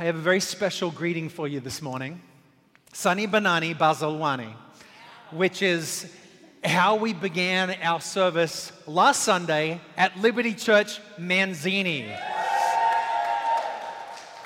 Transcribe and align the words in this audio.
I 0.00 0.04
have 0.04 0.14
a 0.14 0.20
very 0.20 0.38
special 0.38 0.92
greeting 0.92 1.28
for 1.28 1.48
you 1.48 1.58
this 1.58 1.82
morning. 1.82 2.22
Sanibonani 2.92 3.76
Bazalwani, 3.76 4.54
which 5.32 5.60
is 5.60 6.08
how 6.62 6.94
we 6.94 7.12
began 7.12 7.74
our 7.82 8.00
service 8.00 8.70
last 8.86 9.24
Sunday 9.24 9.80
at 9.96 10.16
Liberty 10.16 10.54
Church 10.54 11.00
Manzini. 11.18 12.16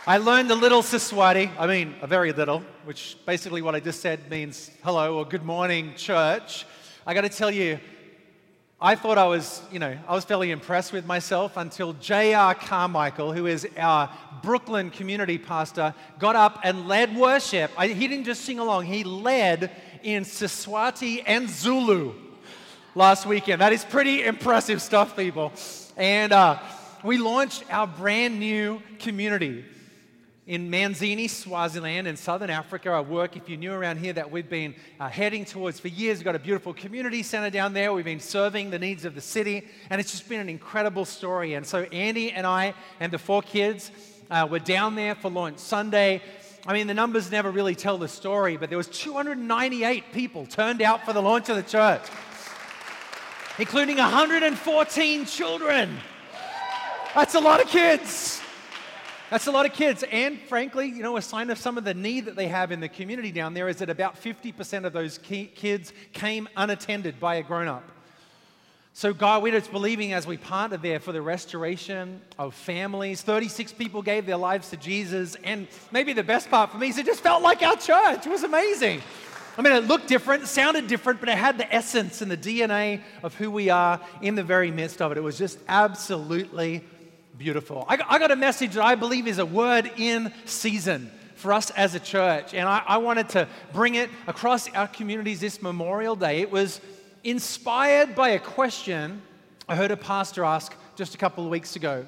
I 0.06 0.16
learned 0.16 0.50
a 0.50 0.54
little 0.54 0.80
Siswati, 0.80 1.50
I 1.58 1.66
mean, 1.66 1.96
a 2.00 2.06
very 2.06 2.32
little, 2.32 2.62
which 2.86 3.18
basically 3.26 3.60
what 3.60 3.74
I 3.74 3.80
just 3.80 4.00
said 4.00 4.30
means 4.30 4.70
hello 4.82 5.18
or 5.18 5.26
good 5.26 5.44
morning, 5.44 5.92
church. 5.96 6.64
I 7.06 7.12
got 7.12 7.22
to 7.22 7.28
tell 7.28 7.50
you, 7.50 7.78
I 8.84 8.96
thought 8.96 9.16
I 9.16 9.28
was, 9.28 9.62
you 9.70 9.78
know, 9.78 9.96
I 10.08 10.12
was 10.12 10.24
fairly 10.24 10.50
impressed 10.50 10.92
with 10.92 11.06
myself 11.06 11.56
until 11.56 11.92
J.R. 11.92 12.52
Carmichael, 12.56 13.32
who 13.32 13.46
is 13.46 13.64
our 13.76 14.10
Brooklyn 14.42 14.90
community 14.90 15.38
pastor, 15.38 15.94
got 16.18 16.34
up 16.34 16.58
and 16.64 16.88
led 16.88 17.16
worship. 17.16 17.70
I, 17.78 17.86
he 17.86 18.08
didn't 18.08 18.24
just 18.24 18.40
sing 18.40 18.58
along, 18.58 18.86
he 18.86 19.04
led 19.04 19.70
in 20.02 20.24
Siswati 20.24 21.22
and 21.24 21.48
Zulu 21.48 22.12
last 22.96 23.24
weekend. 23.24 23.60
That 23.60 23.72
is 23.72 23.84
pretty 23.84 24.24
impressive 24.24 24.82
stuff, 24.82 25.16
people. 25.16 25.52
And 25.96 26.32
uh, 26.32 26.58
we 27.04 27.18
launched 27.18 27.62
our 27.70 27.86
brand 27.86 28.40
new 28.40 28.82
community 28.98 29.64
in 30.46 30.68
Manzini, 30.70 31.30
Swaziland, 31.30 32.08
in 32.08 32.16
southern 32.16 32.50
Africa. 32.50 32.90
I 32.90 33.00
work, 33.00 33.36
if 33.36 33.48
you're 33.48 33.58
new 33.58 33.72
around 33.72 33.98
here, 33.98 34.12
that 34.12 34.30
we've 34.30 34.48
been 34.48 34.74
uh, 34.98 35.08
heading 35.08 35.44
towards 35.44 35.78
for 35.78 35.86
years. 35.86 36.18
We've 36.18 36.24
got 36.24 36.34
a 36.34 36.40
beautiful 36.40 36.74
community 36.74 37.22
center 37.22 37.48
down 37.48 37.74
there. 37.74 37.92
We've 37.92 38.04
been 38.04 38.18
serving 38.18 38.70
the 38.70 38.78
needs 38.78 39.04
of 39.04 39.14
the 39.14 39.20
city, 39.20 39.68
and 39.88 40.00
it's 40.00 40.10
just 40.10 40.28
been 40.28 40.40
an 40.40 40.48
incredible 40.48 41.04
story. 41.04 41.54
And 41.54 41.64
so, 41.64 41.84
Andi 41.86 42.32
and 42.34 42.44
I 42.44 42.74
and 42.98 43.12
the 43.12 43.18
four 43.18 43.40
kids 43.42 43.92
uh, 44.30 44.48
were 44.50 44.58
down 44.58 44.96
there 44.96 45.14
for 45.14 45.30
launch 45.30 45.58
Sunday. 45.58 46.20
I 46.66 46.72
mean, 46.72 46.88
the 46.88 46.94
numbers 46.94 47.30
never 47.30 47.50
really 47.50 47.76
tell 47.76 47.98
the 47.98 48.08
story, 48.08 48.56
but 48.56 48.68
there 48.68 48.78
was 48.78 48.88
298 48.88 50.12
people 50.12 50.46
turned 50.46 50.82
out 50.82 51.04
for 51.04 51.12
the 51.12 51.22
launch 51.22 51.50
of 51.50 51.56
the 51.56 51.62
church, 51.62 52.02
including 53.60 53.98
114 53.98 55.24
children. 55.26 55.98
That's 57.14 57.36
a 57.36 57.40
lot 57.40 57.60
of 57.62 57.68
kids. 57.68 58.41
That's 59.32 59.46
a 59.46 59.50
lot 59.50 59.64
of 59.64 59.72
kids. 59.72 60.04
And 60.12 60.38
frankly, 60.40 60.88
you 60.88 61.02
know, 61.02 61.16
a 61.16 61.22
sign 61.22 61.48
of 61.48 61.56
some 61.56 61.78
of 61.78 61.84
the 61.84 61.94
need 61.94 62.26
that 62.26 62.36
they 62.36 62.48
have 62.48 62.70
in 62.70 62.80
the 62.80 62.88
community 62.90 63.32
down 63.32 63.54
there 63.54 63.66
is 63.66 63.78
that 63.78 63.88
about 63.88 64.22
50% 64.22 64.84
of 64.84 64.92
those 64.92 65.16
kids 65.16 65.94
came 66.12 66.50
unattended 66.54 67.18
by 67.18 67.36
a 67.36 67.42
grown 67.42 67.66
up. 67.66 67.82
So, 68.92 69.14
God, 69.14 69.42
we're 69.42 69.58
just 69.58 69.72
believing 69.72 70.12
as 70.12 70.26
we 70.26 70.36
partner 70.36 70.76
there 70.76 71.00
for 71.00 71.12
the 71.12 71.22
restoration 71.22 72.20
of 72.38 72.54
families. 72.54 73.22
36 73.22 73.72
people 73.72 74.02
gave 74.02 74.26
their 74.26 74.36
lives 74.36 74.68
to 74.68 74.76
Jesus. 74.76 75.34
And 75.44 75.66
maybe 75.90 76.12
the 76.12 76.22
best 76.22 76.50
part 76.50 76.70
for 76.70 76.76
me 76.76 76.88
is 76.88 76.98
it 76.98 77.06
just 77.06 77.22
felt 77.22 77.42
like 77.42 77.62
our 77.62 77.76
church. 77.76 78.26
It 78.26 78.30
was 78.30 78.42
amazing. 78.42 79.00
I 79.56 79.62
mean, 79.62 79.72
it 79.72 79.86
looked 79.86 80.08
different, 80.08 80.46
sounded 80.46 80.88
different, 80.88 81.20
but 81.20 81.30
it 81.30 81.38
had 81.38 81.56
the 81.56 81.74
essence 81.74 82.20
and 82.20 82.30
the 82.30 82.36
DNA 82.36 83.00
of 83.22 83.34
who 83.36 83.50
we 83.50 83.70
are 83.70 83.98
in 84.20 84.34
the 84.34 84.44
very 84.44 84.70
midst 84.70 85.00
of 85.00 85.10
it. 85.10 85.16
It 85.16 85.22
was 85.22 85.38
just 85.38 85.58
absolutely 85.68 86.84
beautiful. 87.42 87.84
I 87.88 87.96
got, 87.96 88.06
I 88.08 88.18
got 88.20 88.30
a 88.30 88.36
message 88.36 88.74
that 88.74 88.84
I 88.84 88.94
believe 88.94 89.26
is 89.26 89.38
a 89.38 89.44
word 89.44 89.90
in 89.96 90.32
season 90.44 91.10
for 91.34 91.52
us 91.52 91.70
as 91.70 91.96
a 91.96 91.98
church, 91.98 92.54
and 92.54 92.68
I, 92.68 92.84
I 92.86 92.98
wanted 92.98 93.30
to 93.30 93.48
bring 93.72 93.96
it 93.96 94.10
across 94.28 94.68
our 94.74 94.86
communities 94.86 95.40
this 95.40 95.60
Memorial 95.60 96.14
Day. 96.14 96.40
It 96.40 96.52
was 96.52 96.80
inspired 97.24 98.14
by 98.14 98.28
a 98.28 98.38
question 98.38 99.22
I 99.68 99.74
heard 99.74 99.90
a 99.90 99.96
pastor 99.96 100.44
ask 100.44 100.72
just 100.94 101.16
a 101.16 101.18
couple 101.18 101.42
of 101.42 101.50
weeks 101.50 101.74
ago. 101.74 102.06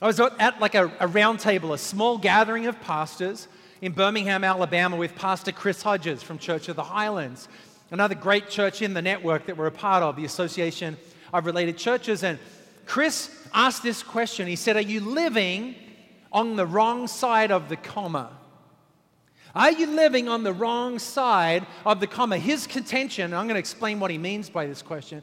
I 0.00 0.06
was 0.06 0.20
at 0.20 0.60
like 0.60 0.76
a, 0.76 0.92
a 1.00 1.08
round 1.08 1.40
table, 1.40 1.72
a 1.72 1.78
small 1.78 2.16
gathering 2.16 2.66
of 2.66 2.80
pastors 2.82 3.48
in 3.80 3.90
Birmingham, 3.90 4.44
Alabama, 4.44 4.94
with 4.94 5.16
Pastor 5.16 5.50
Chris 5.50 5.82
Hodges 5.82 6.22
from 6.22 6.38
Church 6.38 6.68
of 6.68 6.76
the 6.76 6.84
Highlands, 6.84 7.48
another 7.90 8.14
great 8.14 8.48
church 8.48 8.80
in 8.80 8.94
the 8.94 9.02
network 9.02 9.46
that 9.46 9.56
we're 9.56 9.66
a 9.66 9.72
part 9.72 10.04
of, 10.04 10.14
the 10.14 10.24
Association 10.24 10.96
of 11.32 11.46
Related 11.46 11.78
Churches. 11.78 12.22
And 12.22 12.38
Chris 12.86 13.30
asked 13.54 13.82
this 13.82 14.02
question. 14.02 14.46
He 14.46 14.56
said, 14.56 14.76
Are 14.76 14.80
you 14.80 15.00
living 15.00 15.74
on 16.32 16.56
the 16.56 16.66
wrong 16.66 17.06
side 17.06 17.50
of 17.50 17.68
the 17.68 17.76
comma? 17.76 18.30
Are 19.54 19.72
you 19.72 19.86
living 19.86 20.28
on 20.28 20.44
the 20.44 20.52
wrong 20.52 20.98
side 20.98 21.66
of 21.84 22.00
the 22.00 22.06
comma? 22.06 22.38
His 22.38 22.66
contention, 22.66 23.26
and 23.26 23.34
I'm 23.34 23.46
going 23.46 23.56
to 23.56 23.60
explain 23.60 24.00
what 24.00 24.10
he 24.10 24.18
means 24.18 24.48
by 24.48 24.66
this 24.66 24.80
question. 24.80 25.22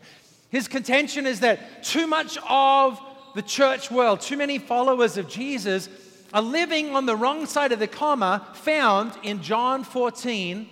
His 0.50 0.68
contention 0.68 1.26
is 1.26 1.40
that 1.40 1.84
too 1.84 2.06
much 2.06 2.38
of 2.48 3.02
the 3.36 3.42
church 3.42 3.90
world, 3.90 4.22
too 4.22 4.38
many 4.38 4.60
followers 4.60 5.18
of 5.18 5.28
Jesus, 5.28 5.90
are 6.34 6.42
living 6.42 6.96
on 6.96 7.06
the 7.06 7.16
wrong 7.16 7.46
side 7.46 7.72
of 7.72 7.80
the 7.80 7.88
comma 7.88 8.48
found 8.54 9.14
in 9.24 9.42
John 9.42 9.84
14, 9.84 10.70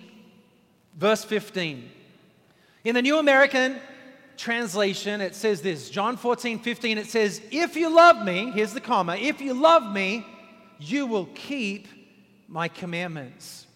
verse 0.96 1.24
15. 1.24 1.90
In 2.84 2.94
the 2.94 3.02
New 3.02 3.18
American 3.18 3.80
translation, 4.38 5.20
it 5.20 5.34
says 5.34 5.60
this 5.60 5.90
John 5.90 6.16
14, 6.16 6.60
15, 6.60 6.98
it 6.98 7.06
says, 7.06 7.42
If 7.50 7.76
you 7.76 7.94
love 7.94 8.24
me, 8.24 8.50
here's 8.52 8.72
the 8.72 8.80
comma, 8.80 9.16
if 9.16 9.40
you 9.40 9.52
love 9.54 9.92
me, 9.92 10.24
you 10.78 11.06
will 11.06 11.26
keep 11.34 11.88
my 12.48 12.68
commandments. 12.68 13.66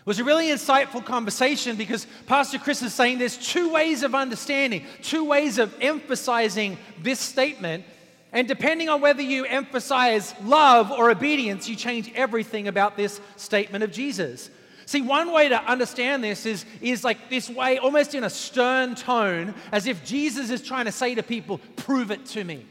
It 0.00 0.06
was 0.06 0.18
a 0.18 0.24
really 0.24 0.46
insightful 0.46 1.04
conversation 1.04 1.76
because 1.76 2.06
Pastor 2.26 2.58
Chris 2.58 2.80
is 2.80 2.94
saying 2.94 3.18
there's 3.18 3.36
two 3.36 3.72
ways 3.72 4.02
of 4.02 4.14
understanding, 4.14 4.84
two 5.02 5.24
ways 5.24 5.58
of 5.58 5.74
emphasizing 5.80 6.78
this 7.02 7.18
statement. 7.18 7.84
And 8.32 8.46
depending 8.46 8.88
on 8.88 9.00
whether 9.00 9.22
you 9.22 9.44
emphasize 9.44 10.34
love 10.42 10.92
or 10.92 11.10
obedience, 11.10 11.68
you 11.68 11.74
change 11.74 12.12
everything 12.14 12.68
about 12.68 12.96
this 12.96 13.20
statement 13.36 13.82
of 13.82 13.90
Jesus. 13.90 14.48
See, 14.86 15.02
one 15.02 15.32
way 15.32 15.48
to 15.48 15.60
understand 15.64 16.22
this 16.22 16.46
is, 16.46 16.64
is 16.80 17.02
like 17.02 17.28
this 17.28 17.50
way, 17.50 17.78
almost 17.78 18.14
in 18.14 18.22
a 18.22 18.30
stern 18.30 18.94
tone, 18.94 19.54
as 19.72 19.86
if 19.86 20.04
Jesus 20.04 20.48
is 20.50 20.62
trying 20.62 20.84
to 20.84 20.92
say 20.92 21.14
to 21.16 21.22
people, 21.24 21.60
Prove 21.74 22.12
it 22.12 22.24
to 22.26 22.44
me. 22.44 22.64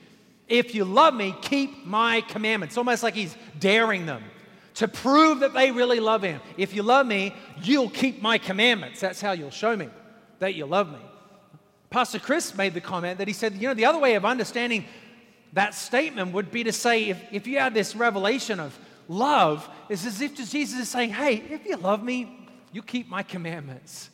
If 0.48 0.74
you 0.74 0.86
love 0.86 1.14
me, 1.14 1.36
keep 1.42 1.86
my 1.86 2.22
commandments. 2.22 2.78
Almost 2.78 3.04
like 3.04 3.16
he's 3.16 3.36
daring 3.60 4.06
them 4.06 4.24
to 4.76 4.88
prove 4.88 5.40
that 5.40 5.54
they 5.54 5.72
really 5.72 6.00
love 6.00 6.22
him. 6.22 6.40
If 6.58 6.74
you 6.74 6.84
love 6.84 7.06
me, 7.06 7.34
you'll 7.62 7.90
keep 7.90 8.22
my 8.22 8.38
commandments. 8.38 9.02
That's 9.02 9.20
how 9.20 9.34
you'll 9.34 9.52
show 9.52 9.76
me 9.76 9.90
that 10.40 10.56
you 10.56 10.66
love 10.66 10.90
me. 10.92 11.00
Pastor 11.90 12.20
Chris 12.20 12.56
made 12.56 12.74
the 12.74 12.82
comment 12.82 13.18
that 13.18 13.28
he 13.28 13.34
said, 13.34 13.54
you 13.54 13.68
know, 13.68 13.74
the 13.74 13.86
other 13.86 14.00
way 14.00 14.16
of 14.16 14.26
understanding 14.26 14.86
that 15.54 15.74
statement 15.74 16.34
would 16.34 16.52
be 16.52 16.64
to 16.66 16.74
say, 16.74 17.06
if, 17.06 17.22
if 17.32 17.48
you 17.48 17.60
had 17.60 17.74
this 17.74 17.96
revelation 17.96 18.60
of 18.60 18.78
love 19.08 19.68
is 19.90 20.06
as 20.06 20.22
if 20.22 20.36
Jesus 20.36 20.80
is 20.80 20.90
saying, 20.90 21.12
Hey, 21.12 21.36
if 21.50 21.66
you 21.66 21.78
love 21.78 22.04
me, 22.04 22.48
you 22.72 22.82
keep 22.82 23.10
my 23.10 23.24
commandments. 23.24 24.10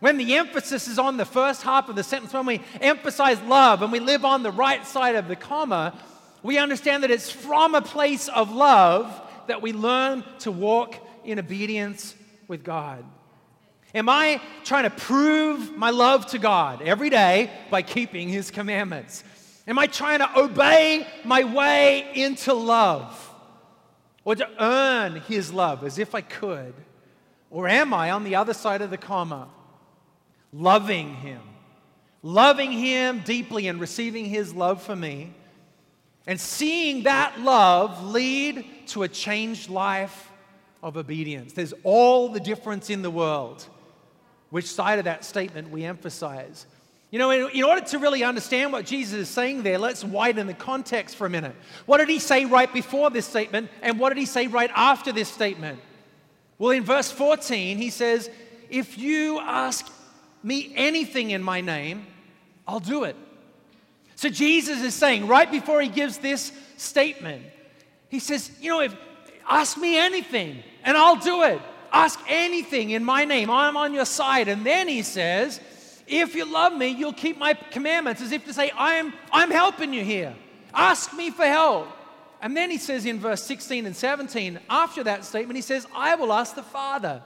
When 0.00 0.16
the 0.16 0.34
emphasis 0.34 0.88
is 0.88 0.98
on 0.98 1.16
the 1.16 1.24
first 1.24 1.62
half 1.62 1.88
of 1.88 1.94
the 1.94 2.02
sentence, 2.02 2.32
when 2.32 2.46
we 2.46 2.60
emphasize 2.80 3.40
love 3.42 3.82
and 3.82 3.92
we 3.92 4.00
live 4.00 4.24
on 4.24 4.42
the 4.42 4.50
right 4.50 4.84
side 4.84 5.14
of 5.14 5.28
the 5.28 5.36
comma, 5.36 5.96
we 6.42 6.58
understand 6.58 7.04
that 7.04 7.10
it's 7.10 7.30
from 7.30 7.74
a 7.74 7.80
place 7.82 8.28
of 8.28 8.52
love 8.52 9.20
that 9.46 9.62
we 9.62 9.72
learn 9.72 10.24
to 10.40 10.50
walk 10.50 10.96
in 11.24 11.38
obedience 11.38 12.16
with 12.48 12.64
God. 12.64 13.04
Am 13.94 14.08
I 14.08 14.40
trying 14.64 14.84
to 14.84 14.90
prove 14.90 15.76
my 15.76 15.90
love 15.90 16.26
to 16.26 16.38
God 16.38 16.82
every 16.82 17.10
day 17.10 17.50
by 17.70 17.82
keeping 17.82 18.28
His 18.28 18.50
commandments? 18.50 19.22
Am 19.68 19.78
I 19.78 19.86
trying 19.86 20.18
to 20.18 20.38
obey 20.38 21.06
my 21.24 21.44
way 21.44 22.10
into 22.14 22.54
love? 22.54 23.31
Or 24.24 24.34
to 24.34 24.48
earn 24.62 25.16
his 25.22 25.52
love 25.52 25.84
as 25.84 25.98
if 25.98 26.14
I 26.14 26.20
could? 26.20 26.74
Or 27.50 27.68
am 27.68 27.92
I 27.92 28.10
on 28.10 28.24
the 28.24 28.36
other 28.36 28.54
side 28.54 28.82
of 28.82 28.90
the 28.90 28.96
comma, 28.96 29.48
loving 30.52 31.14
him, 31.16 31.42
loving 32.22 32.72
him 32.72 33.22
deeply 33.24 33.68
and 33.68 33.80
receiving 33.80 34.24
his 34.24 34.54
love 34.54 34.82
for 34.82 34.96
me, 34.96 35.34
and 36.26 36.40
seeing 36.40 37.02
that 37.02 37.40
love 37.40 38.04
lead 38.04 38.64
to 38.88 39.02
a 39.02 39.08
changed 39.08 39.68
life 39.68 40.30
of 40.82 40.96
obedience? 40.96 41.52
There's 41.52 41.74
all 41.82 42.28
the 42.28 42.40
difference 42.40 42.90
in 42.90 43.02
the 43.02 43.10
world. 43.10 43.66
Which 44.50 44.66
side 44.66 44.98
of 44.98 45.06
that 45.06 45.24
statement 45.24 45.70
we 45.70 45.84
emphasize? 45.84 46.66
You 47.12 47.18
know, 47.18 47.30
in, 47.30 47.50
in, 47.50 47.62
order 47.62 47.82
to 47.82 47.98
really 47.98 48.24
understand 48.24 48.72
what 48.72 48.86
Jesus 48.86 49.12
is 49.12 49.28
saying 49.28 49.62
there, 49.62 49.78
let's 49.78 50.02
widen 50.02 50.46
the 50.46 50.54
context 50.54 51.14
for 51.14 51.26
a 51.26 51.30
minute. 51.30 51.54
What 51.84 51.98
did 51.98 52.08
he 52.08 52.18
say 52.18 52.46
right 52.46 52.72
before 52.72 53.10
this 53.10 53.26
statement, 53.26 53.70
and 53.82 53.98
what 53.98 54.08
did 54.08 54.18
he 54.18 54.24
say 54.24 54.46
right 54.46 54.70
after 54.74 55.12
this 55.12 55.28
statement? 55.28 55.78
Well, 56.58 56.70
in 56.70 56.84
verse 56.84 57.12
14, 57.12 57.76
he 57.76 57.90
says, 57.90 58.30
If 58.70 58.96
you 58.96 59.38
ask 59.40 59.92
me 60.42 60.72
anything 60.74 61.32
in 61.32 61.42
my 61.42 61.60
name, 61.60 62.06
I'll 62.66 62.80
do 62.80 63.04
it. 63.04 63.16
So 64.16 64.30
Jesus 64.30 64.80
is 64.80 64.94
saying, 64.94 65.26
right 65.26 65.50
before 65.50 65.82
he 65.82 65.88
gives 65.88 66.16
this 66.16 66.50
statement, 66.78 67.44
he 68.08 68.20
says, 68.20 68.50
You 68.58 68.70
know, 68.70 68.80
if 68.80 68.96
ask 69.46 69.76
me 69.76 69.98
anything, 69.98 70.62
and 70.82 70.96
I'll 70.96 71.16
do 71.16 71.42
it. 71.42 71.60
Ask 71.92 72.18
anything 72.26 72.88
in 72.88 73.04
my 73.04 73.26
name, 73.26 73.50
I'm 73.50 73.76
on 73.76 73.92
your 73.92 74.06
side. 74.06 74.48
And 74.48 74.64
then 74.64 74.88
he 74.88 75.02
says, 75.02 75.60
if 76.12 76.34
you 76.34 76.44
love 76.44 76.76
me, 76.76 76.88
you'll 76.88 77.14
keep 77.14 77.38
my 77.38 77.54
commandments, 77.54 78.20
as 78.20 78.32
if 78.32 78.44
to 78.44 78.52
say, 78.52 78.70
I'm, 78.76 79.14
I'm 79.32 79.50
helping 79.50 79.94
you 79.94 80.04
here. 80.04 80.34
Ask 80.74 81.14
me 81.14 81.30
for 81.30 81.44
help. 81.44 81.88
And 82.42 82.54
then 82.54 82.70
he 82.70 82.76
says 82.76 83.06
in 83.06 83.18
verse 83.18 83.42
16 83.44 83.86
and 83.86 83.96
17, 83.96 84.58
after 84.68 85.04
that 85.04 85.24
statement, 85.24 85.56
he 85.56 85.62
says, 85.62 85.86
I 85.94 86.16
will 86.16 86.32
ask 86.32 86.54
the 86.54 86.62
Father, 86.62 87.22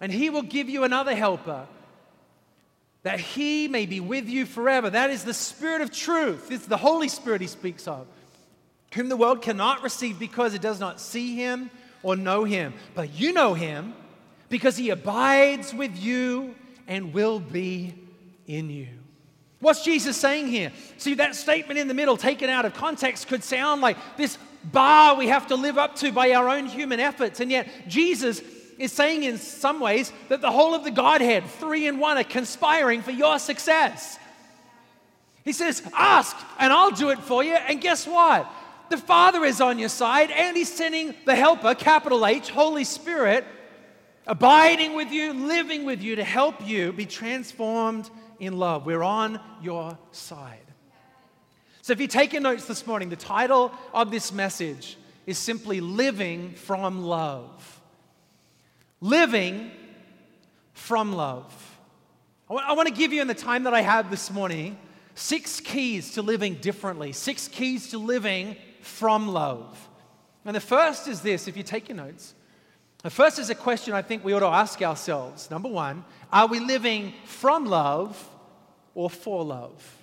and 0.00 0.10
he 0.10 0.30
will 0.30 0.42
give 0.42 0.68
you 0.68 0.82
another 0.82 1.14
helper, 1.14 1.66
that 3.04 3.20
he 3.20 3.68
may 3.68 3.86
be 3.86 4.00
with 4.00 4.28
you 4.28 4.46
forever. 4.46 4.90
That 4.90 5.10
is 5.10 5.22
the 5.22 5.34
Spirit 5.34 5.80
of 5.80 5.92
truth. 5.92 6.50
It's 6.50 6.66
the 6.66 6.76
Holy 6.76 7.08
Spirit 7.08 7.40
he 7.40 7.46
speaks 7.46 7.86
of, 7.86 8.06
whom 8.94 9.08
the 9.08 9.16
world 9.16 9.42
cannot 9.42 9.84
receive 9.84 10.18
because 10.18 10.54
it 10.54 10.62
does 10.62 10.80
not 10.80 11.00
see 11.00 11.36
him 11.36 11.70
or 12.02 12.16
know 12.16 12.42
him. 12.42 12.74
But 12.96 13.14
you 13.14 13.32
know 13.32 13.54
him 13.54 13.94
because 14.48 14.76
he 14.76 14.90
abides 14.90 15.72
with 15.72 15.96
you 15.96 16.56
and 16.88 17.12
will 17.12 17.38
be 17.38 17.94
in 18.48 18.70
you. 18.70 18.88
What's 19.60 19.84
Jesus 19.84 20.16
saying 20.16 20.48
here? 20.48 20.72
See, 20.96 21.14
that 21.14 21.36
statement 21.36 21.78
in 21.78 21.86
the 21.86 21.94
middle, 21.94 22.16
taken 22.16 22.48
out 22.48 22.64
of 22.64 22.74
context, 22.74 23.28
could 23.28 23.44
sound 23.44 23.80
like 23.80 23.96
this 24.16 24.38
bar 24.64 25.16
we 25.16 25.28
have 25.28 25.48
to 25.48 25.56
live 25.56 25.78
up 25.78 25.96
to 25.96 26.10
by 26.10 26.32
our 26.32 26.48
own 26.48 26.66
human 26.66 26.98
efforts. 26.98 27.40
And 27.40 27.50
yet, 27.50 27.68
Jesus 27.86 28.40
is 28.78 28.92
saying 28.92 29.24
in 29.24 29.36
some 29.36 29.80
ways 29.80 30.12
that 30.28 30.40
the 30.40 30.50
whole 30.50 30.74
of 30.74 30.84
the 30.84 30.90
Godhead, 30.90 31.44
three 31.44 31.86
in 31.86 31.98
one, 31.98 32.16
are 32.16 32.24
conspiring 32.24 33.02
for 33.02 33.10
your 33.10 33.38
success. 33.38 34.18
He 35.44 35.52
says, 35.52 35.82
Ask, 35.94 36.36
and 36.58 36.72
I'll 36.72 36.92
do 36.92 37.10
it 37.10 37.18
for 37.18 37.42
you. 37.42 37.54
And 37.54 37.80
guess 37.80 38.06
what? 38.06 38.50
The 38.90 38.96
Father 38.96 39.44
is 39.44 39.60
on 39.60 39.78
your 39.78 39.88
side, 39.88 40.30
and 40.30 40.56
He's 40.56 40.72
sending 40.72 41.14
the 41.26 41.34
Helper, 41.34 41.74
capital 41.74 42.24
H, 42.24 42.50
Holy 42.50 42.84
Spirit, 42.84 43.44
abiding 44.26 44.94
with 44.94 45.10
you, 45.10 45.32
living 45.32 45.84
with 45.84 46.00
you 46.00 46.16
to 46.16 46.24
help 46.24 46.66
you 46.66 46.92
be 46.92 47.06
transformed 47.06 48.08
in 48.38 48.58
love. 48.58 48.86
We're 48.86 49.02
on 49.02 49.40
your 49.62 49.98
side. 50.12 50.60
So, 51.82 51.92
if 51.92 52.00
you're 52.00 52.08
taking 52.08 52.42
notes 52.42 52.66
this 52.66 52.86
morning, 52.86 53.08
the 53.08 53.16
title 53.16 53.72
of 53.94 54.10
this 54.10 54.32
message 54.32 54.96
is 55.26 55.38
simply 55.38 55.80
Living 55.80 56.52
from 56.54 57.02
Love. 57.04 57.80
Living 59.00 59.70
from 60.72 61.12
love. 61.12 61.78
I 62.50 62.72
want 62.72 62.88
to 62.88 62.94
give 62.94 63.12
you, 63.12 63.20
in 63.20 63.28
the 63.28 63.34
time 63.34 63.64
that 63.64 63.74
I 63.74 63.82
have 63.82 64.10
this 64.10 64.30
morning, 64.30 64.78
six 65.14 65.60
keys 65.60 66.12
to 66.12 66.22
living 66.22 66.54
differently, 66.54 67.12
six 67.12 67.46
keys 67.46 67.90
to 67.90 67.98
living 67.98 68.56
from 68.80 69.28
love. 69.28 69.88
And 70.44 70.56
the 70.56 70.60
first 70.60 71.08
is 71.08 71.20
this 71.20 71.46
if 71.46 71.56
you 71.56 71.62
take 71.62 71.88
your 71.88 71.96
notes, 71.96 72.34
the 73.02 73.10
first 73.10 73.38
is 73.38 73.50
a 73.50 73.54
question 73.54 73.94
I 73.94 74.02
think 74.02 74.24
we 74.24 74.32
ought 74.32 74.40
to 74.40 74.46
ask 74.46 74.80
ourselves. 74.80 75.50
Number 75.50 75.68
one, 75.68 76.04
are 76.32 76.46
we 76.46 76.60
living 76.60 77.14
from 77.24 77.66
love 77.66 78.28
or 78.94 79.08
for 79.08 79.44
love? 79.44 79.96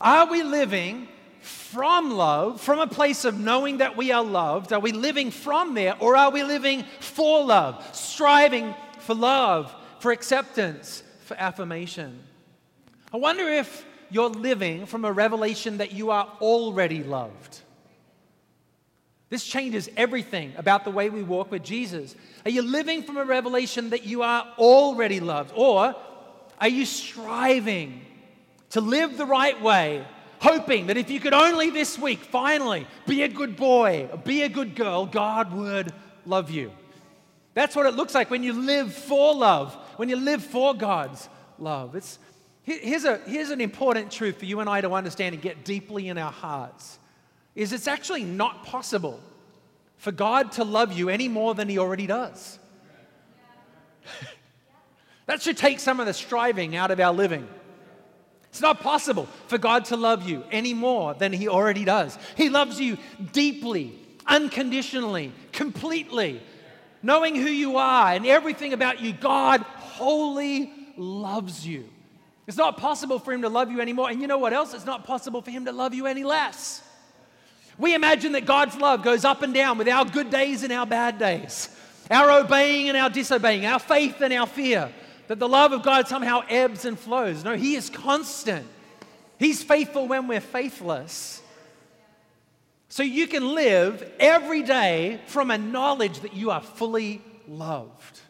Are 0.00 0.30
we 0.30 0.42
living 0.42 1.08
from 1.40 2.10
love, 2.10 2.60
from 2.60 2.78
a 2.78 2.86
place 2.86 3.24
of 3.24 3.38
knowing 3.38 3.78
that 3.78 3.96
we 3.96 4.12
are 4.12 4.24
loved? 4.24 4.72
Are 4.72 4.80
we 4.80 4.92
living 4.92 5.30
from 5.30 5.74
there 5.74 5.96
or 6.00 6.16
are 6.16 6.30
we 6.30 6.42
living 6.42 6.84
for 7.00 7.44
love, 7.44 7.84
striving 7.94 8.74
for 9.00 9.14
love, 9.14 9.74
for 9.98 10.12
acceptance, 10.12 11.02
for 11.24 11.36
affirmation? 11.36 12.18
I 13.12 13.16
wonder 13.16 13.48
if 13.48 13.84
you're 14.10 14.28
living 14.28 14.86
from 14.86 15.04
a 15.04 15.12
revelation 15.12 15.78
that 15.78 15.92
you 15.92 16.10
are 16.10 16.28
already 16.40 17.02
loved. 17.02 17.60
This 19.30 19.44
changes 19.44 19.88
everything 19.96 20.52
about 20.56 20.82
the 20.84 20.90
way 20.90 21.08
we 21.08 21.22
walk 21.22 21.52
with 21.52 21.62
Jesus. 21.62 22.16
Are 22.44 22.50
you 22.50 22.62
living 22.62 23.04
from 23.04 23.16
a 23.16 23.24
revelation 23.24 23.90
that 23.90 24.04
you 24.04 24.22
are 24.22 24.44
already 24.58 25.20
loved? 25.20 25.52
Or 25.54 25.94
are 26.60 26.68
you 26.68 26.84
striving 26.84 28.04
to 28.70 28.80
live 28.80 29.16
the 29.16 29.24
right 29.24 29.60
way, 29.62 30.04
hoping 30.40 30.88
that 30.88 30.96
if 30.96 31.10
you 31.10 31.20
could 31.20 31.32
only 31.32 31.70
this 31.70 31.96
week 31.96 32.18
finally 32.24 32.88
be 33.06 33.22
a 33.22 33.28
good 33.28 33.54
boy, 33.54 34.08
be 34.24 34.42
a 34.42 34.48
good 34.48 34.74
girl, 34.74 35.06
God 35.06 35.52
would 35.52 35.92
love 36.26 36.50
you? 36.50 36.72
That's 37.54 37.76
what 37.76 37.86
it 37.86 37.94
looks 37.94 38.16
like 38.16 38.30
when 38.30 38.42
you 38.42 38.52
live 38.52 38.92
for 38.92 39.32
love, 39.32 39.74
when 39.96 40.08
you 40.08 40.16
live 40.16 40.42
for 40.42 40.74
God's 40.74 41.28
love. 41.56 41.94
It's, 41.94 42.18
here's, 42.64 43.04
a, 43.04 43.18
here's 43.26 43.50
an 43.50 43.60
important 43.60 44.10
truth 44.10 44.38
for 44.38 44.44
you 44.44 44.58
and 44.58 44.68
I 44.68 44.80
to 44.80 44.92
understand 44.92 45.34
and 45.34 45.42
get 45.42 45.64
deeply 45.64 46.08
in 46.08 46.18
our 46.18 46.32
hearts 46.32 46.99
is 47.60 47.74
it's 47.74 47.86
actually 47.86 48.24
not 48.24 48.64
possible 48.64 49.20
for 49.98 50.12
God 50.12 50.52
to 50.52 50.64
love 50.64 50.94
you 50.94 51.10
any 51.10 51.28
more 51.28 51.54
than 51.54 51.68
he 51.68 51.78
already 51.78 52.06
does. 52.06 52.58
that 55.26 55.42
should 55.42 55.58
take 55.58 55.78
some 55.78 56.00
of 56.00 56.06
the 56.06 56.14
striving 56.14 56.74
out 56.74 56.90
of 56.90 56.98
our 56.98 57.12
living. 57.12 57.46
It's 58.48 58.62
not 58.62 58.80
possible 58.80 59.28
for 59.48 59.58
God 59.58 59.84
to 59.86 59.96
love 59.98 60.26
you 60.26 60.42
any 60.50 60.72
more 60.72 61.12
than 61.12 61.34
he 61.34 61.48
already 61.48 61.84
does. 61.84 62.18
He 62.34 62.48
loves 62.48 62.80
you 62.80 62.96
deeply, 63.32 63.92
unconditionally, 64.26 65.30
completely. 65.52 66.40
Knowing 67.02 67.36
who 67.36 67.50
you 67.50 67.76
are 67.76 68.12
and 68.12 68.24
everything 68.26 68.72
about 68.72 69.00
you, 69.00 69.12
God 69.12 69.60
wholly 69.60 70.72
loves 70.96 71.66
you. 71.66 71.86
It's 72.46 72.56
not 72.56 72.78
possible 72.78 73.18
for 73.18 73.34
him 73.34 73.42
to 73.42 73.50
love 73.50 73.70
you 73.70 73.82
anymore. 73.82 74.08
And 74.08 74.22
you 74.22 74.28
know 74.28 74.38
what 74.38 74.54
else? 74.54 74.72
It's 74.72 74.86
not 74.86 75.04
possible 75.04 75.42
for 75.42 75.50
him 75.50 75.66
to 75.66 75.72
love 75.72 75.92
you 75.92 76.06
any 76.06 76.24
less. 76.24 76.82
We 77.80 77.94
imagine 77.94 78.32
that 78.32 78.44
God's 78.44 78.76
love 78.76 79.02
goes 79.02 79.24
up 79.24 79.42
and 79.42 79.54
down 79.54 79.78
with 79.78 79.88
our 79.88 80.04
good 80.04 80.28
days 80.28 80.62
and 80.62 80.70
our 80.70 80.84
bad 80.84 81.18
days, 81.18 81.74
our 82.10 82.30
obeying 82.30 82.88
and 82.88 82.96
our 82.96 83.08
disobeying, 83.08 83.64
our 83.64 83.78
faith 83.78 84.20
and 84.20 84.34
our 84.34 84.46
fear, 84.46 84.92
that 85.28 85.38
the 85.38 85.48
love 85.48 85.72
of 85.72 85.82
God 85.82 86.06
somehow 86.06 86.42
ebbs 86.46 86.84
and 86.84 86.98
flows. 86.98 87.42
No, 87.42 87.56
He 87.56 87.76
is 87.76 87.88
constant. 87.88 88.66
He's 89.38 89.62
faithful 89.62 90.06
when 90.06 90.28
we're 90.28 90.42
faithless. 90.42 91.40
So 92.90 93.02
you 93.02 93.26
can 93.26 93.54
live 93.54 94.06
every 94.20 94.62
day 94.62 95.18
from 95.28 95.50
a 95.50 95.56
knowledge 95.56 96.20
that 96.20 96.34
you 96.34 96.50
are 96.50 96.60
fully 96.60 97.22
loved. 97.48 98.20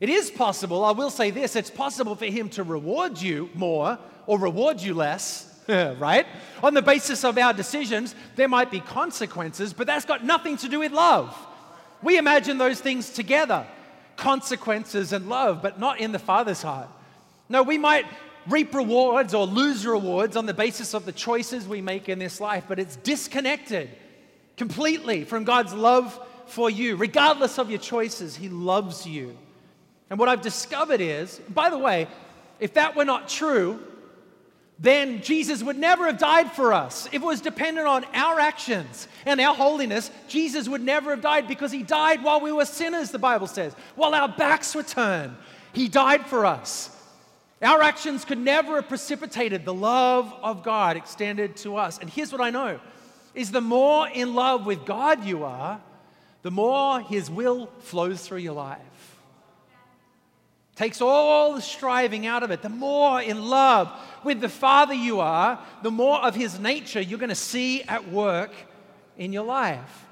It 0.00 0.08
is 0.08 0.30
possible, 0.30 0.82
I 0.82 0.92
will 0.92 1.10
say 1.10 1.30
this, 1.30 1.56
it's 1.56 1.68
possible 1.68 2.14
for 2.14 2.24
Him 2.24 2.48
to 2.50 2.62
reward 2.62 3.20
you 3.20 3.50
more 3.52 3.98
or 4.26 4.38
reward 4.38 4.80
you 4.80 4.94
less 4.94 5.49
right? 5.98 6.26
On 6.62 6.74
the 6.74 6.82
basis 6.82 7.24
of 7.24 7.38
our 7.38 7.52
decisions, 7.52 8.14
there 8.36 8.48
might 8.48 8.70
be 8.70 8.80
consequences, 8.80 9.72
but 9.72 9.86
that's 9.86 10.04
got 10.04 10.24
nothing 10.24 10.56
to 10.58 10.68
do 10.68 10.80
with 10.80 10.92
love. 10.92 11.36
We 12.02 12.18
imagine 12.18 12.58
those 12.58 12.80
things 12.80 13.10
together 13.10 13.66
consequences 14.16 15.12
and 15.12 15.28
love, 15.28 15.62
but 15.62 15.80
not 15.80 15.98
in 15.98 16.12
the 16.12 16.18
Father's 16.18 16.60
heart. 16.60 16.88
No, 17.48 17.62
we 17.62 17.78
might 17.78 18.04
reap 18.48 18.74
rewards 18.74 19.34
or 19.34 19.46
lose 19.46 19.86
rewards 19.86 20.36
on 20.36 20.46
the 20.46 20.54
basis 20.54 20.94
of 20.94 21.06
the 21.06 21.12
choices 21.12 21.66
we 21.66 21.80
make 21.80 22.08
in 22.08 22.18
this 22.18 22.40
life, 22.40 22.64
but 22.68 22.78
it's 22.78 22.96
disconnected 22.96 23.88
completely 24.56 25.24
from 25.24 25.44
God's 25.44 25.72
love 25.72 26.18
for 26.46 26.68
you. 26.68 26.96
Regardless 26.96 27.58
of 27.58 27.70
your 27.70 27.78
choices, 27.78 28.36
He 28.36 28.48
loves 28.48 29.06
you. 29.06 29.36
And 30.10 30.18
what 30.18 30.28
I've 30.28 30.42
discovered 30.42 31.00
is, 31.00 31.40
by 31.48 31.70
the 31.70 31.78
way, 31.78 32.08
if 32.58 32.74
that 32.74 32.96
were 32.96 33.04
not 33.04 33.28
true, 33.28 33.80
then 34.82 35.20
Jesus 35.20 35.62
would 35.62 35.76
never 35.76 36.06
have 36.06 36.16
died 36.16 36.52
for 36.52 36.72
us. 36.72 37.06
If 37.06 37.16
it 37.16 37.22
was 37.22 37.42
dependent 37.42 37.86
on 37.86 38.06
our 38.14 38.40
actions 38.40 39.08
and 39.26 39.38
our 39.38 39.54
holiness, 39.54 40.10
Jesus 40.26 40.68
would 40.68 40.80
never 40.80 41.10
have 41.10 41.20
died 41.20 41.46
because 41.46 41.70
he 41.70 41.82
died 41.82 42.22
while 42.22 42.40
we 42.40 42.50
were 42.50 42.64
sinners, 42.64 43.10
the 43.10 43.18
Bible 43.18 43.46
says. 43.46 43.74
While 43.94 44.14
our 44.14 44.28
backs 44.28 44.74
were 44.74 44.82
turned, 44.82 45.36
he 45.74 45.86
died 45.86 46.26
for 46.26 46.46
us. 46.46 46.96
Our 47.60 47.82
actions 47.82 48.24
could 48.24 48.38
never 48.38 48.76
have 48.76 48.88
precipitated 48.88 49.66
the 49.66 49.74
love 49.74 50.32
of 50.42 50.62
God 50.62 50.96
extended 50.96 51.56
to 51.58 51.76
us. 51.76 51.98
And 51.98 52.08
here's 52.08 52.32
what 52.32 52.40
I 52.40 52.48
know 52.48 52.80
is 53.34 53.50
the 53.50 53.60
more 53.60 54.08
in 54.08 54.34
love 54.34 54.64
with 54.64 54.86
God 54.86 55.24
you 55.24 55.44
are, 55.44 55.78
the 56.40 56.50
more 56.50 57.00
his 57.00 57.30
will 57.30 57.66
flows 57.80 58.26
through 58.26 58.38
your 58.38 58.54
life 58.54 58.80
takes 60.80 61.02
all 61.02 61.52
the 61.52 61.60
striving 61.60 62.26
out 62.26 62.42
of 62.42 62.50
it. 62.50 62.62
The 62.62 62.70
more 62.70 63.20
in 63.20 63.44
love 63.44 63.92
with 64.24 64.40
the 64.40 64.48
Father 64.48 64.94
you 64.94 65.20
are, 65.20 65.58
the 65.82 65.90
more 65.90 66.18
of 66.24 66.34
His 66.34 66.58
nature 66.58 67.02
you're 67.02 67.18
going 67.18 67.28
to 67.28 67.34
see 67.34 67.82
at 67.82 68.08
work 68.08 68.50
in 69.18 69.30
your 69.30 69.44
life. 69.44 70.06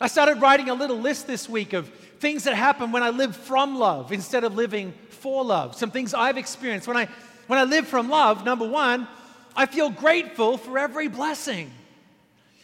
I 0.00 0.06
started 0.06 0.40
writing 0.40 0.70
a 0.70 0.74
little 0.74 1.00
list 1.00 1.26
this 1.26 1.48
week 1.48 1.72
of 1.72 1.88
things 2.20 2.44
that 2.44 2.54
happen 2.54 2.92
when 2.92 3.02
I 3.02 3.10
live 3.10 3.34
from 3.34 3.76
love 3.76 4.12
instead 4.12 4.44
of 4.44 4.54
living 4.54 4.94
for 5.08 5.44
love. 5.44 5.74
Some 5.74 5.90
things 5.90 6.14
I've 6.14 6.38
experienced. 6.38 6.86
When 6.86 6.96
I, 6.96 7.08
when 7.48 7.58
I 7.58 7.64
live 7.64 7.88
from 7.88 8.08
love, 8.08 8.44
number 8.44 8.68
one, 8.68 9.08
I 9.56 9.66
feel 9.66 9.90
grateful 9.90 10.58
for 10.58 10.78
every 10.78 11.08
blessing. 11.08 11.72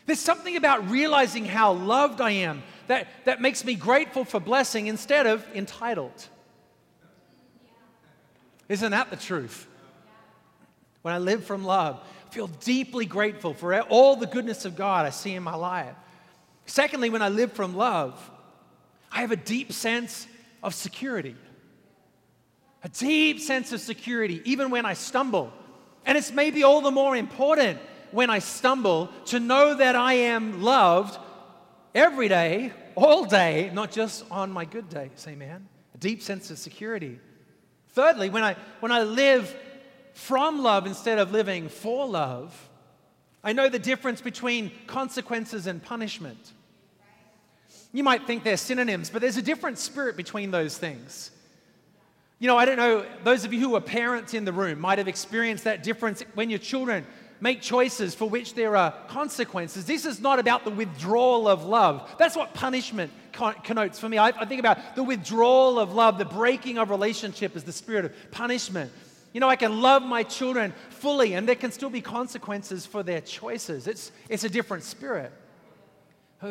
There's 0.07 0.21
something 0.21 0.55
about 0.55 0.89
realizing 0.89 1.47
how 1.47 1.73
loved 1.73 2.21
I 2.21 2.31
am 2.31 2.63
that, 2.87 3.09
that 3.25 3.41
makes 3.41 3.65
me 3.65 3.75
grateful 3.75 4.25
for 4.25 4.39
blessing 4.39 4.87
instead 4.87 5.27
of 5.27 5.45
entitled. 5.53 6.29
Isn't 8.71 8.93
that 8.93 9.11
the 9.11 9.17
truth? 9.17 9.67
When 11.03 11.13
I 11.13 11.19
live 11.19 11.45
from 11.45 11.65
love, 11.65 12.01
I 12.29 12.33
feel 12.33 12.47
deeply 12.47 13.05
grateful 13.05 13.53
for 13.53 13.79
all 13.83 14.15
the 14.15 14.29
goodness 14.29 14.65
of 14.65 14.77
God 14.77 15.05
I 15.05 15.11
see 15.11 15.35
in 15.35 15.43
my 15.43 15.57
life. 15.57 15.97
Secondly, 16.67 17.11
when 17.11 17.21
I 17.21 17.31
live 17.31 17.53
from 17.53 17.75
love, 17.75 18.31
I 19.11 19.23
have 19.23 19.33
a 19.33 19.37
deep 19.37 19.73
sense 19.73 20.29
of 20.63 20.73
security. 20.73 21.35
A 22.85 22.89
deep 22.89 23.41
sense 23.41 23.73
of 23.73 23.81
security, 23.81 24.41
even 24.45 24.71
when 24.71 24.87
I 24.87 24.95
stumble. 24.95 25.53
And 26.07 26.17
it's 26.17 26.31
maybe 26.31 26.63
all 26.63 26.81
the 26.81 26.93
more 26.93 27.17
important 27.17 27.81
when 28.13 28.31
I 28.31 28.39
stumble, 28.39 29.09
to 29.27 29.41
know 29.41 29.75
that 29.75 29.97
I 29.97 30.13
am 30.15 30.63
loved 30.63 31.19
every 31.93 32.29
day, 32.29 32.73
all 32.95 33.25
day, 33.25 33.71
not 33.73 33.91
just 33.91 34.25
on 34.31 34.53
my 34.53 34.65
good 34.65 34.89
days. 34.89 35.25
Amen. 35.27 35.67
A 35.95 35.99
deep 35.99 36.23
sense 36.23 36.53
of 36.53 36.59
security. 36.59 37.19
Thirdly, 37.93 38.31
when 38.31 38.43
I, 38.43 38.57
when 38.81 38.93
I 38.93 39.03
live 39.03 39.55
from 40.15 40.63
love 40.63 40.87
instead 40.87 41.19
of 41.19 41.33
living 41.33 41.69
for 41.69 42.07
love, 42.07 42.69
I 43.43 43.53
know 43.53 43.69
the 43.69 43.79
difference 43.79 44.21
between 44.21 44.71
consequences 44.87 45.67
and 45.67 45.83
punishment. 45.83 46.53
You 47.93 48.05
might 48.05 48.27
think 48.27 48.45
they're 48.45 48.57
synonyms, 48.57 49.11
but 49.11 49.21
there's 49.21 49.37
a 49.37 49.43
different 49.43 49.79
spirit 49.79 50.17
between 50.17 50.51
those 50.51 50.77
things. 50.79 51.31
You 52.39 52.47
know, 52.47 52.57
I 52.57 52.65
don't 52.65 52.77
know, 52.77 53.05
those 53.25 53.45
of 53.45 53.53
you 53.53 53.61
who 53.61 53.75
are 53.75 53.81
parents 53.81 54.35
in 54.35 54.45
the 54.45 54.53
room 54.53 54.81
might 54.81 54.99
have 54.99 55.09
experienced 55.09 55.65
that 55.65 55.83
difference 55.83 56.23
when 56.35 56.49
your 56.49 56.59
children 56.59 57.07
make 57.41 57.61
choices 57.63 58.15
for 58.15 58.29
which 58.29 58.55
there 58.55 58.77
are 58.77 58.93
consequences. 59.09 59.85
This 59.85 60.05
is 60.05 60.21
not 60.21 60.39
about 60.39 60.65
the 60.65 60.71
withdrawal 60.71 61.49
of 61.49 61.65
love. 61.65 62.15
That's 62.19 62.37
what 62.37 62.55
punishment 62.55 63.13
connotes 63.33 63.99
for 63.99 64.09
me. 64.09 64.19
I, 64.19 64.29
I 64.29 64.45
think 64.45 64.61
about 64.61 64.97
the 64.97 65.03
withdrawal 65.03 65.79
of 65.79 65.95
love, 65.95 66.19
the 66.19 66.25
breaking 66.25 66.79
of 66.79 66.91
relationship 66.91 67.57
is 67.57 67.65
the 67.65 67.73
spirit 67.73 68.05
of 68.05 68.13
punishment. 68.31 68.93
You 69.33 69.41
know, 69.41 69.49
I 69.49 69.57
can 69.57 69.81
love 69.81 70.03
my 70.03 70.23
children 70.25 70.75
fully, 70.91 71.35
and 71.35 71.49
there 71.49 71.55
can 71.55 71.71
still 71.71 71.91
be 71.91 72.01
consequences 72.01 72.85
for 72.85 73.03
their 73.03 73.21
choices. 73.21 73.87
It's, 73.87 74.11
it's 74.29 74.45
a 74.45 74.49
different 74.49 74.83
spirit. 74.83 75.33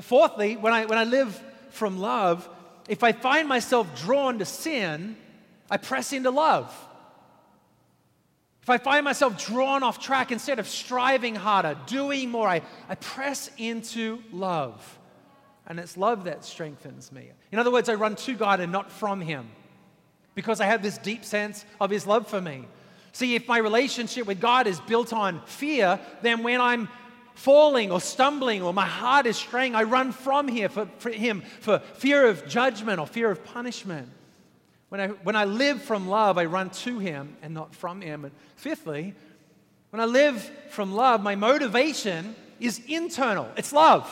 Fourthly, 0.01 0.55
when 0.55 0.71
I, 0.71 0.85
when 0.85 0.97
I 0.97 1.03
live 1.03 1.41
from 1.71 1.99
love, 1.99 2.47
if 2.87 3.03
I 3.03 3.11
find 3.11 3.47
myself 3.47 4.01
drawn 4.01 4.39
to 4.39 4.45
sin, 4.45 5.17
I 5.69 5.77
press 5.77 6.13
into 6.13 6.31
love. 6.31 6.73
If 8.61 8.69
I 8.69 8.77
find 8.77 9.03
myself 9.03 9.43
drawn 9.43 9.83
off 9.83 9.99
track, 9.99 10.31
instead 10.31 10.59
of 10.59 10.67
striving 10.67 11.35
harder, 11.35 11.77
doing 11.87 12.29
more, 12.29 12.47
I, 12.47 12.61
I 12.87 12.95
press 12.95 13.49
into 13.57 14.21
love. 14.31 14.99
And 15.65 15.79
it's 15.79 15.97
love 15.97 16.25
that 16.25 16.43
strengthens 16.43 17.11
me. 17.11 17.29
In 17.51 17.59
other 17.59 17.71
words, 17.71 17.89
I 17.89 17.93
run 17.93 18.15
to 18.17 18.33
God 18.33 18.59
and 18.59 18.71
not 18.71 18.91
from 18.91 19.21
Him 19.21 19.49
because 20.35 20.61
I 20.61 20.65
have 20.65 20.81
this 20.81 20.97
deep 20.97 21.23
sense 21.23 21.65
of 21.79 21.89
His 21.89 22.05
love 22.05 22.27
for 22.27 22.41
me. 22.41 22.65
See, 23.11 23.35
if 23.35 23.47
my 23.47 23.57
relationship 23.57 24.27
with 24.27 24.39
God 24.39 24.67
is 24.67 24.79
built 24.81 25.13
on 25.13 25.41
fear, 25.45 25.99
then 26.21 26.43
when 26.43 26.61
I'm 26.61 26.89
falling 27.35 27.91
or 27.91 28.01
stumbling 28.01 28.61
or 28.61 28.73
my 28.73 28.85
heart 28.85 29.25
is 29.25 29.37
straying, 29.37 29.73
I 29.73 29.83
run 29.83 30.11
from 30.11 30.47
here 30.47 30.69
for, 30.69 30.87
for 30.99 31.09
Him 31.09 31.43
for 31.61 31.79
fear 31.79 32.27
of 32.27 32.47
judgment 32.47 32.99
or 32.99 33.07
fear 33.07 33.31
of 33.31 33.43
punishment. 33.43 34.09
When 34.89 34.99
I, 34.99 35.07
when 35.07 35.35
I 35.35 35.45
live 35.45 35.81
from 35.81 36.07
love, 36.07 36.37
I 36.37 36.45
run 36.45 36.71
to 36.71 36.99
Him 36.99 37.37
and 37.41 37.53
not 37.53 37.75
from 37.75 38.01
Him. 38.01 38.25
And 38.25 38.33
fifthly, 38.55 39.13
when 39.91 40.01
I 40.01 40.05
live 40.05 40.41
from 40.69 40.93
love, 40.93 41.21
my 41.21 41.35
motivation 41.35 42.35
is 42.59 42.81
internal, 42.87 43.47
it's 43.55 43.71
love, 43.71 44.11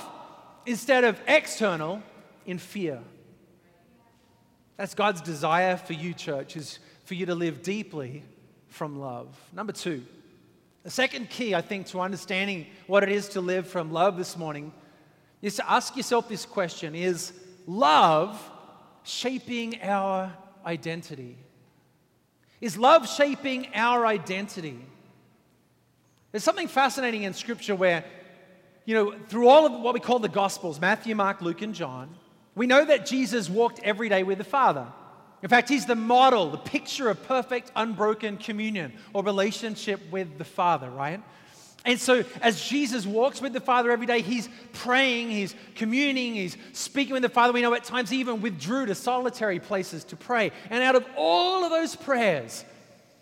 instead 0.65 1.03
of 1.03 1.19
external 1.27 2.01
in 2.46 2.57
fear. 2.57 3.00
That's 4.77 4.93
God's 4.93 5.22
desire 5.22 5.75
for 5.75 5.93
you, 5.93 6.13
church, 6.13 6.55
is 6.55 6.79
for 7.05 7.15
you 7.15 7.25
to 7.25 7.36
live 7.36 7.63
deeply 7.63 8.24
from 8.67 9.00
love. 9.00 9.27
Number 9.53 9.74
two, 9.74 10.03
the 10.84 10.91
second 10.91 11.29
key, 11.29 11.55
I 11.55 11.62
think, 11.62 11.88
to 11.88 12.00
understanding 12.00 12.67
what 12.86 13.03
it 13.03 13.10
is 13.10 13.29
to 13.29 13.41
live 13.41 13.67
from 13.67 13.91
love 13.91 14.17
this 14.17 14.38
morning 14.38 14.72
is 15.41 15.55
to 15.55 15.69
ask 15.69 15.98
yourself 15.98 16.29
this 16.29 16.46
question 16.46 16.96
Is 16.96 17.34
love 17.65 18.39
shaping 19.03 19.81
our 19.81 20.31
identity? 20.68 21.38
Is 22.62 22.78
love 22.78 23.10
shaping 23.10 23.70
our 23.74 24.06
identity? 24.06 24.80
There's 26.32 26.44
something 26.44 26.68
fascinating 26.68 27.24
in 27.24 27.34
Scripture 27.34 27.76
where, 27.76 28.06
you 28.86 28.94
know, 28.94 29.16
through 29.30 29.48
all 29.48 29.66
of 29.66 29.82
what 29.82 29.96
we 29.96 30.00
call 30.00 30.20
the 30.20 30.30
Gospels 30.30 30.80
Matthew, 30.80 31.16
Mark, 31.16 31.42
Luke, 31.42 31.64
and 31.64 31.74
John 31.74 32.16
we 32.58 32.66
know 32.66 32.84
that 32.84 33.06
Jesus 33.06 33.52
walked 33.52 33.80
every 33.84 34.10
day 34.10 34.24
with 34.24 34.40
the 34.40 34.44
Father. 34.44 34.88
In 35.44 35.50
fact, 35.50 35.70
he's 35.70 35.86
the 35.86 35.96
model, 35.96 36.50
the 36.50 36.58
picture 36.58 37.08
of 37.08 37.22
perfect, 37.28 37.72
unbroken 37.76 38.38
communion 38.38 38.94
or 39.14 39.24
relationship 39.24 40.02
with 40.10 40.40
the 40.40 40.44
Father, 40.44 40.90
right? 40.90 41.22
And 41.88 41.98
so, 41.98 42.25
as 42.41 42.62
Jesus 42.62 43.06
walks 43.06 43.41
with 43.41 43.53
the 43.53 43.62
Father 43.62 43.91
every 43.91 44.06
day, 44.06 44.20
he's 44.20 44.50
praying, 44.74 45.32
he's 45.32 45.56
communing, 45.74 46.36
he's 46.36 46.58
speaking 46.74 47.13
with 47.13 47.22
the 47.22 47.29
Father. 47.29 47.53
We 47.53 47.62
know 47.62 47.74
at 47.74 47.86
times 47.86 48.10
he 48.10 48.20
even 48.20 48.41
withdrew 48.41 48.88
to 48.88 48.94
solitary 48.94 49.62
places 49.62 50.03
to 50.03 50.17
pray. 50.17 50.51
And 50.70 50.84
out 50.84 50.98
of 50.98 51.06
all 51.15 51.63
of 51.63 51.72
those 51.72 51.96
prayers, 51.96 52.65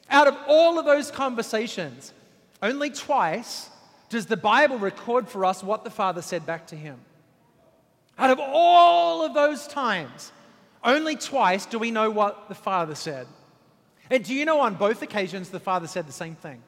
out 0.10 0.28
of 0.28 0.36
all 0.48 0.80
of 0.80 0.86
those 0.86 1.12
conversations, 1.12 2.12
only 2.60 2.90
twice 2.90 3.70
does 4.10 4.26
the 4.26 4.36
Bible 4.36 4.80
record 4.80 5.30
for 5.30 5.46
us 5.46 5.64
what 5.64 5.84
the 5.84 5.92
Father 5.92 6.24
said 6.24 6.44
back 6.48 6.66
to 6.68 6.76
him. 6.76 6.98
Out 8.18 8.32
of 8.32 8.40
all 8.40 9.24
of 9.24 9.36
those 9.36 9.68
times, 9.68 10.32
only 10.84 11.16
twice 11.16 11.68
do 11.68 11.78
we 11.78 11.92
know 11.92 12.10
what 12.10 12.50
the 12.50 12.56
Father 12.56 12.96
said. 12.96 13.28
And 14.10 14.24
do 14.24 14.34
you 14.34 14.44
know 14.44 14.62
on 14.62 14.74
both 14.74 15.04
occasions 15.04 15.50
the 15.50 15.60
Father 15.60 15.86
said 15.86 16.08
the 16.08 16.12
same 16.12 16.34
thing? 16.34 16.64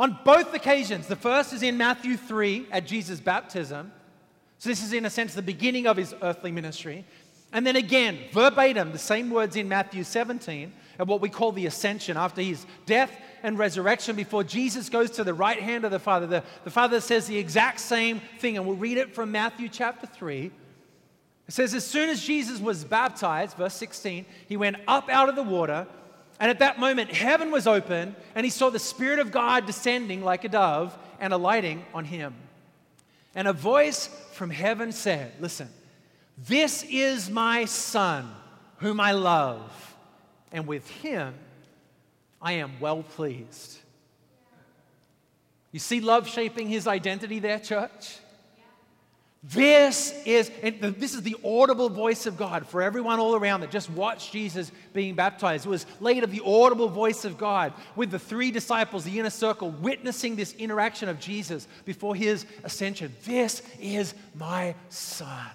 On 0.00 0.18
both 0.24 0.54
occasions, 0.54 1.08
the 1.08 1.14
first 1.14 1.52
is 1.52 1.62
in 1.62 1.76
Matthew 1.76 2.16
3 2.16 2.68
at 2.72 2.86
Jesus' 2.86 3.20
baptism. 3.20 3.92
So, 4.56 4.70
this 4.70 4.82
is 4.82 4.94
in 4.94 5.04
a 5.04 5.10
sense 5.10 5.34
the 5.34 5.42
beginning 5.42 5.86
of 5.86 5.98
his 5.98 6.14
earthly 6.22 6.50
ministry. 6.50 7.04
And 7.52 7.66
then 7.66 7.76
again, 7.76 8.18
verbatim, 8.32 8.92
the 8.92 8.98
same 8.98 9.28
words 9.28 9.56
in 9.56 9.68
Matthew 9.68 10.02
17 10.02 10.72
at 10.98 11.06
what 11.06 11.20
we 11.20 11.28
call 11.28 11.52
the 11.52 11.66
ascension 11.66 12.16
after 12.16 12.40
his 12.40 12.64
death 12.86 13.12
and 13.42 13.58
resurrection 13.58 14.16
before 14.16 14.42
Jesus 14.42 14.88
goes 14.88 15.10
to 15.12 15.24
the 15.24 15.34
right 15.34 15.60
hand 15.60 15.84
of 15.84 15.90
the 15.90 15.98
Father. 15.98 16.26
The, 16.26 16.44
the 16.64 16.70
Father 16.70 16.98
says 17.02 17.26
the 17.26 17.36
exact 17.36 17.78
same 17.78 18.22
thing, 18.38 18.56
and 18.56 18.66
we'll 18.66 18.76
read 18.76 18.96
it 18.96 19.14
from 19.14 19.30
Matthew 19.30 19.68
chapter 19.68 20.06
3. 20.06 20.50
It 21.46 21.52
says, 21.52 21.74
As 21.74 21.84
soon 21.84 22.08
as 22.08 22.24
Jesus 22.24 22.58
was 22.58 22.84
baptized, 22.84 23.58
verse 23.58 23.74
16, 23.74 24.24
he 24.48 24.56
went 24.56 24.78
up 24.88 25.10
out 25.10 25.28
of 25.28 25.36
the 25.36 25.42
water. 25.42 25.86
And 26.40 26.50
at 26.50 26.60
that 26.60 26.80
moment, 26.80 27.12
heaven 27.12 27.50
was 27.50 27.66
open, 27.66 28.16
and 28.34 28.44
he 28.44 28.50
saw 28.50 28.70
the 28.70 28.78
Spirit 28.78 29.18
of 29.18 29.30
God 29.30 29.66
descending 29.66 30.24
like 30.24 30.42
a 30.44 30.48
dove 30.48 30.98
and 31.20 31.34
alighting 31.34 31.84
on 31.92 32.06
him. 32.06 32.34
And 33.34 33.46
a 33.46 33.52
voice 33.52 34.08
from 34.32 34.48
heaven 34.48 34.90
said, 34.90 35.34
Listen, 35.38 35.68
this 36.38 36.82
is 36.88 37.28
my 37.28 37.66
Son, 37.66 38.34
whom 38.78 39.00
I 39.00 39.12
love, 39.12 39.94
and 40.50 40.66
with 40.66 40.88
him 40.88 41.34
I 42.40 42.52
am 42.52 42.80
well 42.80 43.02
pleased. 43.02 43.78
You 45.72 45.78
see 45.78 46.00
love 46.00 46.26
shaping 46.26 46.68
his 46.68 46.86
identity 46.86 47.38
there, 47.38 47.60
church? 47.60 48.16
This 49.42 50.12
is, 50.26 50.50
this 50.60 51.14
is 51.14 51.22
the 51.22 51.36
audible 51.42 51.88
voice 51.88 52.26
of 52.26 52.36
God 52.36 52.66
for 52.66 52.82
everyone 52.82 53.18
all 53.18 53.34
around 53.34 53.62
that 53.62 53.70
just 53.70 53.88
watched 53.88 54.32
Jesus 54.32 54.70
being 54.92 55.14
baptized. 55.14 55.64
It 55.64 55.70
was 55.70 55.86
later 55.98 56.26
the 56.26 56.42
audible 56.44 56.90
voice 56.90 57.24
of 57.24 57.38
God 57.38 57.72
with 57.96 58.10
the 58.10 58.18
three 58.18 58.50
disciples, 58.50 59.02
the 59.02 59.18
inner 59.18 59.30
circle, 59.30 59.70
witnessing 59.70 60.36
this 60.36 60.52
interaction 60.54 61.08
of 61.08 61.18
Jesus 61.18 61.66
before 61.86 62.14
his 62.14 62.44
ascension. 62.64 63.14
This 63.24 63.62
is 63.80 64.12
my 64.34 64.74
son, 64.90 65.48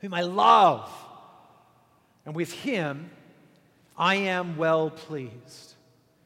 whom 0.00 0.12
I 0.12 0.20
love. 0.20 0.90
And 2.26 2.34
with 2.34 2.52
him, 2.52 3.10
I 3.96 4.16
am 4.16 4.58
well 4.58 4.90
pleased. 4.90 5.74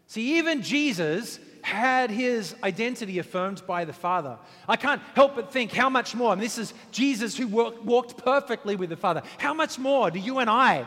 See, 0.08 0.38
even 0.38 0.62
Jesus 0.62 1.38
had 1.66 2.12
his 2.12 2.54
identity 2.62 3.18
affirmed 3.18 3.60
by 3.66 3.84
the 3.84 3.92
Father. 3.92 4.38
I 4.68 4.76
can't 4.76 5.02
help 5.16 5.34
but 5.34 5.52
think 5.52 5.72
how 5.72 5.90
much 5.90 6.14
more, 6.14 6.32
and 6.32 6.40
this 6.40 6.58
is 6.58 6.72
Jesus 6.92 7.36
who 7.36 7.48
walked, 7.48 8.18
perfectly 8.18 8.76
with 8.76 8.88
the 8.88 8.96
Father. 8.96 9.22
How 9.38 9.52
much 9.52 9.76
more 9.76 10.12
do 10.12 10.20
you 10.20 10.38
and 10.38 10.48
I 10.48 10.86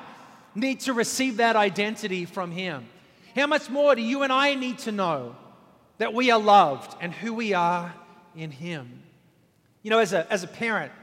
need 0.55 0.79
to 0.81 0.93
receive 0.93 1.37
that 1.37 1.57
identity 1.57 2.23
from 2.23 2.51
him? 2.51 2.87
How 3.35 3.45
much 3.45 3.69
more 3.69 3.93
do 3.93 4.01
you 4.01 4.23
and 4.23 4.31
I 4.31 4.55
need 4.55 4.79
to 4.79 4.93
know 4.93 5.35
that 5.97 6.13
we 6.13 6.31
are 6.31 6.39
loved 6.39 6.95
and 7.01 7.13
who 7.13 7.33
we 7.33 7.53
are 7.53 7.93
in 8.33 8.49
him? 8.49 9.03
You 9.83 9.89
know, 9.89 9.99
as 9.99 10.13
a, 10.13 10.31
as 10.31 10.45
a 10.45 10.47
parent, 10.47 10.93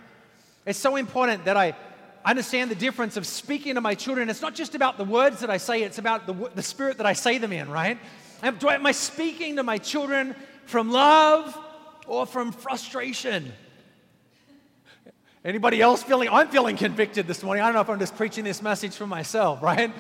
it's 0.64 0.78
so 0.78 0.96
important 0.96 1.44
that 1.44 1.58
I 1.58 1.76
understand 2.24 2.70
the 2.70 2.76
difference 2.76 3.18
of 3.18 3.26
speaking 3.26 3.74
to 3.74 3.82
my 3.82 3.94
children. 3.94 4.30
It's 4.30 4.40
not 4.40 4.54
just 4.54 4.74
about 4.74 4.96
the 4.96 5.04
words 5.04 5.40
that 5.40 5.50
I 5.50 5.58
say, 5.58 5.82
it's 5.82 5.98
about 5.98 6.26
the, 6.26 6.50
the 6.54 6.62
spirit 6.62 6.96
that 6.96 7.06
I 7.06 7.12
say 7.12 7.36
them 7.36 7.52
in, 7.52 7.68
right? 7.68 7.98
Am, 8.42 8.56
do 8.56 8.68
I, 8.68 8.74
am 8.74 8.86
I 8.86 8.92
speaking 8.92 9.56
to 9.56 9.62
my 9.62 9.78
children 9.78 10.36
from 10.66 10.90
love 10.90 11.56
or 12.06 12.26
from 12.26 12.52
frustration? 12.52 13.52
Anybody 15.44 15.80
else 15.80 16.02
feeling? 16.02 16.28
I'm 16.28 16.48
feeling 16.48 16.76
convicted 16.76 17.26
this 17.26 17.42
morning. 17.42 17.62
I 17.62 17.66
don't 17.66 17.74
know 17.74 17.80
if 17.80 17.88
I'm 17.88 17.98
just 17.98 18.16
preaching 18.16 18.44
this 18.44 18.60
message 18.60 18.94
for 18.96 19.06
myself, 19.06 19.62
right? 19.62 19.92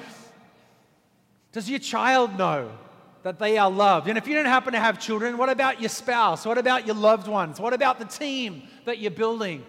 Does 1.52 1.70
your 1.70 1.78
child 1.78 2.36
know 2.36 2.70
that 3.22 3.38
they 3.38 3.56
are 3.56 3.70
loved? 3.70 4.08
And 4.08 4.18
if 4.18 4.26
you 4.26 4.34
don't 4.34 4.46
happen 4.46 4.72
to 4.72 4.80
have 4.80 4.98
children, 4.98 5.38
what 5.38 5.48
about 5.48 5.80
your 5.80 5.88
spouse? 5.88 6.44
What 6.44 6.58
about 6.58 6.86
your 6.86 6.96
loved 6.96 7.28
ones? 7.28 7.58
What 7.58 7.72
about 7.72 7.98
the 7.98 8.04
team 8.04 8.64
that 8.84 8.98
you're 8.98 9.10
building 9.10 9.64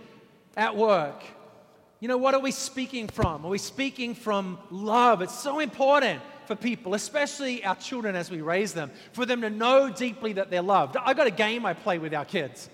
at 0.58 0.76
work? 0.76 1.24
You 2.00 2.08
know, 2.08 2.18
what 2.18 2.34
are 2.34 2.40
we 2.40 2.52
speaking 2.52 3.08
from? 3.08 3.46
Are 3.46 3.50
we 3.50 3.58
speaking 3.58 4.16
from 4.16 4.58
love? 4.70 5.22
It's 5.22 5.40
so 5.40 5.60
important 5.60 6.22
for 6.48 6.56
people, 6.56 6.94
especially 6.94 7.64
our 7.64 7.76
children 7.76 8.16
as 8.16 8.32
we 8.32 8.42
raise 8.42 8.74
them, 8.74 8.92
for 9.14 9.26
them 9.26 9.42
to 9.42 9.50
know 9.50 9.90
deeply 9.90 10.34
that 10.34 10.50
they're 10.50 10.62
loved. 10.62 10.98
I 10.98 11.14
got 11.14 11.28
a 11.28 11.32
game 11.32 11.66
I 11.66 11.74
play 11.74 11.98
with 11.98 12.14
our 12.14 12.26
kids 12.26 12.70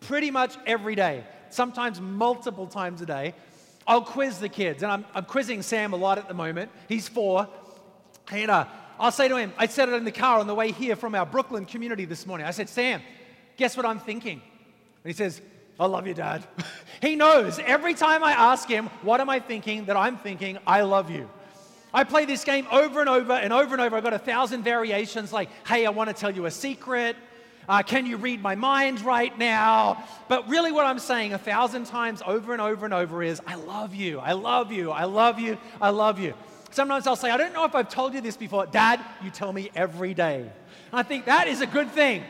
pretty 0.00 0.30
much 0.30 0.56
every 0.66 0.94
day, 0.94 1.24
sometimes 1.50 2.00
multiple 2.00 2.66
times 2.66 3.02
a 3.02 3.06
day. 3.06 3.34
I'll 3.86 4.02
quiz 4.02 4.38
the 4.38 4.48
kids, 4.48 4.82
and 4.82 4.92
I'm, 4.92 5.04
I'm 5.14 5.24
quizzing 5.24 5.62
Sam 5.62 5.92
a 5.92 5.96
lot 5.96 6.18
at 6.18 6.28
the 6.28 6.34
moment. 6.34 6.70
He's 6.88 7.08
four. 7.08 7.48
And 8.30 8.50
uh, 8.50 8.66
I'll 9.00 9.12
say 9.12 9.28
to 9.28 9.36
him, 9.36 9.52
I 9.56 9.66
said 9.66 9.88
it 9.88 9.94
in 9.94 10.04
the 10.04 10.12
car 10.12 10.40
on 10.40 10.46
the 10.46 10.54
way 10.54 10.72
here 10.72 10.96
from 10.96 11.14
our 11.14 11.24
Brooklyn 11.24 11.64
community 11.64 12.04
this 12.04 12.26
morning. 12.26 12.46
I 12.46 12.50
said, 12.50 12.68
Sam, 12.68 13.00
guess 13.56 13.76
what 13.76 13.86
I'm 13.86 13.98
thinking? 13.98 14.42
And 14.42 15.10
he 15.10 15.12
says, 15.12 15.40
I 15.80 15.86
love 15.86 16.06
you, 16.06 16.14
Dad. 16.14 16.44
he 17.00 17.16
knows 17.16 17.58
every 17.60 17.94
time 17.94 18.22
I 18.22 18.32
ask 18.32 18.68
him, 18.68 18.86
What 19.02 19.20
am 19.20 19.30
I 19.30 19.40
thinking? 19.40 19.86
that 19.86 19.96
I'm 19.96 20.18
thinking, 20.18 20.58
I 20.66 20.82
love 20.82 21.10
you. 21.10 21.30
I 21.92 22.04
play 22.04 22.24
this 22.24 22.44
game 22.44 22.66
over 22.70 23.00
and 23.00 23.08
over 23.08 23.32
and 23.32 23.52
over 23.52 23.74
and 23.74 23.80
over. 23.80 23.96
I've 23.96 24.02
got 24.02 24.12
a 24.12 24.18
thousand 24.18 24.62
variations 24.62 25.32
like, 25.32 25.48
Hey, 25.66 25.86
I 25.86 25.90
want 25.90 26.08
to 26.10 26.14
tell 26.14 26.30
you 26.30 26.46
a 26.46 26.50
secret. 26.50 27.16
Uh, 27.68 27.82
can 27.82 28.06
you 28.06 28.16
read 28.16 28.40
my 28.40 28.54
mind 28.54 29.02
right 29.02 29.36
now? 29.38 30.02
But 30.28 30.48
really, 30.48 30.72
what 30.72 30.86
I'm 30.86 30.98
saying 30.98 31.34
a 31.34 31.38
thousand 31.38 31.84
times 31.84 32.22
over 32.26 32.52
and 32.52 32.62
over 32.62 32.86
and 32.86 32.94
over 32.94 33.22
is, 33.22 33.42
I 33.46 33.56
love 33.56 33.94
you. 33.94 34.20
I 34.20 34.32
love 34.32 34.72
you. 34.72 34.90
I 34.90 35.04
love 35.04 35.38
you. 35.38 35.58
I 35.80 35.90
love 35.90 36.18
you. 36.18 36.32
Sometimes 36.70 37.06
I'll 37.06 37.16
say, 37.16 37.30
I 37.30 37.36
don't 37.36 37.52
know 37.52 37.64
if 37.64 37.74
I've 37.74 37.90
told 37.90 38.14
you 38.14 38.22
this 38.22 38.38
before. 38.38 38.64
Dad, 38.66 39.00
you 39.22 39.30
tell 39.30 39.52
me 39.52 39.70
every 39.74 40.14
day. 40.14 40.40
And 40.40 40.50
I 40.92 41.02
think 41.02 41.26
that 41.26 41.46
is 41.46 41.60
a 41.60 41.66
good 41.66 41.90
thing 41.90 42.24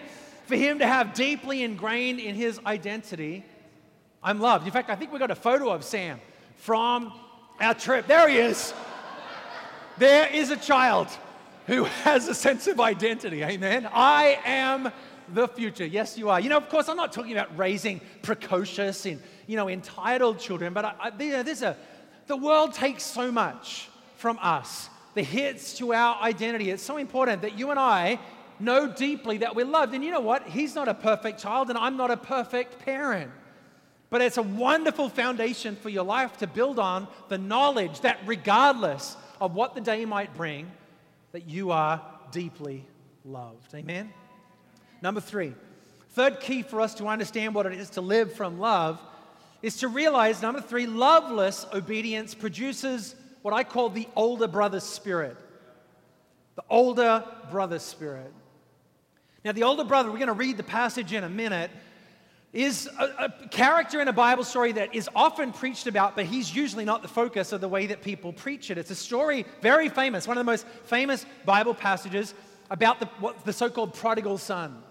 for 0.47 0.57
him 0.57 0.81
to 0.81 0.87
have 0.87 1.15
deeply 1.15 1.63
ingrained 1.63 2.19
in 2.19 2.35
his 2.35 2.59
identity. 2.67 3.45
I'm 4.23 4.41
loved. 4.41 4.67
In 4.67 4.73
fact, 4.73 4.91
I 4.91 4.97
think 4.97 5.13
we 5.13 5.21
got 5.21 5.31
a 5.31 5.37
photo 5.37 5.71
of 5.71 5.85
Sam 5.85 6.21
from 6.57 7.13
our 7.61 7.75
trip. 7.75 8.09
There 8.09 8.29
he 8.29 8.39
is. 8.39 8.75
There 9.99 10.29
is 10.33 10.51
a 10.51 10.57
child 10.57 11.09
who 11.67 11.85
has 11.85 12.29
a 12.29 12.35
sense 12.35 12.67
of 12.67 12.81
identity. 12.81 13.43
Amen. 13.43 13.89
I 13.93 14.39
am 14.45 14.93
the 15.35 15.49
future. 15.49 15.85
Yes, 15.85 16.17
you 16.17 16.31
are. 16.31 16.41
You 16.41 16.49
know, 16.49 16.57
of 16.57 16.69
course, 16.69 16.89
I'm 16.89 16.97
not 16.97 17.13
talking 17.13 17.33
about 17.33 17.57
raising 17.59 18.01
precocious 18.23 19.05
and, 19.07 19.21
you 19.47 19.57
know, 19.57 19.69
entitled 19.69 20.39
children, 20.39 20.73
but 20.73 20.85
I, 20.85 20.95
I, 21.01 21.23
you 21.23 21.33
know, 21.33 21.43
there's 21.43 21.63
a, 21.63 21.77
the 22.27 22.37
world 22.37 22.75
takes 22.75 23.03
so 23.03 23.33
much 23.33 23.89
from 24.17 24.39
us. 24.41 24.89
The 25.15 25.23
hits 25.23 25.75
to 25.79 25.93
our 25.93 26.23
identity. 26.23 26.71
It's 26.71 26.83
so 26.83 26.97
important 26.97 27.43
that 27.43 27.59
you 27.59 27.71
and 27.71 27.79
I 27.79 28.21
know 28.61 28.93
deeply 28.93 29.39
that 29.39 29.57
we're 29.57 29.67
loved. 29.67 29.95
And 29.95 30.05
you 30.05 30.11
know 30.11 30.21
what? 30.21 30.47
He's 30.47 30.75
not 30.75 30.89
a 30.89 30.95
perfect 30.95 31.41
child, 31.41 31.71
and 31.71 31.79
I'm 31.79 31.97
not 31.97 32.11
a 32.11 32.17
perfect 32.17 32.79
parent. 32.85 33.31
But 34.11 34.23
it's 34.23 34.39
a 34.39 34.43
wonderful 34.43 35.09
foundation 35.09 35.77
for 35.77 35.89
your 35.89 36.05
life 36.05 36.39
to 36.39 36.47
build 36.47 36.79
on 36.79 37.09
the 37.29 37.37
knowledge 37.37 38.01
that 38.01 38.19
regardless 38.25 39.17
of 39.41 39.55
what 39.55 39.75
the 39.75 39.81
day 39.81 40.05
might 40.05 40.35
bring, 40.35 40.71
that 41.33 41.49
you 41.49 41.71
are 41.71 42.01
deeply 42.33 42.85
loved. 43.25 43.75
Amen? 43.75 44.13
Number 45.03 45.21
three, 45.21 45.55
third 46.11 46.41
key 46.41 46.63
for 46.63 46.81
us 46.81 46.95
to 46.95 47.07
understand 47.07 47.55
what 47.55 47.67
it 47.67 47.73
is 47.73 47.91
to 47.91 48.01
live 48.01 48.33
from 48.33 48.59
love 48.59 49.01
is 49.63 49.79
to 49.79 49.89
realize, 49.89 50.41
number 50.43 50.61
three, 50.61 50.87
loveless 50.87 51.67
obedience 51.73 52.35
produces 52.35 53.15
what 53.43 53.55
I 53.55 53.65
call 53.65 53.91
the 53.91 54.09
older 54.15 54.49
brother 54.49 54.81
spirit. 54.81 55.37
The 56.55 56.65
older 56.71 57.25
brother 57.51 57.79
spirit. 57.79 58.33
Now, 59.45 59.53
the 59.53 59.63
older 59.63 59.85
brother, 59.85 60.11
we're 60.11 60.19
going 60.19 60.27
to 60.27 60.33
read 60.33 60.57
the 60.57 60.65
passage 60.65 61.13
in 61.13 61.25
a 61.25 61.29
minute, 61.29 61.71
is 62.53 62.89
a, 62.99 63.05
a, 63.25 63.49
character 63.49 64.01
in 64.01 64.09
a 64.09 64.13
Bible 64.13 64.45
story 64.45 64.73
that 64.73 64.95
is 64.95 65.09
often 65.15 65.53
preached 65.53 65.87
about, 65.87 66.17
but 66.17 66.25
he's 66.25 66.55
usually 66.55 66.85
not 66.85 67.03
the 67.03 67.09
focus 67.09 67.53
of 67.53 67.61
the 67.61 67.69
way 67.69 67.87
that 67.87 68.03
people 68.03 68.33
preach 68.33 68.71
it. 68.71 68.79
It's 68.79 68.91
a 68.91 68.95
story, 68.95 69.45
very 69.61 69.89
famous, 69.89 70.27
one 70.27 70.39
of 70.39 70.47
the 70.47 70.51
most 70.51 70.67
famous 70.85 71.27
Bible 71.45 71.75
passages 71.75 72.35
about 72.71 73.01
the, 73.01 73.07
what, 73.21 73.45
the 73.45 73.53
so 73.53 73.69
called 73.69 73.95
prodigal 73.95 74.39
son. 74.39 74.83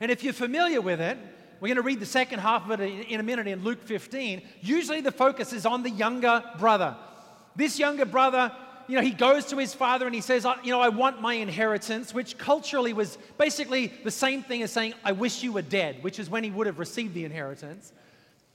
And 0.00 0.10
if 0.10 0.24
you're 0.24 0.32
familiar 0.32 0.80
with 0.80 1.00
it, 1.00 1.18
we're 1.60 1.68
going 1.68 1.76
to 1.76 1.82
read 1.82 2.00
the 2.00 2.06
second 2.06 2.38
half 2.38 2.68
of 2.68 2.80
it 2.80 3.08
in 3.08 3.20
a 3.20 3.22
minute 3.22 3.46
in 3.46 3.62
Luke 3.62 3.82
15. 3.82 4.42
Usually 4.62 5.02
the 5.02 5.12
focus 5.12 5.52
is 5.52 5.66
on 5.66 5.82
the 5.82 5.90
younger 5.90 6.42
brother. 6.58 6.96
This 7.54 7.78
younger 7.78 8.06
brother, 8.06 8.50
you 8.90 8.96
know, 8.96 9.02
he 9.02 9.12
goes 9.12 9.46
to 9.46 9.56
his 9.56 9.72
father 9.72 10.04
and 10.04 10.12
he 10.12 10.20
says, 10.20 10.44
You 10.64 10.72
know, 10.72 10.80
I 10.80 10.88
want 10.88 11.20
my 11.20 11.34
inheritance, 11.34 12.12
which 12.12 12.36
culturally 12.36 12.92
was 12.92 13.18
basically 13.38 13.86
the 14.02 14.10
same 14.10 14.42
thing 14.42 14.62
as 14.64 14.72
saying, 14.72 14.94
I 15.04 15.12
wish 15.12 15.44
you 15.44 15.52
were 15.52 15.62
dead, 15.62 16.02
which 16.02 16.18
is 16.18 16.28
when 16.28 16.42
he 16.42 16.50
would 16.50 16.66
have 16.66 16.80
received 16.80 17.14
the 17.14 17.24
inheritance. 17.24 17.92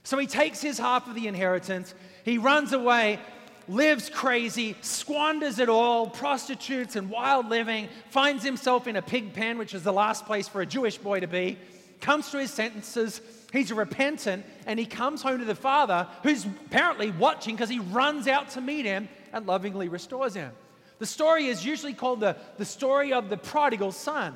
So 0.04 0.18
he 0.18 0.26
takes 0.26 0.60
his 0.60 0.76
half 0.76 1.08
of 1.08 1.14
the 1.14 1.26
inheritance, 1.26 1.94
he 2.22 2.36
runs 2.36 2.74
away, 2.74 3.18
lives 3.66 4.10
crazy, 4.10 4.76
squanders 4.82 5.58
it 5.58 5.70
all, 5.70 6.06
prostitutes 6.06 6.96
and 6.96 7.08
wild 7.08 7.48
living, 7.48 7.88
finds 8.10 8.44
himself 8.44 8.86
in 8.86 8.96
a 8.96 9.02
pig 9.02 9.32
pen, 9.32 9.56
which 9.56 9.72
is 9.72 9.84
the 9.84 9.92
last 9.92 10.26
place 10.26 10.46
for 10.46 10.60
a 10.60 10.66
Jewish 10.66 10.98
boy 10.98 11.20
to 11.20 11.26
be, 11.26 11.56
comes 12.02 12.30
to 12.32 12.38
his 12.38 12.50
sentences. 12.50 13.22
He's 13.54 13.72
repentant 13.72 14.44
and 14.66 14.78
he 14.78 14.84
comes 14.84 15.22
home 15.22 15.38
to 15.38 15.46
the 15.46 15.54
father, 15.54 16.06
who's 16.22 16.44
apparently 16.44 17.10
watching 17.12 17.54
because 17.56 17.70
he 17.70 17.78
runs 17.78 18.28
out 18.28 18.50
to 18.50 18.60
meet 18.60 18.84
him 18.84 19.08
and 19.36 19.46
lovingly 19.46 19.88
restores 19.88 20.34
him. 20.34 20.52
The 20.98 21.06
story 21.06 21.46
is 21.46 21.64
usually 21.64 21.92
called 21.92 22.20
the, 22.20 22.36
the 22.56 22.64
story 22.64 23.12
of 23.12 23.28
the 23.28 23.36
prodigal 23.36 23.92
son, 23.92 24.34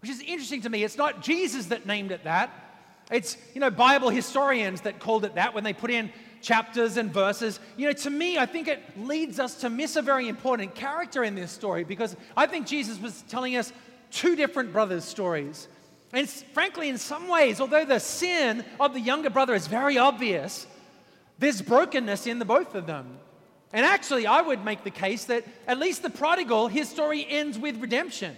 which 0.00 0.10
is 0.10 0.20
interesting 0.20 0.62
to 0.62 0.70
me. 0.70 0.82
It's 0.82 0.96
not 0.96 1.22
Jesus 1.22 1.66
that 1.66 1.86
named 1.86 2.10
it 2.10 2.24
that. 2.24 2.50
It's, 3.10 3.36
you 3.54 3.60
know, 3.60 3.70
Bible 3.70 4.10
historians 4.10 4.82
that 4.82 4.98
called 4.98 5.24
it 5.24 5.34
that 5.34 5.54
when 5.54 5.64
they 5.64 5.72
put 5.72 5.90
in 5.90 6.10
chapters 6.40 6.96
and 6.96 7.12
verses. 7.12 7.60
You 7.76 7.88
know, 7.88 7.92
to 7.92 8.10
me, 8.10 8.38
I 8.38 8.46
think 8.46 8.68
it 8.68 8.80
leads 8.98 9.38
us 9.40 9.56
to 9.60 9.70
miss 9.70 9.96
a 9.96 10.02
very 10.02 10.28
important 10.28 10.74
character 10.74 11.24
in 11.24 11.34
this 11.34 11.50
story 11.50 11.84
because 11.84 12.16
I 12.36 12.46
think 12.46 12.66
Jesus 12.66 13.00
was 13.00 13.22
telling 13.28 13.56
us 13.56 13.72
two 14.10 14.36
different 14.36 14.72
brothers' 14.72 15.04
stories. 15.04 15.68
And 16.12 16.28
frankly, 16.28 16.88
in 16.88 16.96
some 16.96 17.28
ways, 17.28 17.60
although 17.60 17.84
the 17.84 17.98
sin 17.98 18.64
of 18.80 18.94
the 18.94 19.00
younger 19.00 19.30
brother 19.30 19.54
is 19.54 19.66
very 19.66 19.98
obvious, 19.98 20.66
there's 21.38 21.60
brokenness 21.60 22.26
in 22.26 22.38
the 22.38 22.44
both 22.44 22.74
of 22.74 22.86
them. 22.86 23.18
And 23.72 23.84
actually, 23.84 24.26
I 24.26 24.40
would 24.40 24.64
make 24.64 24.84
the 24.84 24.90
case 24.90 25.24
that 25.26 25.44
at 25.66 25.78
least 25.78 26.02
the 26.02 26.10
prodigal, 26.10 26.68
his 26.68 26.88
story 26.88 27.26
ends 27.28 27.58
with 27.58 27.80
redemption. 27.80 28.36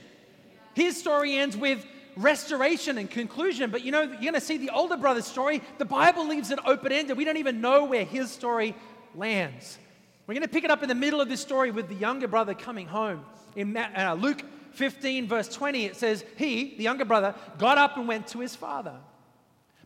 His 0.75 0.99
story 0.99 1.37
ends 1.37 1.57
with 1.57 1.85
restoration 2.17 2.99
and 2.99 3.09
conclusion. 3.09 3.71
But 3.71 3.85
you 3.85 3.93
know, 3.93 4.03
you're 4.03 4.21
going 4.21 4.35
to 4.35 4.41
see 4.41 4.57
the 4.57 4.71
older 4.71 4.97
brother's 4.97 5.27
story. 5.27 5.63
The 5.79 5.85
Bible 5.85 6.27
leaves 6.27 6.51
it 6.51 6.59
open 6.65 6.93
ended. 6.93 7.17
We 7.17 7.25
don't 7.25 7.37
even 7.37 7.61
know 7.61 7.85
where 7.85 8.05
his 8.05 8.31
story 8.31 8.75
lands. 9.15 9.79
We're 10.27 10.35
going 10.35 10.43
to 10.43 10.49
pick 10.49 10.65
it 10.65 10.71
up 10.71 10.83
in 10.83 10.89
the 10.89 10.95
middle 10.95 11.21
of 11.21 11.29
this 11.29 11.41
story 11.41 11.71
with 11.71 11.89
the 11.89 11.95
younger 11.95 12.29
brother 12.29 12.55
coming 12.55 12.87
home. 12.87 13.25
In 13.57 13.77
uh, 13.77 14.17
Luke 14.19 14.43
15, 14.73 15.27
verse 15.27 15.49
20, 15.49 15.87
it 15.87 15.97
says, 15.97 16.25
He, 16.37 16.77
the 16.77 16.85
younger 16.85 17.05
brother, 17.05 17.35
got 17.59 17.79
up 17.79 17.97
and 17.97 18.07
went 18.07 18.29
to 18.29 18.39
his 18.39 18.55
father. 18.55 18.95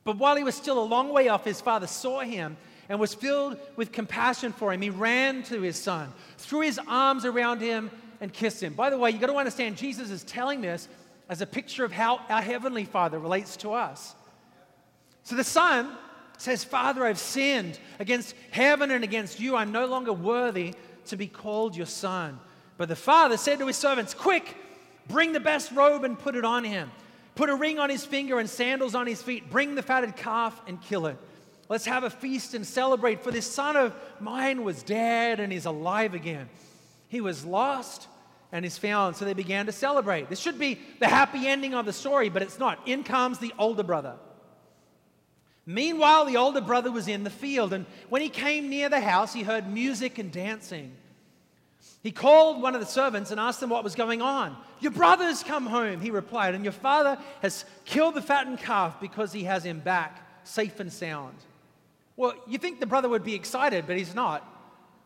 But 0.04 0.18
while 0.18 0.36
he 0.36 0.44
was 0.44 0.54
still 0.54 0.78
a 0.78 0.84
long 0.84 1.10
way 1.10 1.28
off, 1.28 1.44
his 1.44 1.60
father 1.60 1.86
saw 1.86 2.20
him 2.20 2.58
and 2.88 3.00
was 3.00 3.14
filled 3.14 3.58
with 3.76 3.92
compassion 3.92 4.52
for 4.52 4.72
him. 4.72 4.80
He 4.80 4.90
ran 4.90 5.42
to 5.44 5.60
his 5.60 5.76
son, 5.76 6.12
threw 6.38 6.60
his 6.60 6.80
arms 6.86 7.24
around 7.24 7.60
him, 7.60 7.90
and 8.20 8.32
kissed 8.32 8.62
him. 8.62 8.74
By 8.74 8.90
the 8.90 8.98
way, 8.98 9.10
you 9.10 9.18
got 9.18 9.26
to 9.26 9.36
understand, 9.36 9.76
Jesus 9.76 10.10
is 10.10 10.22
telling 10.24 10.60
this 10.60 10.88
as 11.28 11.40
a 11.40 11.46
picture 11.46 11.84
of 11.84 11.92
how 11.92 12.20
our 12.28 12.42
Heavenly 12.42 12.84
Father 12.84 13.18
relates 13.18 13.56
to 13.58 13.72
us. 13.72 14.14
So 15.22 15.36
the 15.36 15.44
son 15.44 15.96
says, 16.38 16.64
Father, 16.64 17.04
I've 17.04 17.18
sinned 17.18 17.78
against 17.98 18.34
heaven 18.50 18.90
and 18.90 19.04
against 19.04 19.40
you. 19.40 19.56
I'm 19.56 19.72
no 19.72 19.86
longer 19.86 20.12
worthy 20.12 20.74
to 21.06 21.16
be 21.16 21.26
called 21.26 21.76
your 21.76 21.86
son. 21.86 22.38
But 22.76 22.88
the 22.88 22.96
father 22.96 23.36
said 23.36 23.58
to 23.60 23.66
his 23.66 23.76
servants, 23.76 24.14
Quick, 24.14 24.56
bring 25.08 25.32
the 25.32 25.40
best 25.40 25.72
robe 25.72 26.04
and 26.04 26.18
put 26.18 26.34
it 26.34 26.44
on 26.44 26.64
him. 26.64 26.90
Put 27.34 27.48
a 27.48 27.54
ring 27.54 27.78
on 27.78 27.90
his 27.90 28.04
finger 28.04 28.38
and 28.38 28.48
sandals 28.48 28.94
on 28.94 29.06
his 29.06 29.22
feet. 29.22 29.50
Bring 29.50 29.74
the 29.74 29.82
fatted 29.82 30.16
calf 30.16 30.60
and 30.66 30.80
kill 30.80 31.06
it. 31.06 31.16
Let's 31.68 31.86
have 31.86 32.04
a 32.04 32.10
feast 32.10 32.54
and 32.54 32.66
celebrate, 32.66 33.22
for 33.22 33.30
this 33.30 33.50
son 33.50 33.76
of 33.76 33.94
mine 34.20 34.64
was 34.64 34.82
dead 34.82 35.40
and 35.40 35.52
is 35.52 35.64
alive 35.64 36.14
again. 36.14 36.48
He 37.08 37.20
was 37.20 37.44
lost 37.44 38.08
and 38.52 38.64
is 38.64 38.78
found. 38.78 39.16
So 39.16 39.24
they 39.24 39.34
began 39.34 39.66
to 39.66 39.72
celebrate. 39.72 40.28
This 40.28 40.40
should 40.40 40.58
be 40.58 40.78
the 41.00 41.08
happy 41.08 41.46
ending 41.46 41.74
of 41.74 41.86
the 41.86 41.92
story, 41.92 42.28
but 42.28 42.42
it's 42.42 42.58
not. 42.58 42.78
In 42.86 43.02
comes 43.02 43.38
the 43.38 43.52
older 43.58 43.82
brother. 43.82 44.14
Meanwhile, 45.66 46.26
the 46.26 46.36
older 46.36 46.60
brother 46.60 46.92
was 46.92 47.08
in 47.08 47.24
the 47.24 47.30
field, 47.30 47.72
and 47.72 47.86
when 48.10 48.20
he 48.20 48.28
came 48.28 48.68
near 48.68 48.90
the 48.90 49.00
house, 49.00 49.32
he 49.32 49.42
heard 49.42 49.66
music 49.66 50.18
and 50.18 50.30
dancing. 50.30 50.94
He 52.02 52.12
called 52.12 52.60
one 52.60 52.74
of 52.74 52.82
the 52.82 52.86
servants 52.86 53.30
and 53.30 53.40
asked 53.40 53.60
them 53.60 53.70
what 53.70 53.82
was 53.82 53.94
going 53.94 54.20
on. 54.20 54.54
Your 54.80 54.92
brother's 54.92 55.42
come 55.42 55.64
home, 55.64 56.02
he 56.02 56.10
replied, 56.10 56.54
and 56.54 56.62
your 56.62 56.72
father 56.72 57.16
has 57.40 57.64
killed 57.86 58.14
the 58.14 58.20
fattened 58.20 58.58
calf 58.58 59.00
because 59.00 59.32
he 59.32 59.44
has 59.44 59.64
him 59.64 59.80
back, 59.80 60.20
safe 60.44 60.80
and 60.80 60.92
sound. 60.92 61.34
Well, 62.16 62.34
you 62.46 62.58
think 62.58 62.80
the 62.80 62.86
brother 62.86 63.08
would 63.08 63.24
be 63.24 63.34
excited, 63.34 63.86
but 63.86 63.96
he's 63.96 64.14
not. 64.14 64.48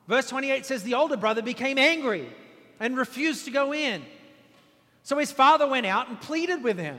Verse 0.07 0.29
28 0.29 0.67
says 0.67 0.83
the 0.83 0.95
older 0.95 1.17
brother 1.17 1.43
became 1.43 1.79
angry 1.79 2.29
and 2.81 2.97
refused 2.97 3.45
to 3.47 3.51
go 3.51 3.73
in. 3.73 4.05
So 5.03 5.19
his 5.19 5.33
father 5.33 5.67
went 5.67 5.87
out 5.87 6.09
and 6.09 6.21
pleaded 6.21 6.63
with 6.63 6.79
him. 6.79 6.99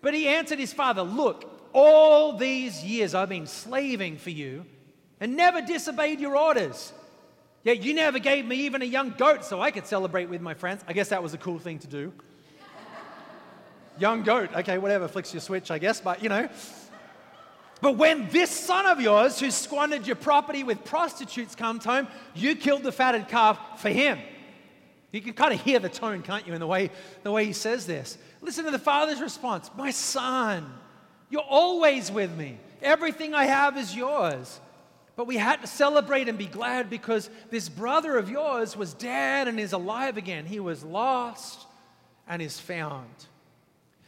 But 0.00 0.14
he 0.14 0.28
answered 0.28 0.58
his 0.58 0.72
father, 0.72 1.02
Look, 1.02 1.70
all 1.72 2.36
these 2.36 2.84
years 2.84 3.14
I've 3.14 3.28
been 3.28 3.46
slaving 3.46 4.16
for 4.16 4.30
you 4.30 4.64
and 5.20 5.36
never 5.36 5.60
disobeyed 5.60 6.20
your 6.20 6.36
orders. 6.36 6.92
Yet 7.64 7.82
you 7.82 7.94
never 7.94 8.18
gave 8.18 8.46
me 8.46 8.56
even 8.66 8.82
a 8.82 8.86
young 8.86 9.14
goat 9.18 9.44
so 9.44 9.60
I 9.60 9.70
could 9.70 9.86
celebrate 9.86 10.28
with 10.28 10.40
my 10.40 10.54
friends. 10.54 10.84
I 10.86 10.92
guess 10.92 11.08
that 11.08 11.22
was 11.22 11.34
a 11.34 11.38
cool 11.38 11.58
thing 11.58 11.80
to 11.80 11.88
do. 11.88 12.12
young 13.98 14.22
goat, 14.22 14.50
okay, 14.54 14.78
whatever, 14.78 15.08
flicks 15.08 15.34
your 15.34 15.40
switch, 15.40 15.70
I 15.70 15.78
guess, 15.78 16.00
but 16.00 16.22
you 16.22 16.28
know. 16.28 16.48
But 17.80 17.96
when 17.96 18.28
this 18.30 18.50
son 18.50 18.86
of 18.86 19.00
yours, 19.00 19.38
who 19.38 19.50
squandered 19.50 20.06
your 20.06 20.16
property 20.16 20.64
with 20.64 20.84
prostitutes, 20.84 21.54
comes 21.54 21.84
home, 21.84 22.08
you 22.34 22.56
killed 22.56 22.82
the 22.82 22.92
fatted 22.92 23.28
calf 23.28 23.80
for 23.80 23.88
him. 23.88 24.18
You 25.12 25.20
can 25.20 25.32
kind 25.32 25.54
of 25.54 25.60
hear 25.60 25.78
the 25.78 25.88
tone, 25.88 26.22
can't 26.22 26.46
you, 26.46 26.52
in 26.54 26.60
the 26.60 26.66
way, 26.66 26.90
the 27.22 27.32
way 27.32 27.44
he 27.44 27.52
says 27.52 27.86
this. 27.86 28.18
Listen 28.42 28.64
to 28.64 28.70
the 28.70 28.78
father's 28.78 29.20
response 29.20 29.70
My 29.76 29.90
son, 29.90 30.70
you're 31.30 31.40
always 31.42 32.10
with 32.10 32.36
me. 32.36 32.58
Everything 32.82 33.34
I 33.34 33.44
have 33.44 33.76
is 33.76 33.94
yours. 33.94 34.60
But 35.16 35.26
we 35.26 35.36
had 35.36 35.62
to 35.62 35.66
celebrate 35.66 36.28
and 36.28 36.38
be 36.38 36.46
glad 36.46 36.88
because 36.88 37.28
this 37.50 37.68
brother 37.68 38.16
of 38.18 38.30
yours 38.30 38.76
was 38.76 38.94
dead 38.94 39.48
and 39.48 39.58
is 39.58 39.72
alive 39.72 40.16
again. 40.16 40.46
He 40.46 40.60
was 40.60 40.84
lost 40.84 41.66
and 42.28 42.40
is 42.40 42.60
found. 42.60 43.10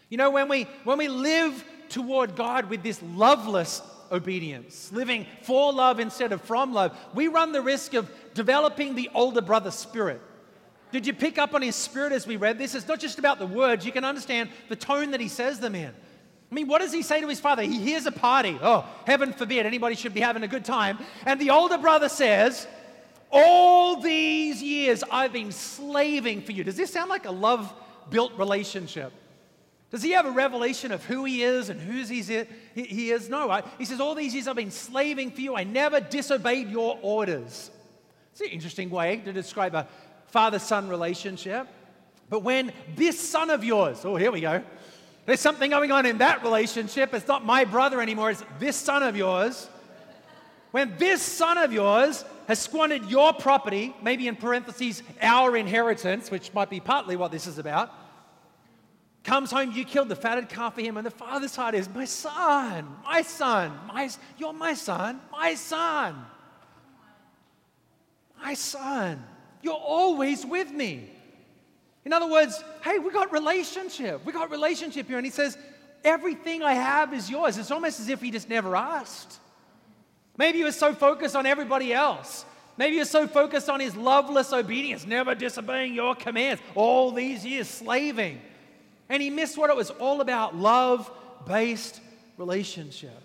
You 0.09 0.19
know, 0.19 0.31
when 0.31 0.49
we, 0.49 0.69
when 0.85 0.99
we 0.99 1.09
live 1.09 1.65
toward 1.91 2.37
God 2.37 2.71
with 2.71 2.83
this 2.83 3.03
loveless 3.03 3.83
obedience, 4.11 4.91
living 4.93 5.27
for 5.43 5.73
love 5.73 6.01
instead 6.01 6.33
of 6.33 6.41
from 6.43 6.73
love, 6.73 6.97
we 7.15 7.29
run 7.29 7.53
the 7.53 7.63
risk 7.63 7.95
of 7.95 8.11
developing 8.35 8.95
the 8.95 9.11
older 9.15 9.41
brother 9.41 9.71
spirit. 9.71 10.21
Did 10.93 11.07
you 11.07 11.13
pick 11.13 11.39
up 11.39 11.55
on 11.55 11.63
his 11.63 11.77
spirit 11.77 12.13
as 12.13 12.27
we 12.27 12.37
read 12.37 12.59
this? 12.59 12.75
It's 12.75 12.89
not 12.89 12.99
just 12.99 13.19
about 13.19 13.39
the 13.39 13.47
words, 13.47 13.87
you 13.87 13.93
can 13.93 14.05
understand 14.05 14.51
the 14.69 14.77
tone 14.77 15.13
that 15.13 15.21
he 15.21 15.29
says 15.29 15.61
them 15.61 15.75
in. 15.75 15.93
I 16.51 16.55
mean, 16.55 16.67
what 16.67 16.81
does 16.81 16.93
he 16.93 17.03
say 17.03 17.21
to 17.21 17.29
his 17.29 17.39
father? 17.39 17.63
He 17.63 17.79
hears 17.79 18.07
a 18.07 18.13
party. 18.13 18.59
Oh, 18.61 18.85
heaven 19.07 19.33
forbid, 19.33 19.67
anybody 19.67 19.95
should 19.95 20.15
be 20.15 20.21
having 20.21 20.43
a 20.43 20.49
good 20.49 20.65
time. 20.65 20.99
And 21.25 21.41
the 21.41 21.51
older 21.51 21.79
brother 21.79 22.09
says, 22.09 22.67
All 23.31 24.01
these 24.01 24.61
years 24.61 25.05
I've 25.13 25.33
been 25.33 25.53
slaving 25.53 26.43
for 26.43 26.51
you. 26.51 26.65
Does 26.65 26.77
this 26.77 26.93
sound 26.93 27.09
like 27.09 27.27
a 27.27 27.31
love 27.31 27.73
built 28.11 28.37
relationship? 28.37 29.13
Does 29.91 30.03
he 30.03 30.13
have 30.13 30.25
a 30.25 30.31
revelation 30.31 30.93
of 30.93 31.05
who 31.05 31.25
he 31.25 31.43
is 31.43 31.69
and 31.69 31.81
whose 31.81 32.09
he 32.09 32.21
is? 33.11 33.29
No. 33.29 33.61
He 33.77 33.85
says, 33.85 34.01
All 34.01 34.15
these 34.15 34.35
years 34.35 34.47
I've 34.47 34.57
been 34.57 34.71
slaving 34.71 35.33
for 35.33 35.41
you. 35.41 35.57
I 35.57 35.65
never 35.65 36.01
disobeyed 36.01 36.71
your 36.71 36.99
orders. 37.03 37.71
It's 38.33 38.41
an 38.41 38.49
interesting 38.49 38.91
way 38.91 39.17
to 39.25 39.33
describe 39.33 39.75
a 39.75 39.89
father 40.29 40.61
son 40.61 40.89
relationship. 40.89 41.67
But 42.29 42.45
when 42.45 42.73
this 42.95 43.19
son 43.19 43.51
of 43.51 43.65
yours, 43.65 44.05
oh, 44.05 44.15
here 44.15 44.31
we 44.31 44.41
go, 44.41 44.63
there's 45.27 45.41
something 45.41 45.71
going 45.71 45.91
on 45.91 46.07
in 46.07 46.19
that 46.19 46.45
relationship. 46.45 47.13
It's 47.13 47.27
not 47.27 47.45
my 47.45 47.65
brother 47.65 48.01
anymore, 48.01 48.31
it's 48.31 48.45
this 48.61 48.77
son 48.77 49.03
of 49.03 49.17
yours. 49.17 49.69
When 50.71 50.97
this 50.99 51.21
son 51.21 51.59
of 51.59 51.73
yours 51.73 52.25
has 52.47 52.61
squandered 52.61 53.07
your 53.07 53.33
property, 53.33 53.95
maybe 54.03 54.29
in 54.29 54.37
parentheses, 54.37 55.03
our 55.21 55.57
inheritance, 55.57 56.31
which 56.31 56.55
might 56.55 56.71
be 56.71 56.79
partly 56.79 57.17
what 57.17 57.33
this 57.33 57.49
is 57.49 57.59
about, 57.59 57.93
comes 59.25 59.51
home, 59.51 59.73
you 59.73 59.85
killed 59.85 60.09
the 60.09 60.17
fatted 60.17 60.49
calf 60.49 60.75
for 60.75 60.81
him, 60.81 60.97
and 60.97 61.07
the 61.07 61.11
father's 61.11 61.55
heart 61.55 61.75
is, 61.75 61.89
My 61.89 62.05
son, 62.05 62.87
my 63.05 63.23
son, 63.23 63.79
my, 63.87 64.09
you're 64.39 64.53
my 64.53 64.75
son, 64.75 65.21
my 65.31 65.55
son, 65.55 66.25
my 68.43 68.55
son. 68.55 69.23
You're 69.63 69.75
always 69.75 70.47
with 70.47 70.71
me. 70.71 71.11
In 72.05 72.13
other 72.13 72.27
words, 72.27 72.63
hey, 72.83 72.99
we 72.99 73.11
got 73.11 73.31
relationship. 73.31 74.25
We 74.25 74.33
got 74.33 74.51
relationship 74.51 75.07
here. 75.07 75.19
And 75.19 75.27
he 75.27 75.31
says, 75.31 75.59
everything 76.05 76.63
I 76.63 76.73
have 76.73 77.13
is 77.13 77.31
yours. 77.31 77.59
It's 77.59 77.71
almost 77.71 78.01
as 78.01 78.09
if 78.09 78.21
he 78.23 78.31
just 78.31 78.49
never 78.49 78.75
asked. 78.75 79.39
Maybe 80.37 80.59
he 80.59 80.65
was 80.65 80.77
so 80.77 80.95
focused 80.95 81.37
on 81.37 81.45
everybody 81.45 81.93
else. 81.93 82.47
Maybe 82.79 82.95
he 82.95 82.99
was 83.01 83.11
so 83.11 83.27
focused 83.27 83.69
on 83.69 83.81
his 83.81 83.95
loveless 83.95 84.53
obedience, 84.55 85.07
never 85.07 85.35
disobeying 85.35 85.95
your 85.95 86.15
commands, 86.15 86.63
all 86.75 87.11
these 87.11 87.45
years 87.45 87.69
slaving. 87.69 88.41
And 89.11 89.21
he 89.23 89.29
missed 89.29 89.59
what 89.59 89.69
it 89.69 89.77
was 89.77 89.91
all 89.91 90.23
about 90.23 90.57
love 90.57 91.11
based 91.47 92.01
relationship. 92.39 93.23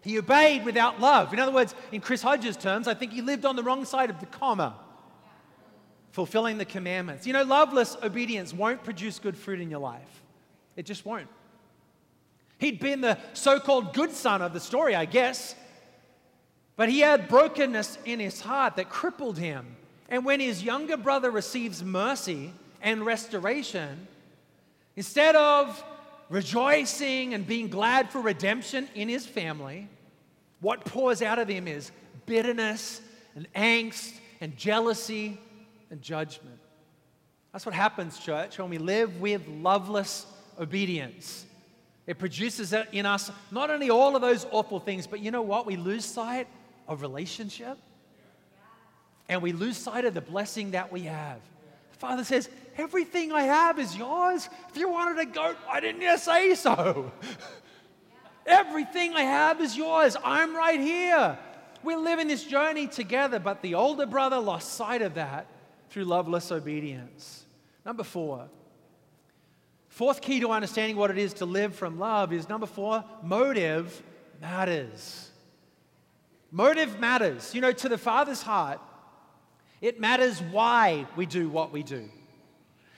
He 0.00 0.18
obeyed 0.18 0.64
without 0.64 1.00
love. 1.00 1.32
In 1.32 1.40
other 1.40 1.52
words, 1.52 1.74
in 1.90 2.00
Chris 2.00 2.22
Hodges' 2.22 2.56
terms, 2.56 2.88
I 2.88 2.94
think 2.94 3.12
he 3.12 3.20
lived 3.20 3.44
on 3.44 3.56
the 3.56 3.62
wrong 3.62 3.84
side 3.84 4.10
of 4.10 4.20
the 4.20 4.26
comma 4.26 4.76
fulfilling 6.12 6.58
the 6.58 6.64
commandments. 6.64 7.26
You 7.26 7.32
know, 7.32 7.42
loveless 7.42 7.96
obedience 8.00 8.54
won't 8.54 8.84
produce 8.84 9.18
good 9.18 9.36
fruit 9.36 9.60
in 9.60 9.68
your 9.68 9.80
life, 9.80 10.22
it 10.76 10.86
just 10.86 11.04
won't. 11.04 11.28
He'd 12.58 12.78
been 12.78 13.00
the 13.00 13.18
so 13.32 13.58
called 13.58 13.92
good 13.92 14.12
son 14.12 14.40
of 14.40 14.52
the 14.52 14.60
story, 14.60 14.94
I 14.94 15.06
guess, 15.06 15.56
but 16.76 16.88
he 16.88 17.00
had 17.00 17.28
brokenness 17.28 17.98
in 18.04 18.20
his 18.20 18.40
heart 18.40 18.76
that 18.76 18.88
crippled 18.88 19.38
him. 19.38 19.76
And 20.08 20.24
when 20.24 20.38
his 20.38 20.62
younger 20.62 20.96
brother 20.96 21.30
receives 21.32 21.82
mercy 21.82 22.52
and 22.80 23.04
restoration, 23.04 24.06
instead 24.96 25.36
of 25.36 25.82
rejoicing 26.28 27.34
and 27.34 27.46
being 27.46 27.68
glad 27.68 28.10
for 28.10 28.20
redemption 28.20 28.88
in 28.94 29.08
his 29.08 29.26
family, 29.26 29.88
what 30.60 30.84
pours 30.84 31.22
out 31.22 31.38
of 31.38 31.48
him 31.48 31.68
is 31.68 31.92
bitterness 32.26 33.00
and 33.34 33.46
angst 33.54 34.14
and 34.40 34.56
jealousy 34.56 35.38
and 35.90 36.00
judgment. 36.00 36.58
That's 37.52 37.66
what 37.66 37.74
happens, 37.74 38.18
church, 38.18 38.58
when 38.58 38.70
we 38.70 38.78
live 38.78 39.20
with 39.20 39.46
loveless 39.46 40.26
obedience. 40.58 41.44
It 42.06 42.18
produces 42.18 42.74
in 42.92 43.06
us 43.06 43.30
not 43.50 43.70
only 43.70 43.90
all 43.90 44.16
of 44.16 44.22
those 44.22 44.46
awful 44.50 44.80
things, 44.80 45.06
but 45.06 45.20
you 45.20 45.30
know 45.30 45.42
what? 45.42 45.66
We 45.66 45.76
lose 45.76 46.04
sight 46.04 46.48
of 46.88 47.00
relationship 47.00 47.78
and 49.28 49.40
we 49.40 49.52
lose 49.52 49.76
sight 49.76 50.04
of 50.04 50.14
the 50.14 50.20
blessing 50.20 50.72
that 50.72 50.92
we 50.92 51.02
have. 51.02 51.38
The 51.92 51.98
Father 51.98 52.24
says, 52.24 52.48
Everything 52.76 53.32
I 53.32 53.42
have 53.42 53.78
is 53.78 53.96
yours. 53.96 54.48
If 54.70 54.76
you 54.76 54.88
wanted 54.88 55.18
a 55.18 55.26
goat, 55.26 55.56
why 55.66 55.80
didn't 55.80 56.02
you 56.02 56.18
say 56.18 56.54
so? 56.54 57.12
Everything 58.46 59.14
I 59.14 59.22
have 59.22 59.60
is 59.60 59.76
yours. 59.76 60.16
I'm 60.22 60.54
right 60.54 60.80
here. 60.80 61.38
We're 61.82 61.98
living 61.98 62.28
this 62.28 62.44
journey 62.44 62.86
together, 62.86 63.38
but 63.38 63.62
the 63.62 63.74
older 63.74 64.06
brother 64.06 64.38
lost 64.38 64.72
sight 64.72 65.02
of 65.02 65.14
that 65.14 65.46
through 65.90 66.04
loveless 66.04 66.50
obedience. 66.50 67.44
Number 67.84 68.02
four, 68.02 68.48
fourth 69.88 70.20
key 70.20 70.40
to 70.40 70.50
understanding 70.50 70.96
what 70.96 71.10
it 71.10 71.18
is 71.18 71.34
to 71.34 71.46
live 71.46 71.74
from 71.74 71.98
love 71.98 72.32
is 72.32 72.48
number 72.48 72.66
four, 72.66 73.04
motive 73.22 74.02
matters. 74.40 75.30
Motive 76.50 76.98
matters. 76.98 77.54
You 77.54 77.60
know, 77.60 77.72
to 77.72 77.88
the 77.88 77.98
Father's 77.98 78.42
heart, 78.42 78.80
it 79.80 80.00
matters 80.00 80.40
why 80.40 81.06
we 81.16 81.26
do 81.26 81.48
what 81.48 81.72
we 81.72 81.82
do. 81.82 82.08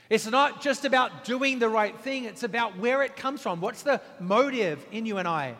It's 0.09 0.27
not 0.27 0.63
just 0.63 0.85
about 0.85 1.25
doing 1.25 1.59
the 1.59 1.69
right 1.69 1.99
thing, 2.01 2.25
it's 2.25 2.43
about 2.43 2.79
where 2.79 3.03
it 3.03 3.17
comes 3.17 3.41
from. 3.41 3.61
What's 3.61 3.83
the 3.83 4.01
motive 4.21 4.85
in 4.93 5.05
you 5.07 5.19
and 5.19 5.27
I? 5.27 5.57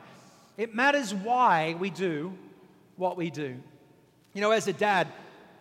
It 0.57 0.75
matters 0.75 1.13
why 1.13 1.77
we 1.79 1.91
do 1.91 2.33
what 2.97 3.17
we 3.17 3.31
do. 3.31 3.57
You 4.33 4.41
know, 4.41 4.53
as 4.53 4.69
a 4.69 4.73
dad, 4.73 5.09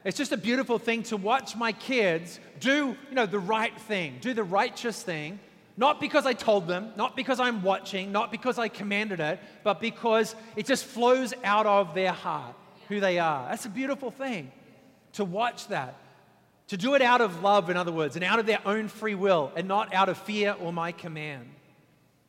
it's 0.03 0.17
just 0.17 0.31
a 0.31 0.37
beautiful 0.37 0.77
thing 0.77 1.03
to 1.03 1.17
watch 1.17 1.55
my 1.55 1.71
kids 1.71 2.39
do, 2.59 2.95
you 3.09 3.15
know, 3.15 3.25
the 3.25 3.39
right 3.39 3.75
thing, 3.81 4.17
do 4.21 4.33
the 4.33 4.43
righteous 4.43 5.01
thing, 5.01 5.39
not 5.77 5.99
because 5.99 6.25
I 6.25 6.33
told 6.33 6.67
them, 6.67 6.93
not 6.95 7.15
because 7.15 7.39
I'm 7.39 7.63
watching, 7.63 8.11
not 8.11 8.31
because 8.31 8.59
I 8.59 8.67
commanded 8.67 9.19
it, 9.19 9.39
but 9.63 9.81
because 9.81 10.35
it 10.55 10.65
just 10.65 10.85
flows 10.85 11.33
out 11.43 11.65
of 11.65 11.93
their 11.95 12.11
heart, 12.11 12.55
who 12.87 12.99
they 12.99 13.19
are. 13.19 13.49
That's 13.49 13.65
a 13.65 13.69
beautiful 13.69 14.11
thing 14.11 14.51
to 15.13 15.25
watch 15.25 15.67
that. 15.69 15.95
To 16.69 16.78
do 16.78 16.95
it 16.95 17.01
out 17.01 17.21
of 17.21 17.43
love, 17.43 17.69
in 17.69 17.78
other 17.78 17.91
words, 17.91 18.15
and 18.15 18.25
out 18.25 18.39
of 18.39 18.45
their 18.45 18.62
own 18.65 18.88
free 18.88 19.15
will, 19.15 19.51
and 19.56 19.67
not 19.67 19.93
out 19.93 20.10
of 20.10 20.17
fear 20.17 20.56
or 20.60 20.73
my 20.73 20.91
command. 20.91 21.47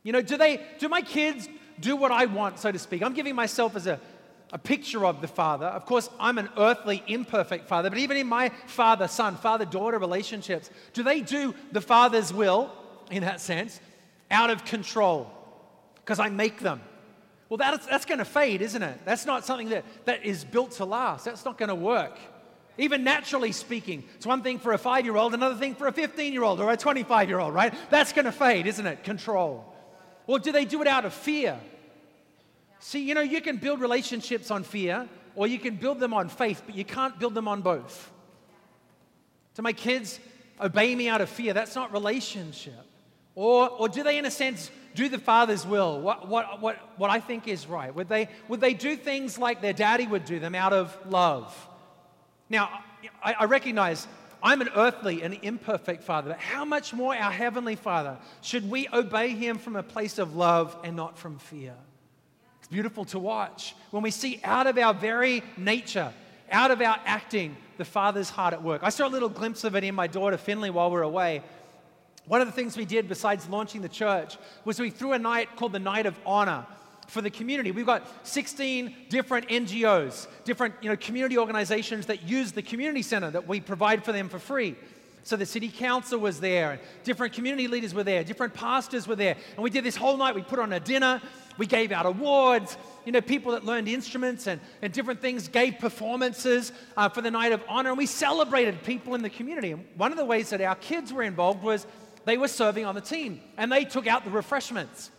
You 0.03 0.11
know, 0.11 0.21
do 0.21 0.37
they 0.37 0.61
do 0.79 0.89
my 0.89 1.01
kids 1.01 1.49
do 1.79 1.95
what 1.95 2.11
I 2.11 2.25
want, 2.25 2.59
so 2.59 2.71
to 2.71 2.79
speak? 2.79 3.01
I'm 3.01 3.13
giving 3.13 3.35
myself 3.35 3.75
as 3.75 3.87
a 3.87 3.99
a 4.51 4.57
picture 4.57 5.05
of 5.05 5.21
the 5.21 5.27
Father. 5.27 5.65
Of 5.65 5.85
course, 5.85 6.09
I'm 6.19 6.37
an 6.37 6.49
earthly, 6.57 7.03
imperfect 7.07 7.67
Father, 7.67 7.89
but 7.89 7.99
even 7.99 8.17
in 8.17 8.27
my 8.27 8.49
father 8.65 9.07
son, 9.07 9.35
father 9.35 9.65
daughter 9.65 9.99
relationships, 9.99 10.69
do 10.93 11.03
they 11.03 11.21
do 11.21 11.53
the 11.71 11.81
Father's 11.81 12.33
will, 12.33 12.71
in 13.11 13.23
that 13.23 13.41
sense, 13.41 13.79
out 14.31 14.49
of 14.49 14.65
control? 14.65 15.29
Because 15.95 16.19
I 16.19 16.29
make 16.29 16.59
them. 16.59 16.81
Well, 17.49 17.57
that's, 17.57 17.85
that's 17.85 18.05
going 18.05 18.19
to 18.19 18.25
fade, 18.25 18.61
isn't 18.61 18.83
it? 18.83 18.99
That's 19.05 19.25
not 19.25 19.45
something 19.45 19.69
that, 19.69 19.85
that 20.05 20.25
is 20.25 20.43
built 20.43 20.71
to 20.73 20.85
last. 20.85 21.25
That's 21.25 21.45
not 21.45 21.57
going 21.57 21.69
to 21.69 21.75
work. 21.75 22.17
Even 22.77 23.03
naturally 23.03 23.51
speaking, 23.51 24.03
it's 24.15 24.25
one 24.25 24.43
thing 24.43 24.59
for 24.59 24.73
a 24.73 24.77
five 24.77 25.05
year 25.05 25.15
old, 25.15 25.33
another 25.33 25.55
thing 25.55 25.75
for 25.75 25.87
a 25.87 25.91
15 25.91 26.33
year 26.33 26.43
old 26.43 26.59
or 26.59 26.71
a 26.71 26.77
25 26.77 27.29
year 27.29 27.39
old, 27.39 27.53
right? 27.53 27.73
That's 27.89 28.13
going 28.13 28.25
to 28.25 28.31
fade, 28.31 28.67
isn't 28.67 28.85
it? 28.85 29.03
Control. 29.03 29.73
Or 30.27 30.39
do 30.39 30.51
they 30.51 30.65
do 30.65 30.81
it 30.81 30.87
out 30.87 31.05
of 31.05 31.13
fear? 31.13 31.59
See, 32.79 33.07
you 33.07 33.15
know, 33.15 33.21
you 33.21 33.41
can 33.41 33.57
build 33.57 33.81
relationships 33.81 34.51
on 34.51 34.63
fear 34.63 35.07
or 35.35 35.47
you 35.47 35.57
can 35.57 35.75
build 35.75 35.99
them 35.99 36.13
on 36.13 36.29
faith, 36.29 36.61
but 36.65 36.75
you 36.75 36.85
can't 36.85 37.17
build 37.19 37.33
them 37.33 37.47
on 37.47 37.61
both. 37.61 38.11
Do 39.55 39.61
my 39.63 39.73
kids 39.73 40.19
obey 40.61 40.93
me 40.95 41.09
out 41.09 41.21
of 41.21 41.29
fear? 41.29 41.53
That's 41.53 41.75
not 41.75 41.91
relationship. 41.91 42.85
Or, 43.33 43.69
or 43.69 43.89
do 43.89 44.03
they, 44.03 44.17
in 44.17 44.25
a 44.25 44.31
sense, 44.31 44.71
do 44.95 45.09
the 45.09 45.19
Father's 45.19 45.65
will, 45.65 46.01
what, 46.01 46.27
what, 46.27 46.59
what, 46.59 46.77
what 46.97 47.11
I 47.11 47.19
think 47.19 47.47
is 47.47 47.67
right? 47.67 47.93
Would 47.93 48.09
they, 48.09 48.29
would 48.47 48.61
they 48.61 48.73
do 48.73 48.95
things 48.95 49.37
like 49.37 49.61
their 49.61 49.73
daddy 49.73 50.07
would 50.07 50.25
do 50.25 50.39
them 50.39 50.55
out 50.55 50.73
of 50.73 50.97
love? 51.07 51.55
Now, 52.49 52.81
I, 53.23 53.33
I 53.33 53.45
recognize 53.45 54.07
I'm 54.41 54.61
an 54.61 54.69
earthly 54.75 55.23
and 55.23 55.37
imperfect 55.41 56.03
father, 56.03 56.29
but 56.29 56.39
how 56.39 56.63
much 56.63 56.93
more 56.93 57.15
our 57.15 57.31
heavenly 57.31 57.75
father 57.75 58.17
should 58.41 58.69
we 58.69 58.87
obey 58.93 59.29
him 59.29 59.57
from 59.57 59.75
a 59.75 59.83
place 59.83 60.19
of 60.19 60.35
love 60.35 60.75
and 60.83 60.95
not 60.95 61.17
from 61.17 61.39
fear? 61.39 61.73
It's 62.59 62.67
beautiful 62.67 63.05
to 63.05 63.19
watch 63.19 63.75
when 63.91 64.03
we 64.03 64.11
see 64.11 64.39
out 64.43 64.67
of 64.67 64.77
our 64.77 64.93
very 64.93 65.43
nature, 65.57 66.13
out 66.51 66.71
of 66.71 66.81
our 66.81 66.99
acting, 67.05 67.57
the 67.77 67.85
father's 67.85 68.29
heart 68.29 68.53
at 68.53 68.63
work. 68.63 68.81
I 68.83 68.89
saw 68.89 69.07
a 69.07 69.09
little 69.09 69.29
glimpse 69.29 69.63
of 69.63 69.75
it 69.75 69.83
in 69.83 69.95
my 69.95 70.07
daughter 70.07 70.37
Finley 70.37 70.69
while 70.69 70.89
we 70.89 70.95
were 70.95 71.03
away. 71.03 71.43
One 72.25 72.41
of 72.41 72.47
the 72.47 72.53
things 72.53 72.75
we 72.75 72.85
did 72.85 73.07
besides 73.07 73.47
launching 73.47 73.81
the 73.81 73.89
church 73.89 74.37
was 74.65 74.79
we 74.79 74.89
threw 74.89 75.13
a 75.13 75.19
night 75.19 75.55
called 75.55 75.71
the 75.71 75.79
Night 75.79 76.05
of 76.05 76.19
Honor 76.25 76.65
for 77.07 77.21
the 77.21 77.29
community. 77.29 77.71
We've 77.71 77.85
got 77.85 78.27
16 78.27 78.93
different 79.09 79.47
NGOs, 79.47 80.27
different 80.43 80.75
you 80.81 80.89
know, 80.89 80.97
community 80.97 81.37
organizations 81.37 82.05
that 82.07 82.23
use 82.23 82.51
the 82.51 82.61
community 82.61 83.01
center 83.01 83.31
that 83.31 83.47
we 83.47 83.59
provide 83.61 84.03
for 84.03 84.11
them 84.11 84.29
for 84.29 84.39
free. 84.39 84.75
So 85.23 85.35
the 85.35 85.45
city 85.45 85.67
council 85.67 86.19
was 86.19 86.39
there, 86.39 86.71
and 86.71 86.81
different 87.03 87.33
community 87.33 87.67
leaders 87.67 87.93
were 87.93 88.03
there, 88.03 88.23
different 88.23 88.53
pastors 88.53 89.07
were 89.07 89.15
there. 89.15 89.35
And 89.55 89.63
we 89.63 89.69
did 89.69 89.83
this 89.83 89.97
whole 89.97 90.15
night. 90.15 90.35
We 90.35 90.41
put 90.41 90.57
on 90.57 90.71
a 90.71 90.79
dinner, 90.79 91.21
we 91.57 91.65
gave 91.65 91.91
out 91.91 92.05
awards. 92.05 92.77
You 93.03 93.11
know, 93.11 93.19
people 93.19 93.51
that 93.51 93.65
learned 93.65 93.89
instruments 93.89 94.47
and, 94.47 94.61
and 94.81 94.93
different 94.93 95.19
things 95.19 95.49
gave 95.49 95.79
performances 95.79 96.71
uh, 96.95 97.09
for 97.09 97.21
the 97.21 97.31
night 97.31 97.51
of 97.51 97.61
honor, 97.67 97.89
and 97.89 97.97
we 97.97 98.05
celebrated 98.05 98.83
people 98.83 99.15
in 99.15 99.21
the 99.21 99.29
community. 99.29 99.71
And 99.71 99.85
one 99.95 100.11
of 100.11 100.17
the 100.17 100.25
ways 100.25 100.49
that 100.51 100.61
our 100.61 100.75
kids 100.75 101.11
were 101.11 101.23
involved 101.23 101.61
was 101.61 101.85
they 102.23 102.37
were 102.37 102.47
serving 102.47 102.85
on 102.85 102.95
the 102.95 103.01
team, 103.01 103.41
and 103.57 103.69
they 103.69 103.83
took 103.83 104.07
out 104.07 104.23
the 104.23 104.31
refreshments. 104.31 105.11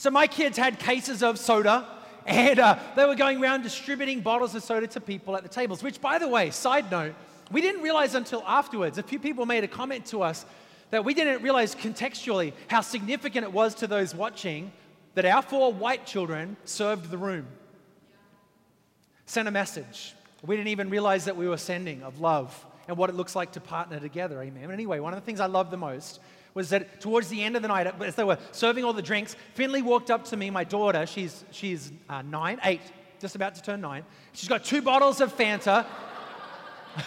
So 0.00 0.10
my 0.10 0.26
kids 0.26 0.56
had 0.56 0.78
cases 0.78 1.22
of 1.22 1.38
soda, 1.38 1.86
and 2.24 2.58
uh, 2.58 2.78
they 2.96 3.04
were 3.04 3.14
going 3.14 3.38
around 3.38 3.64
distributing 3.64 4.22
bottles 4.22 4.54
of 4.54 4.62
soda 4.62 4.86
to 4.86 4.98
people 4.98 5.36
at 5.36 5.42
the 5.42 5.48
tables, 5.50 5.82
which, 5.82 6.00
by 6.00 6.18
the 6.18 6.26
way, 6.26 6.48
side 6.48 6.90
note, 6.90 7.14
we 7.52 7.60
didn't 7.60 7.82
realize 7.82 8.14
until 8.14 8.42
afterwards. 8.46 8.96
A 8.96 9.02
few 9.02 9.18
people 9.18 9.44
made 9.44 9.62
a 9.62 9.68
comment 9.68 10.06
to 10.06 10.22
us 10.22 10.46
that 10.88 11.04
we 11.04 11.12
didn't 11.12 11.42
realize 11.42 11.74
contextually 11.74 12.54
how 12.68 12.80
significant 12.80 13.44
it 13.44 13.52
was 13.52 13.74
to 13.74 13.86
those 13.86 14.14
watching 14.14 14.72
that 15.16 15.26
our 15.26 15.42
four 15.42 15.70
white 15.70 16.06
children 16.06 16.56
served 16.64 17.10
the 17.10 17.18
room. 17.18 17.46
Sent 19.26 19.48
a 19.48 19.50
message. 19.50 20.14
We 20.42 20.56
didn't 20.56 20.68
even 20.68 20.88
realize 20.88 21.26
that 21.26 21.36
we 21.36 21.46
were 21.46 21.58
sending 21.58 22.02
of 22.04 22.22
love 22.22 22.64
and 22.88 22.96
what 22.96 23.10
it 23.10 23.16
looks 23.16 23.36
like 23.36 23.52
to 23.52 23.60
partner 23.60 24.00
together. 24.00 24.40
Amen. 24.40 24.70
Anyway, 24.70 24.98
one 24.98 25.12
of 25.12 25.20
the 25.20 25.26
things 25.26 25.40
I 25.40 25.46
love 25.46 25.70
the 25.70 25.76
most 25.76 26.20
was 26.54 26.70
that 26.70 27.00
towards 27.00 27.28
the 27.28 27.42
end 27.42 27.56
of 27.56 27.62
the 27.62 27.68
night, 27.68 27.86
as 28.02 28.14
they 28.14 28.24
were 28.24 28.38
serving 28.52 28.84
all 28.84 28.92
the 28.92 29.02
drinks, 29.02 29.36
Finley 29.54 29.82
walked 29.82 30.10
up 30.10 30.24
to 30.26 30.36
me, 30.36 30.50
my 30.50 30.64
daughter, 30.64 31.06
she's, 31.06 31.44
she's 31.50 31.92
uh, 32.08 32.22
nine, 32.22 32.58
eight, 32.64 32.80
just 33.20 33.34
about 33.34 33.54
to 33.54 33.62
turn 33.62 33.80
nine. 33.80 34.04
She's 34.32 34.48
got 34.48 34.64
two 34.64 34.82
bottles 34.82 35.20
of 35.20 35.36
Fanta. 35.36 35.86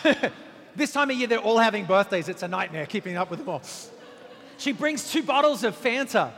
this 0.76 0.94
time 0.94 1.10
of 1.10 1.18
year, 1.18 1.28
they're 1.28 1.40
all 1.40 1.58
having 1.58 1.86
birthdays. 1.86 2.30
It's 2.30 2.44
a 2.44 2.48
nightmare 2.48 2.86
keeping 2.86 3.18
up 3.18 3.30
with 3.30 3.40
them 3.40 3.50
all. 3.50 3.62
She 4.58 4.72
brings 4.72 5.12
two 5.12 5.24
bottles 5.24 5.64
of 5.64 5.76
Fanta. 5.76 6.32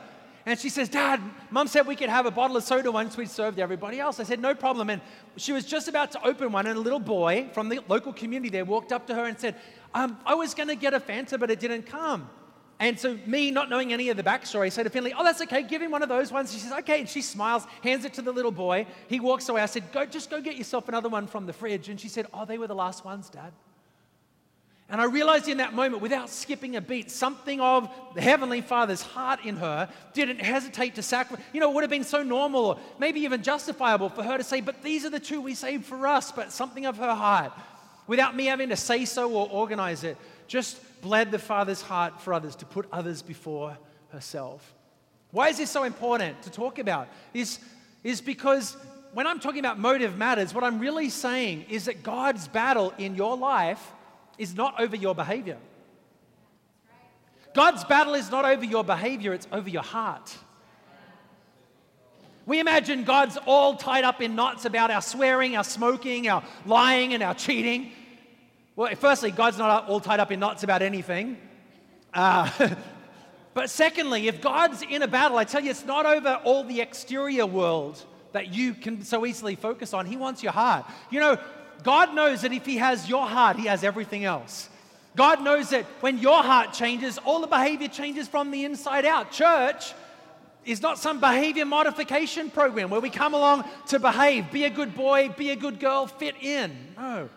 And 0.48 0.60
she 0.60 0.70
says, 0.70 0.90
Dad, 0.90 1.20
mom 1.50 1.68
said 1.68 1.88
we 1.88 1.96
could 1.96 2.10
have 2.10 2.28
a 2.28 2.32
bottle 2.32 2.56
of 2.56 2.64
soda 2.64 2.92
once 2.92 3.18
we'd 3.18 3.32
served 3.32 3.58
everybody 3.58 4.00
else. 4.00 4.20
I 4.20 4.24
said, 4.24 4.40
No 4.40 4.54
problem. 4.54 4.92
And 4.92 5.02
she 5.38 5.52
was 5.52 5.66
just 5.66 5.88
about 5.88 6.12
to 6.12 6.24
open 6.24 6.52
one, 6.52 6.68
and 6.68 6.78
a 6.78 6.82
little 6.82 7.00
boy 7.00 7.50
from 7.52 7.68
the 7.68 7.80
local 7.88 8.14
community 8.14 8.50
there 8.50 8.64
walked 8.64 8.92
up 8.92 9.08
to 9.08 9.16
her 9.16 9.26
and 9.26 9.40
said, 9.40 9.56
um, 9.96 10.20
I 10.26 10.36
was 10.36 10.54
going 10.54 10.68
to 10.68 10.76
get 10.76 10.94
a 10.94 11.00
Fanta, 11.00 11.40
but 11.40 11.50
it 11.50 11.60
didn't 11.60 11.84
come. 11.84 12.30
And 12.80 13.00
so, 13.00 13.18
me 13.26 13.52
not 13.52 13.70
knowing 13.70 13.94
any 13.94 14.10
of 14.10 14.18
the 14.18 14.24
backstory, 14.24 14.66
I 14.66 14.70
said 14.70 14.84
to 14.84 14.90
Finley, 14.90 15.14
Oh, 15.18 15.24
that's 15.24 15.42
okay, 15.42 15.64
give 15.64 15.82
him 15.82 15.92
one 15.92 16.04
of 16.04 16.10
those 16.10 16.32
ones. 16.32 16.52
She 16.52 16.60
says, 16.60 16.74
Okay. 16.80 17.00
And 17.00 17.10
she 17.10 17.22
smiles, 17.22 17.66
hands 17.82 18.04
it 18.04 18.14
to 18.16 18.22
the 18.22 18.34
little 18.34 18.52
boy. 18.52 18.86
He 19.08 19.20
walks 19.20 19.48
away. 19.48 19.62
I 19.62 19.66
said, 19.66 19.92
Go, 19.94 20.06
just 20.06 20.30
go 20.30 20.42
get 20.42 20.58
yourself 20.58 20.90
another 20.90 21.08
one 21.08 21.28
from 21.28 21.46
the 21.46 21.54
fridge. 21.54 21.88
And 21.88 22.00
she 22.00 22.10
said, 22.10 22.28
Oh, 22.34 22.46
they 22.46 22.58
were 22.58 22.68
the 22.68 22.76
last 22.76 23.06
ones, 23.06 23.30
Dad. 23.30 23.54
And 24.90 25.02
I 25.02 25.06
realized 25.06 25.48
in 25.48 25.58
that 25.58 25.74
moment, 25.74 26.04
without 26.04 26.30
skipping 26.30 26.76
a 26.76 26.82
beat, 26.82 27.10
something 27.10 27.60
of 27.60 27.90
the 28.14 28.22
Heavenly 28.22 28.62
Father's 28.62 29.02
heart 29.02 29.44
in 29.44 29.56
her 29.56 29.90
didn't 30.14 30.42
hesitate 30.42 30.96
to 30.96 31.02
sacrifice. 31.02 31.44
You 31.54 31.60
know, 31.60 31.72
it 31.72 31.74
would 31.74 31.84
have 31.84 31.90
been 31.90 32.04
so 32.04 32.22
normal 32.22 32.66
or 32.66 32.80
maybe 33.00 33.22
even 33.22 33.42
justifiable 33.42 34.10
for 34.10 34.22
her 34.22 34.38
to 34.38 34.44
say, 34.44 34.62
But 34.62 34.84
these 34.84 35.06
are 35.06 35.10
the 35.10 35.20
two 35.20 35.42
we 35.42 35.56
saved 35.56 35.86
for 35.86 36.06
us. 36.06 36.32
But 36.32 36.52
something 36.52 36.86
of 36.86 36.98
her 36.98 37.16
heart, 37.16 37.54
without 38.06 38.36
me 38.36 38.46
having 38.46 38.70
to 38.70 38.76
say 38.76 39.06
so 39.06 39.32
or 39.32 39.50
organize 39.50 40.04
it, 40.04 40.18
just 40.48 40.80
bled 41.02 41.32
the 41.32 41.40
Father's 41.40 41.82
heart 41.82 42.22
for 42.22 42.34
others, 42.34 42.56
to 42.58 42.66
put 42.66 42.88
others 42.92 43.22
before 43.22 43.78
herself. 44.10 44.74
Why 45.32 45.50
is 45.50 45.58
this 45.58 45.70
so 45.70 45.84
important 45.84 46.42
to 46.44 46.52
talk 46.52 46.80
about? 46.80 47.08
Is, 47.34 47.60
is 48.04 48.22
because 48.22 48.78
when 49.14 49.28
I'm 49.28 49.40
talking 49.40 49.60
about 49.60 49.80
motive 49.80 50.18
matters, 50.18 50.54
what 50.54 50.64
I'm 50.64 50.80
really 50.80 51.10
saying 51.10 51.66
is 51.70 51.86
that 51.86 52.04
God's 52.04 52.48
battle 52.48 52.94
in 52.98 53.16
your 53.16 53.38
life 53.38 53.94
is 54.38 54.56
not 54.56 54.80
over 54.80 54.96
your 54.96 55.16
behavior. 55.16 55.58
God's 57.54 57.86
battle 57.86 58.14
is 58.14 58.30
not 58.30 58.44
over 58.44 58.66
your 58.66 58.84
behavior, 58.84 59.34
it's 59.34 59.48
over 59.52 59.70
your 59.70 59.84
heart. 59.84 60.38
We 62.46 62.60
imagine 62.60 63.06
God's 63.06 63.38
all 63.46 63.76
tied 63.76 64.04
up 64.04 64.22
in 64.22 64.36
knots 64.36 64.66
about 64.66 64.92
our 64.92 65.02
swearing, 65.02 65.58
our 65.58 65.64
smoking, 65.64 66.28
our 66.28 66.44
lying, 66.66 67.14
and 67.14 67.24
our 67.24 67.34
cheating. 67.34 67.92
Well, 68.76 68.94
firstly, 68.96 69.32
God's 69.32 69.58
not 69.58 69.88
all 69.88 70.02
tied 70.02 70.20
up 70.20 70.32
in 70.32 70.40
knots 70.40 70.64
about 70.64 70.82
anything. 70.82 71.38
Uh, 72.14 72.76
but 73.54 73.70
secondly, 73.70 74.28
if 74.28 74.42
God's 74.42 74.82
in 74.82 75.02
a 75.02 75.08
battle, 75.08 75.38
I 75.38 75.46
tell 75.46 75.64
you, 75.64 75.72
it's 75.72 75.86
not 75.86 76.06
over 76.06 76.42
all 76.44 76.64
the 76.66 76.82
exterior 76.82 77.46
world 77.46 78.04
that 78.34 78.54
you 78.54 78.74
can 78.74 79.02
so 79.04 79.26
easily 79.26 79.56
focus 79.56 79.94
on. 79.94 80.06
He 80.06 80.18
wants 80.18 80.44
your 80.44 80.52
heart. 80.52 80.86
You 81.10 81.22
know, 81.22 81.38
God 81.84 82.14
knows 82.14 82.42
that 82.42 82.52
if 82.52 82.66
He 82.66 82.76
has 82.78 83.08
your 83.08 83.26
heart, 83.26 83.56
He 83.56 83.68
has 83.68 83.82
everything 83.82 84.26
else. 84.26 84.70
God 85.16 85.42
knows 85.42 85.70
that 85.70 85.86
when 86.02 86.18
your 86.18 86.44
heart 86.44 86.74
changes, 86.74 87.18
all 87.20 87.40
the 87.40 87.48
behavior 87.48 87.88
changes 87.88 88.28
from 88.28 88.52
the 88.52 88.66
inside 88.66 89.06
out. 89.06 89.32
Church 89.32 89.94
is 90.66 90.82
not 90.82 90.98
some 90.98 91.22
behavior 91.22 91.64
modification 91.64 92.50
program 92.50 92.90
where 92.90 93.00
we 93.00 93.10
come 93.10 93.34
along 93.34 93.64
to 93.88 94.00
behave, 94.00 94.52
be 94.52 94.66
a 94.66 94.70
good 94.70 94.96
boy, 94.96 95.30
be 95.30 95.52
a 95.52 95.56
good 95.56 95.80
girl, 95.80 96.08
fit 96.08 96.36
in. 96.42 96.76
No. 96.98 97.30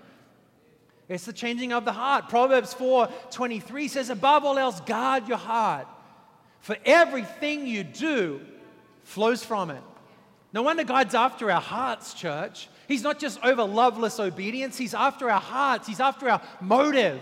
It's 1.08 1.24
the 1.24 1.32
changing 1.32 1.72
of 1.72 1.84
the 1.84 1.92
heart. 1.92 2.28
Proverbs 2.28 2.74
4 2.74 3.08
23 3.30 3.88
says, 3.88 4.10
Above 4.10 4.44
all 4.44 4.58
else, 4.58 4.80
guard 4.80 5.26
your 5.26 5.38
heart, 5.38 5.86
for 6.60 6.76
everything 6.84 7.66
you 7.66 7.82
do 7.82 8.40
flows 9.04 9.42
from 9.42 9.70
it. 9.70 9.82
No 10.52 10.62
wonder 10.62 10.84
God's 10.84 11.14
after 11.14 11.50
our 11.50 11.60
hearts, 11.60 12.14
church. 12.14 12.68
He's 12.86 13.02
not 13.02 13.18
just 13.18 13.42
over 13.44 13.64
loveless 13.64 14.20
obedience, 14.20 14.76
He's 14.76 14.94
after 14.94 15.30
our 15.30 15.40
hearts, 15.40 15.86
He's 15.86 16.00
after 16.00 16.28
our 16.28 16.42
motive. 16.60 17.20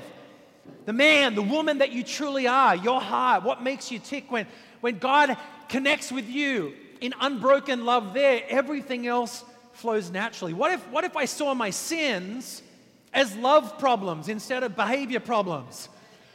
The 0.84 0.92
man, 0.92 1.36
the 1.36 1.42
woman 1.42 1.78
that 1.78 1.92
you 1.92 2.02
truly 2.02 2.48
are, 2.48 2.74
your 2.74 3.00
heart, 3.00 3.44
what 3.44 3.62
makes 3.62 3.90
you 3.90 4.00
tick 4.00 4.30
when, 4.30 4.46
when 4.80 4.98
God 4.98 5.36
connects 5.68 6.10
with 6.10 6.28
you 6.28 6.74
in 7.00 7.14
unbroken 7.20 7.84
love 7.84 8.14
there, 8.14 8.42
everything 8.48 9.06
else 9.06 9.44
flows 9.72 10.10
naturally. 10.10 10.54
What 10.54 10.72
if, 10.72 10.88
what 10.88 11.04
if 11.04 11.16
I 11.16 11.26
saw 11.26 11.54
my 11.54 11.70
sins 11.70 12.62
as 13.16 13.34
love 13.36 13.78
problems 13.78 14.28
instead 14.28 14.62
of 14.62 14.76
behavior 14.76 15.18
problems? 15.18 15.88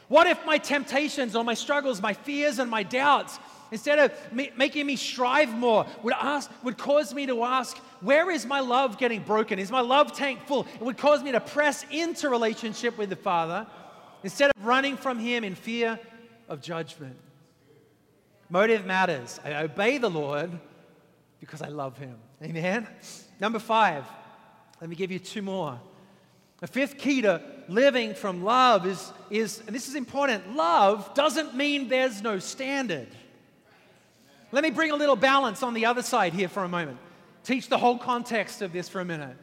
What 0.08 0.26
if 0.26 0.44
my 0.44 0.58
temptations 0.58 1.34
or 1.34 1.44
my 1.44 1.54
struggles, 1.54 2.02
my 2.02 2.12
fears 2.12 2.58
and 2.58 2.70
my 2.70 2.82
doubts, 2.82 3.38
instead 3.70 3.98
of 3.98 4.32
me, 4.32 4.50
making 4.56 4.84
me 4.84 4.96
strive 4.96 5.48
more, 5.48 5.86
would, 6.02 6.12
ask, 6.12 6.50
would 6.62 6.76
cause 6.76 7.14
me 7.14 7.24
to 7.26 7.44
ask, 7.44 7.78
where 8.00 8.30
is 8.30 8.44
my 8.44 8.60
love 8.60 8.98
getting 8.98 9.22
broken? 9.22 9.58
Is 9.58 9.70
my 9.70 9.80
love 9.80 10.12
tank 10.12 10.40
full? 10.46 10.66
It 10.74 10.82
would 10.82 10.98
cause 10.98 11.22
me 11.22 11.32
to 11.32 11.40
press 11.40 11.86
into 11.90 12.28
relationship 12.28 12.98
with 12.98 13.08
the 13.08 13.16
Father 13.16 13.66
instead 14.22 14.50
of 14.54 14.66
running 14.66 14.96
from 14.96 15.18
Him 15.18 15.44
in 15.44 15.54
fear 15.54 15.98
of 16.48 16.60
judgment. 16.60 17.16
Motive 18.50 18.84
matters. 18.84 19.40
I 19.44 19.54
obey 19.62 19.96
the 19.96 20.10
Lord 20.10 20.50
because 21.40 21.62
I 21.62 21.68
love 21.68 21.96
Him. 21.96 22.16
Amen? 22.42 22.86
Number 23.40 23.60
five, 23.60 24.04
let 24.80 24.90
me 24.90 24.96
give 24.96 25.10
you 25.10 25.20
two 25.20 25.42
more. 25.42 25.80
The 26.62 26.68
fifth 26.68 26.96
key 26.96 27.22
to 27.22 27.42
living 27.66 28.14
from 28.14 28.44
love 28.44 28.86
is, 28.86 29.12
is 29.30 29.60
and 29.66 29.74
this 29.74 29.88
is 29.88 29.96
important 29.96 30.54
love 30.54 31.12
doesn't 31.12 31.56
mean 31.56 31.88
there's 31.88 32.22
no 32.22 32.38
standard. 32.38 33.08
Let 34.52 34.62
me 34.62 34.70
bring 34.70 34.92
a 34.92 34.94
little 34.94 35.16
balance 35.16 35.64
on 35.64 35.74
the 35.74 35.86
other 35.86 36.02
side 36.02 36.32
here 36.32 36.48
for 36.48 36.62
a 36.62 36.68
moment. 36.68 36.98
Teach 37.42 37.68
the 37.68 37.78
whole 37.78 37.98
context 37.98 38.62
of 38.62 38.72
this 38.72 38.88
for 38.88 39.00
a 39.00 39.04
minute. 39.04 39.36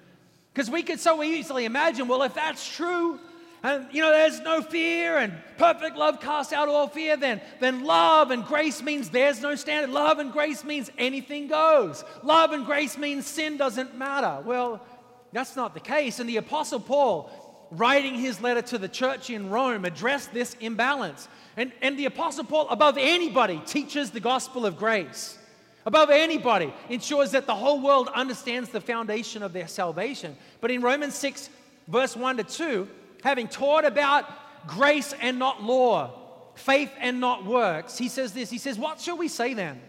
Because 0.54 0.72
we 0.72 0.82
could 0.82 1.02
so 1.02 1.22
easily 1.22 1.66
imagine, 1.66 2.08
well, 2.08 2.24
if 2.24 2.34
that's 2.36 2.74
true, 2.74 3.20
and 3.64 3.88
you 3.92 4.02
know, 4.02 4.12
there's 4.12 4.40
no 4.40 4.62
fear, 4.62 5.18
and 5.18 5.34
perfect 5.58 5.98
love 5.98 6.22
casts 6.22 6.54
out 6.54 6.70
all 6.70 6.88
fear, 6.88 7.18
then, 7.18 7.42
then 7.60 7.84
love 7.84 8.32
and 8.32 8.46
grace 8.46 8.82
means 8.82 9.10
there's 9.10 9.42
no 9.42 9.56
standard. 9.56 9.90
Love 9.92 10.20
and 10.20 10.32
grace 10.32 10.64
means 10.64 10.90
anything 10.98 11.48
goes. 11.48 12.06
Love 12.24 12.54
and 12.54 12.66
grace 12.66 12.98
means 12.98 13.28
sin 13.28 13.58
doesn't 13.58 13.98
matter. 13.98 14.42
Well, 14.46 14.82
that's 15.32 15.56
not 15.56 15.74
the 15.74 15.80
case. 15.80 16.20
And 16.20 16.28
the 16.28 16.38
Apostle 16.38 16.80
Paul, 16.80 17.30
writing 17.72 18.16
his 18.16 18.42
letter 18.42 18.62
to 18.64 18.78
the 18.78 18.88
church 18.88 19.30
in 19.30 19.50
Rome, 19.50 19.86
addressed 19.86 20.34
this 20.34 20.56
imbalance. 20.60 21.28
And, 21.56 21.72
and 21.82 21.98
the 21.98 22.06
Apostle 22.06 22.46
Paul, 22.46 22.68
above 22.70 22.98
anybody, 22.98 23.62
teaches 23.66 24.12
the 24.12 24.20
gospel 24.20 24.66
of 24.66 24.78
grace. 24.78 25.38
Above 25.86 26.10
anybody, 26.10 26.74
ensures 26.90 27.32
that 27.32 27.46
the 27.46 27.56
whole 27.56 27.82
world 27.82 28.10
understands 28.14 28.70
the 28.70 28.82
foundation 28.82 29.44
of 29.44 29.54
their 29.54 29.68
salvation. 29.68 30.36
But 30.62 30.72
in 30.72 30.82
Romans 30.82 31.16
6, 31.16 31.50
verse 31.88 32.16
1 32.16 32.38
to 32.38 32.44
2, 32.44 32.88
having 33.24 33.48
taught 33.48 33.86
about 33.86 34.26
grace 34.68 35.14
and 35.22 35.40
not 35.40 35.64
law, 35.64 36.12
faith 36.56 36.92
and 37.00 37.20
not 37.20 37.46
works, 37.46 37.98
he 37.98 38.10
says 38.10 38.34
this 38.34 38.50
He 38.50 38.58
says, 38.58 38.78
What 38.78 39.00
shall 39.00 39.18
we 39.18 39.28
say 39.28 39.54
then? 39.54 39.82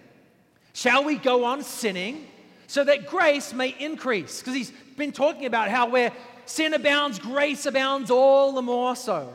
Shall 0.72 1.04
we 1.04 1.16
go 1.16 1.44
on 1.44 1.62
sinning 1.62 2.28
so 2.70 2.84
that 2.84 3.08
grace 3.08 3.52
may 3.52 3.74
increase? 3.80 4.38
Because 4.38 4.54
he's 4.54 4.70
been 4.96 5.10
talking 5.10 5.44
about 5.44 5.68
how 5.70 5.88
where 5.88 6.12
sin 6.46 6.72
abounds, 6.72 7.18
grace 7.18 7.66
abounds 7.66 8.12
all 8.12 8.52
the 8.52 8.62
more 8.62 8.94
so. 8.94 9.34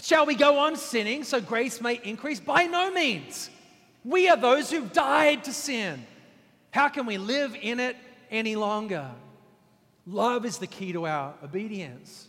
Shall 0.00 0.26
we 0.26 0.36
go 0.36 0.60
on 0.60 0.76
sinning 0.76 1.24
so 1.24 1.40
grace 1.40 1.80
may 1.80 2.00
increase? 2.04 2.38
By 2.38 2.66
no 2.66 2.92
means. 2.92 3.50
We 4.04 4.28
are 4.28 4.36
those 4.36 4.70
who've 4.70 4.92
died 4.92 5.42
to 5.44 5.52
sin. 5.52 6.06
How 6.70 6.88
can 6.88 7.04
we 7.04 7.18
live 7.18 7.56
in 7.60 7.80
it 7.80 7.96
any 8.30 8.54
longer? 8.54 9.10
Love 10.06 10.46
is 10.46 10.58
the 10.58 10.68
key 10.68 10.92
to 10.92 11.04
our 11.08 11.34
obedience. 11.42 12.28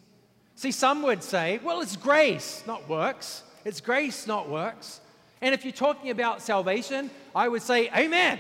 See, 0.56 0.72
some 0.72 1.04
would 1.04 1.22
say, 1.22 1.60
well, 1.64 1.82
it's 1.82 1.96
grace, 1.96 2.64
not 2.66 2.90
works. 2.90 3.44
It's 3.66 3.82
grace, 3.82 4.26
not 4.26 4.50
works. 4.50 5.00
And 5.42 5.54
if 5.54 5.64
you're 5.64 5.74
talking 5.74 6.10
about 6.10 6.42
salvation, 6.42 7.12
I 7.36 7.50
would 7.50 7.62
say, 7.62 7.92
Amen. 7.96 8.40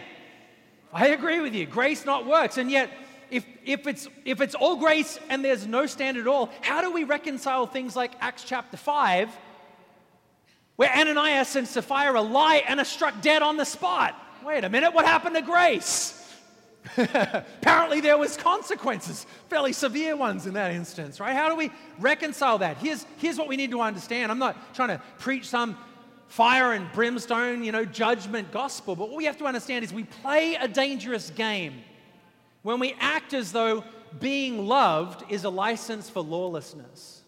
I 0.93 1.07
agree 1.07 1.41
with 1.41 1.55
you. 1.55 1.65
Grace, 1.65 2.05
not 2.05 2.25
works. 2.25 2.57
And 2.57 2.69
yet, 2.69 2.91
if, 3.31 3.45
if, 3.65 3.87
it's, 3.87 4.07
if 4.25 4.41
it's 4.41 4.53
all 4.53 4.75
grace 4.75 5.19
and 5.29 5.43
there's 5.43 5.65
no 5.65 5.87
standard 5.87 6.21
at 6.21 6.27
all, 6.27 6.51
how 6.61 6.81
do 6.81 6.91
we 6.91 7.03
reconcile 7.03 7.65
things 7.65 7.95
like 7.95 8.11
Acts 8.21 8.43
chapter 8.43 8.77
5, 8.77 9.29
where 10.75 10.95
Ananias 10.95 11.55
and 11.55 11.67
Sapphira 11.67 12.21
lie 12.21 12.63
and 12.67 12.79
are 12.79 12.85
struck 12.85 13.21
dead 13.21 13.41
on 13.41 13.57
the 13.57 13.65
spot? 13.65 14.15
Wait 14.45 14.63
a 14.63 14.69
minute, 14.69 14.93
what 14.93 15.05
happened 15.05 15.35
to 15.35 15.41
grace? 15.41 16.19
Apparently, 16.97 18.01
there 18.01 18.17
was 18.17 18.37
consequences, 18.37 19.25
fairly 19.49 19.73
severe 19.73 20.15
ones 20.15 20.45
in 20.45 20.53
that 20.53 20.71
instance, 20.73 21.19
right? 21.19 21.33
How 21.33 21.49
do 21.49 21.55
we 21.55 21.71
reconcile 21.97 22.59
that? 22.59 22.77
Here's, 22.77 23.05
here's 23.17 23.37
what 23.37 23.47
we 23.47 23.55
need 23.55 23.71
to 23.71 23.81
understand. 23.81 24.31
I'm 24.31 24.39
not 24.39 24.75
trying 24.75 24.89
to 24.89 25.01
preach 25.17 25.47
some 25.47 25.77
fire 26.27 26.73
and 26.73 26.91
brimstone, 26.93 27.63
you 27.63 27.71
know, 27.71 27.85
judgment 27.85 28.51
gospel, 28.51 28.95
but 28.95 29.09
what 29.09 29.17
we 29.17 29.25
have 29.25 29.37
to 29.37 29.45
understand 29.45 29.83
is 29.83 29.93
we 29.93 30.03
play 30.03 30.55
a 30.55 30.67
dangerous 30.67 31.29
game 31.29 31.83
when 32.63 32.79
we 32.79 32.95
act 32.99 33.33
as 33.33 33.51
though 33.51 33.83
being 34.19 34.65
loved 34.65 35.23
is 35.29 35.43
a 35.43 35.49
license 35.49 36.09
for 36.09 36.21
lawlessness. 36.21 37.21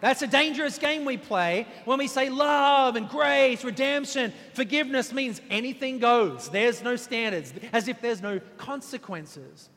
That's 0.00 0.22
a 0.22 0.28
dangerous 0.28 0.78
game 0.78 1.04
we 1.04 1.16
play 1.16 1.66
when 1.84 1.98
we 1.98 2.06
say 2.06 2.28
love 2.30 2.94
and 2.94 3.08
grace, 3.08 3.64
redemption, 3.64 4.32
forgiveness 4.54 5.12
means 5.12 5.40
anything 5.50 5.98
goes. 5.98 6.48
There's 6.48 6.82
no 6.82 6.94
standards, 6.94 7.52
as 7.72 7.88
if 7.88 8.00
there's 8.00 8.22
no 8.22 8.40
consequences. 8.58 9.68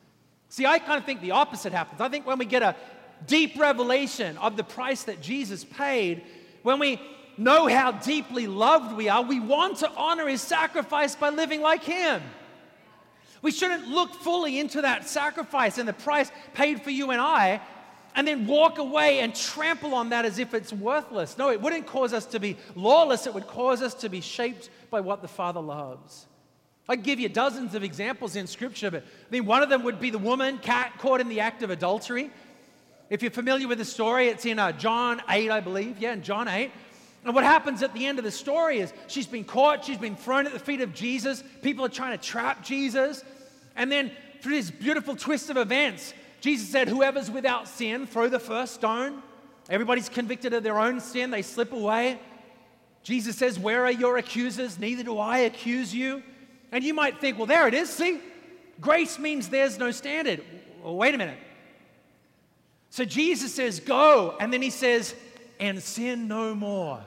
See, 0.50 0.66
I 0.66 0.80
kind 0.80 1.00
of 1.00 1.06
think 1.06 1.22
the 1.22 1.32
opposite 1.32 1.74
happens. 1.74 2.02
I 2.02 2.10
think 2.10 2.28
when 2.28 2.38
we 2.38 2.46
get 2.46 2.62
a 2.62 2.76
deep 3.26 3.60
revelation 3.60 4.38
of 4.38 4.58
the 4.58 4.64
price 4.64 5.04
that 5.04 5.22
Jesus 5.22 5.64
paid, 5.64 6.24
when 6.62 6.78
we 6.78 7.02
know 7.38 7.68
how 7.68 7.92
deeply 7.92 8.48
loved 8.48 8.96
we 8.96 9.10
are, 9.10 9.22
we 9.22 9.40
want 9.40 9.78
to 9.78 9.92
honor 9.92 10.28
his 10.28 10.42
sacrifice 10.42 11.16
by 11.16 11.30
living 11.30 11.62
like 11.62 11.84
him. 11.84 12.22
We 13.42 13.52
shouldn't 13.52 13.88
look 13.88 14.14
fully 14.14 14.60
into 14.60 14.82
that 14.84 15.08
sacrifice 15.08 15.78
and 15.78 15.88
the 15.88 15.94
price 15.94 16.32
paid 16.54 16.82
for 16.82 16.92
you 16.92 17.12
and 17.12 17.20
I 17.20 17.62
and 18.16 18.28
then 18.28 18.46
walk 18.46 18.78
away 18.78 19.20
and 19.20 19.34
trample 19.34 19.96
on 19.96 20.10
that 20.10 20.26
as 20.26 20.38
if 20.38 20.54
it's 20.54 20.74
worthless. 20.74 21.38
No, 21.38 21.50
it 21.50 21.62
wouldn't 21.62 21.88
cause 21.88 22.14
us 22.14 22.26
to 22.28 22.40
be 22.40 22.58
lawless, 22.76 23.26
it 23.26 23.34
would 23.34 23.48
cause 23.48 23.82
us 23.82 23.94
to 23.96 24.10
be 24.10 24.22
shaped 24.22 24.70
by 24.90 25.00
what 25.00 25.22
the 25.22 25.28
Father 25.28 25.62
loves. 25.62 26.28
I 26.90 26.98
give 26.98 27.20
you 27.20 27.30
dozens 27.30 27.74
of 27.74 27.84
examples 27.84 28.36
in 28.36 28.48
Scripture, 28.48 28.92
but 28.92 29.04
I 29.04 29.32
mean, 29.32 29.46
one 29.46 29.64
of 29.64 29.70
them 29.70 29.84
would 29.84 30.00
be 30.00 30.10
the 30.10 30.18
woman 30.18 30.60
caught 30.60 31.22
in 31.22 31.30
the 31.30 31.40
act 31.40 31.64
of 31.64 31.70
adultery. 31.70 32.32
If 33.10 33.22
you're 33.22 33.32
familiar 33.32 33.68
with 33.68 33.78
the 33.78 33.86
story, 33.86 34.28
it's 34.28 34.46
in 34.46 34.60
uh, 34.60 34.72
John 34.74 35.22
8, 35.30 35.52
I 35.52 35.60
believe. 35.60 36.00
Yeah, 36.00 36.14
in 36.14 36.22
John 36.22 36.48
8. 36.48 36.72
And 37.24 37.36
what 37.36 37.44
happens 37.44 37.84
at 37.84 37.94
the 37.94 38.06
end 38.06 38.18
of 38.18 38.26
the 38.26 38.32
story 38.32 38.80
is 38.80 38.94
she's 39.08 39.28
been 39.28 39.44
caught, 39.44 39.86
she's 39.86 39.98
been 39.98 40.16
thrown 40.16 40.48
at 40.48 40.54
the 40.54 40.60
feet 40.60 40.82
of 40.82 40.94
Jesus. 40.94 41.44
People 41.62 41.86
are 41.86 41.90
trying 41.90 42.18
to 42.18 42.24
trap 42.24 42.64
Jesus. 42.64 43.24
And 43.76 43.92
then, 43.92 44.12
through 44.42 44.56
this 44.56 44.72
beautiful 44.72 45.16
twist 45.16 45.50
of 45.52 45.58
events, 45.58 46.14
Jesus 46.40 46.68
said, 46.68 46.88
Whoever's 46.88 47.30
without 47.30 47.68
sin, 47.68 48.08
throw 48.08 48.28
the 48.28 48.40
first 48.40 48.74
stone. 48.74 49.22
Everybody's 49.70 50.10
convicted 50.10 50.54
of 50.54 50.64
their 50.64 50.80
own 50.80 51.00
sin, 51.00 51.30
they 51.30 51.44
slip 51.44 51.72
away. 51.72 52.20
Jesus 53.04 53.36
says, 53.38 53.60
Where 53.60 53.86
are 53.86 53.92
your 53.92 54.18
accusers? 54.18 54.80
Neither 54.80 55.04
do 55.04 55.20
I 55.20 55.40
accuse 55.40 55.94
you. 55.94 56.24
And 56.72 56.84
you 56.84 56.94
might 56.94 57.22
think, 57.22 57.38
Well, 57.38 57.48
there 57.48 57.68
it 57.68 57.76
is. 57.76 57.90
See, 57.90 58.20
grace 58.80 59.20
means 59.20 59.50
there's 59.50 59.78
no 59.78 59.92
standard. 59.92 60.44
Well, 60.84 60.96
wait 60.96 61.14
a 61.14 61.18
minute. 61.20 61.38
So 62.90 63.06
Jesus 63.06 63.54
says, 63.54 63.80
Go. 63.80 64.36
And 64.40 64.52
then 64.52 64.64
he 64.64 64.72
says, 64.72 65.16
And 65.60 65.82
sin 65.82 66.28
no 66.28 66.56
more. 66.56 67.04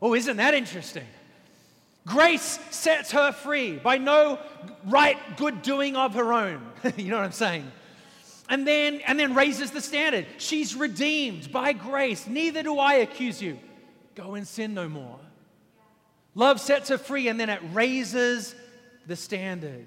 Oh, 0.00 0.14
isn't 0.14 0.36
that 0.36 0.54
interesting? 0.54 1.06
Grace 2.06 2.58
sets 2.70 3.10
her 3.12 3.32
free 3.32 3.76
by 3.76 3.98
no 3.98 4.38
right 4.86 5.18
good 5.36 5.62
doing 5.62 5.96
of 5.96 6.14
her 6.14 6.32
own. 6.32 6.62
you 6.96 7.10
know 7.10 7.18
what 7.18 7.24
I'm 7.24 7.32
saying? 7.32 7.70
And 8.48 8.66
then, 8.66 9.00
and 9.06 9.20
then 9.20 9.34
raises 9.34 9.72
the 9.72 9.80
standard. 9.82 10.26
She's 10.38 10.74
redeemed 10.74 11.52
by 11.52 11.74
grace. 11.74 12.26
Neither 12.26 12.62
do 12.62 12.78
I 12.78 12.94
accuse 12.94 13.42
you. 13.42 13.58
Go 14.14 14.36
and 14.36 14.46
sin 14.48 14.72
no 14.72 14.88
more. 14.88 15.18
Love 16.34 16.60
sets 16.60 16.88
her 16.88 16.98
free, 16.98 17.28
and 17.28 17.38
then 17.38 17.50
it 17.50 17.60
raises 17.72 18.54
the 19.06 19.16
standard. 19.16 19.86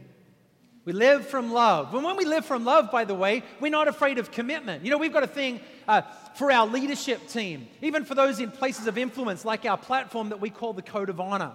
We 0.84 0.94
live 0.94 1.28
from 1.28 1.52
love. 1.52 1.94
And 1.94 2.04
when 2.04 2.18
we 2.18 2.26
live 2.26 2.46
from 2.46 2.66
love, 2.66 2.92
by 2.92 3.06
the 3.06 3.14
way, 3.14 3.44
we're 3.60 3.70
not 3.70 3.88
afraid 3.88 4.18
of 4.18 4.32
commitment. 4.32 4.84
You 4.84 4.90
know, 4.90 4.98
we've 4.98 5.14
got 5.14 5.24
a 5.24 5.28
thing 5.28 5.60
uh, 5.88 6.02
for 6.36 6.52
our 6.52 6.66
leadership 6.66 7.28
team, 7.28 7.68
even 7.82 8.04
for 8.04 8.16
those 8.16 8.40
in 8.40 8.50
places 8.50 8.88
of 8.88 8.98
influence, 8.98 9.46
like 9.46 9.66
our 9.66 9.78
platform 9.78 10.30
that 10.30 10.42
we 10.42 10.50
call 10.50 10.74
the 10.74 10.82
Code 10.82 11.10
of 11.10 11.20
Honor. 11.20 11.52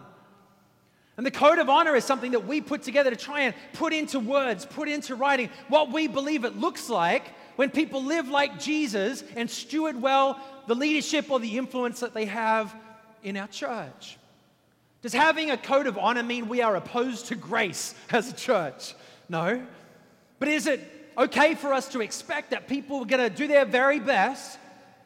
And 1.16 1.24
the 1.24 1.30
code 1.30 1.58
of 1.58 1.70
honor 1.70 1.96
is 1.96 2.04
something 2.04 2.32
that 2.32 2.46
we 2.46 2.60
put 2.60 2.82
together 2.82 3.08
to 3.10 3.16
try 3.16 3.42
and 3.42 3.54
put 3.72 3.94
into 3.94 4.20
words, 4.20 4.66
put 4.66 4.86
into 4.86 5.14
writing 5.14 5.48
what 5.68 5.90
we 5.90 6.08
believe 6.08 6.44
it 6.44 6.56
looks 6.58 6.90
like 6.90 7.32
when 7.56 7.70
people 7.70 8.04
live 8.04 8.28
like 8.28 8.58
Jesus 8.58 9.24
and 9.34 9.50
steward 9.50 10.00
well 10.00 10.38
the 10.66 10.74
leadership 10.74 11.30
or 11.30 11.40
the 11.40 11.56
influence 11.56 12.00
that 12.00 12.12
they 12.12 12.26
have 12.26 12.74
in 13.22 13.38
our 13.38 13.48
church. 13.48 14.18
Does 15.00 15.14
having 15.14 15.50
a 15.50 15.56
code 15.56 15.86
of 15.86 15.96
honor 15.96 16.22
mean 16.22 16.48
we 16.48 16.60
are 16.60 16.76
opposed 16.76 17.26
to 17.26 17.34
grace 17.34 17.94
as 18.10 18.30
a 18.30 18.34
church? 18.34 18.94
No. 19.28 19.64
But 20.38 20.48
is 20.48 20.66
it 20.66 20.80
okay 21.16 21.54
for 21.54 21.72
us 21.72 21.88
to 21.88 22.00
expect 22.00 22.50
that 22.50 22.68
people 22.68 23.00
are 23.00 23.06
going 23.06 23.30
to 23.30 23.34
do 23.34 23.46
their 23.46 23.64
very 23.64 24.00
best 24.00 24.58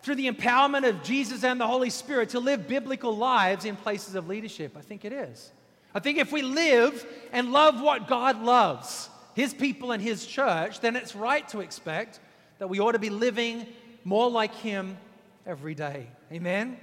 through 0.02 0.16
the 0.16 0.30
empowerment 0.30 0.88
of 0.88 1.02
Jesus 1.02 1.44
and 1.44 1.60
the 1.60 1.66
Holy 1.66 1.90
Spirit 1.90 2.30
to 2.30 2.40
live 2.40 2.66
biblical 2.66 3.16
lives 3.16 3.64
in 3.64 3.76
places 3.76 4.14
of 4.14 4.28
leadership? 4.28 4.76
I 4.76 4.80
think 4.80 5.04
it 5.04 5.12
is. 5.12 5.52
I 5.94 6.00
think 6.00 6.18
if 6.18 6.32
we 6.32 6.42
live 6.42 7.04
and 7.32 7.52
love 7.52 7.80
what 7.80 8.08
God 8.08 8.42
loves, 8.42 9.08
His 9.34 9.52
people 9.52 9.92
and 9.92 10.02
His 10.02 10.24
church, 10.24 10.80
then 10.80 10.96
it's 10.96 11.14
right 11.14 11.46
to 11.48 11.60
expect 11.60 12.20
that 12.58 12.68
we 12.68 12.80
ought 12.80 12.92
to 12.92 12.98
be 12.98 13.10
living 13.10 13.66
more 14.04 14.30
like 14.30 14.54
Him 14.54 14.96
every 15.46 15.74
day. 15.74 16.06
Amen? 16.32 16.78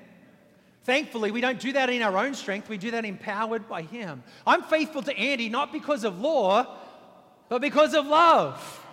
Thankfully, 0.84 1.32
we 1.32 1.42
don't 1.42 1.60
do 1.60 1.74
that 1.74 1.90
in 1.90 2.02
our 2.02 2.18
own 2.18 2.34
strength, 2.34 2.70
we 2.70 2.78
do 2.78 2.92
that 2.92 3.06
empowered 3.06 3.68
by 3.68 3.82
Him. 3.82 4.24
I'm 4.46 4.64
faithful 4.64 5.02
to 5.04 5.14
Andi 5.14 5.50
not 5.50 5.72
because 5.72 6.04
of 6.04 6.20
law, 6.20 6.78
but 7.50 7.62
because 7.62 7.94
of 7.94 8.06
love. 8.06 8.84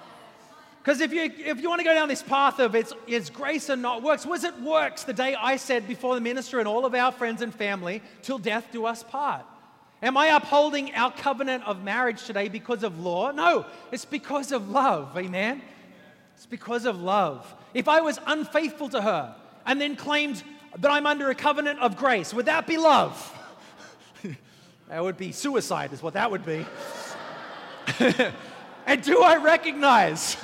Because 0.83 1.01
if 1.01 1.15
you, 1.15 1.23
if 1.23 1.63
you 1.63 1.69
want 1.71 1.81
to 1.81 1.85
go 1.85 1.95
down 1.95 2.09
this 2.09 2.23
path 2.23 2.59
of 2.59 2.75
it's, 2.75 2.93
it's 3.07 3.31
grace 3.31 3.71
and 3.71 3.81
not 3.81 4.03
works, 4.03 4.27
was 4.27 4.45
it 4.45 4.61
works 4.61 5.05
the 5.05 5.15
day 5.15 5.35
I 5.35 5.57
said 5.57 5.89
before 5.89 6.15
the 6.15 6.21
minister 6.21 6.59
and 6.59 6.69
all 6.69 6.85
of 6.85 6.95
our 6.95 7.11
friends 7.11 7.41
and 7.41 7.55
family, 7.55 8.03
till 8.21 8.37
death 8.39 8.69
do 8.71 8.85
us 8.85 9.03
part? 9.03 9.47
Am 10.03 10.19
I 10.19 10.27
upholding 10.27 10.95
our 10.95 11.11
covenant 11.11 11.65
of 11.65 11.83
marriage 11.83 12.27
today 12.27 12.49
because 12.49 12.83
of 12.83 13.01
law? 13.01 13.31
No, 13.31 13.65
it's 13.91 14.05
because 14.05 14.53
of 14.53 14.69
love. 14.69 15.17
Amen? 15.17 15.63
It's 16.37 16.45
because 16.45 16.85
of 16.85 17.01
love. 17.01 17.51
If 17.73 17.89
I 17.89 18.03
was 18.03 18.19
unfaithful 18.27 18.91
to 18.91 19.01
her 19.01 19.35
and 19.65 19.81
then 19.81 19.97
claimed 19.97 20.43
that 20.79 20.91
I'm 20.91 21.07
under 21.07 21.31
a 21.31 21.35
covenant 21.35 21.79
of 21.79 21.97
grace, 21.97 22.35
would 22.35 22.45
that 22.45 22.67
be 22.67 22.77
love? 22.77 23.33
that 24.89 25.03
would 25.03 25.17
be 25.17 25.33
suicide, 25.33 25.95
is 25.95 26.03
what 26.03 26.13
that 26.13 26.31
would 26.31 26.45
be. 26.45 26.67
and 28.87 29.03
do 29.03 29.23
I 29.23 29.37
recognize, 29.37 30.37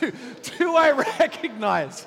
do, 0.00 0.12
do 0.58 0.76
I 0.76 0.92
recognize 0.92 2.06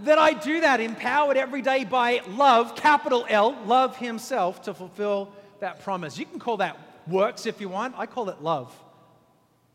that 0.00 0.18
I 0.18 0.32
do 0.32 0.62
that 0.62 0.80
empowered 0.80 1.36
every 1.36 1.62
day 1.62 1.84
by 1.84 2.22
love, 2.28 2.74
capital 2.74 3.26
L, 3.28 3.56
love 3.66 3.96
Himself 3.96 4.62
to 4.62 4.74
fulfill 4.74 5.32
that 5.60 5.82
promise. 5.82 6.18
You 6.18 6.26
can 6.26 6.38
call 6.38 6.58
that 6.58 6.78
works 7.06 7.46
if 7.46 7.60
you 7.60 7.68
want. 7.68 7.94
I 7.96 8.06
call 8.06 8.30
it 8.30 8.42
love. 8.42 8.74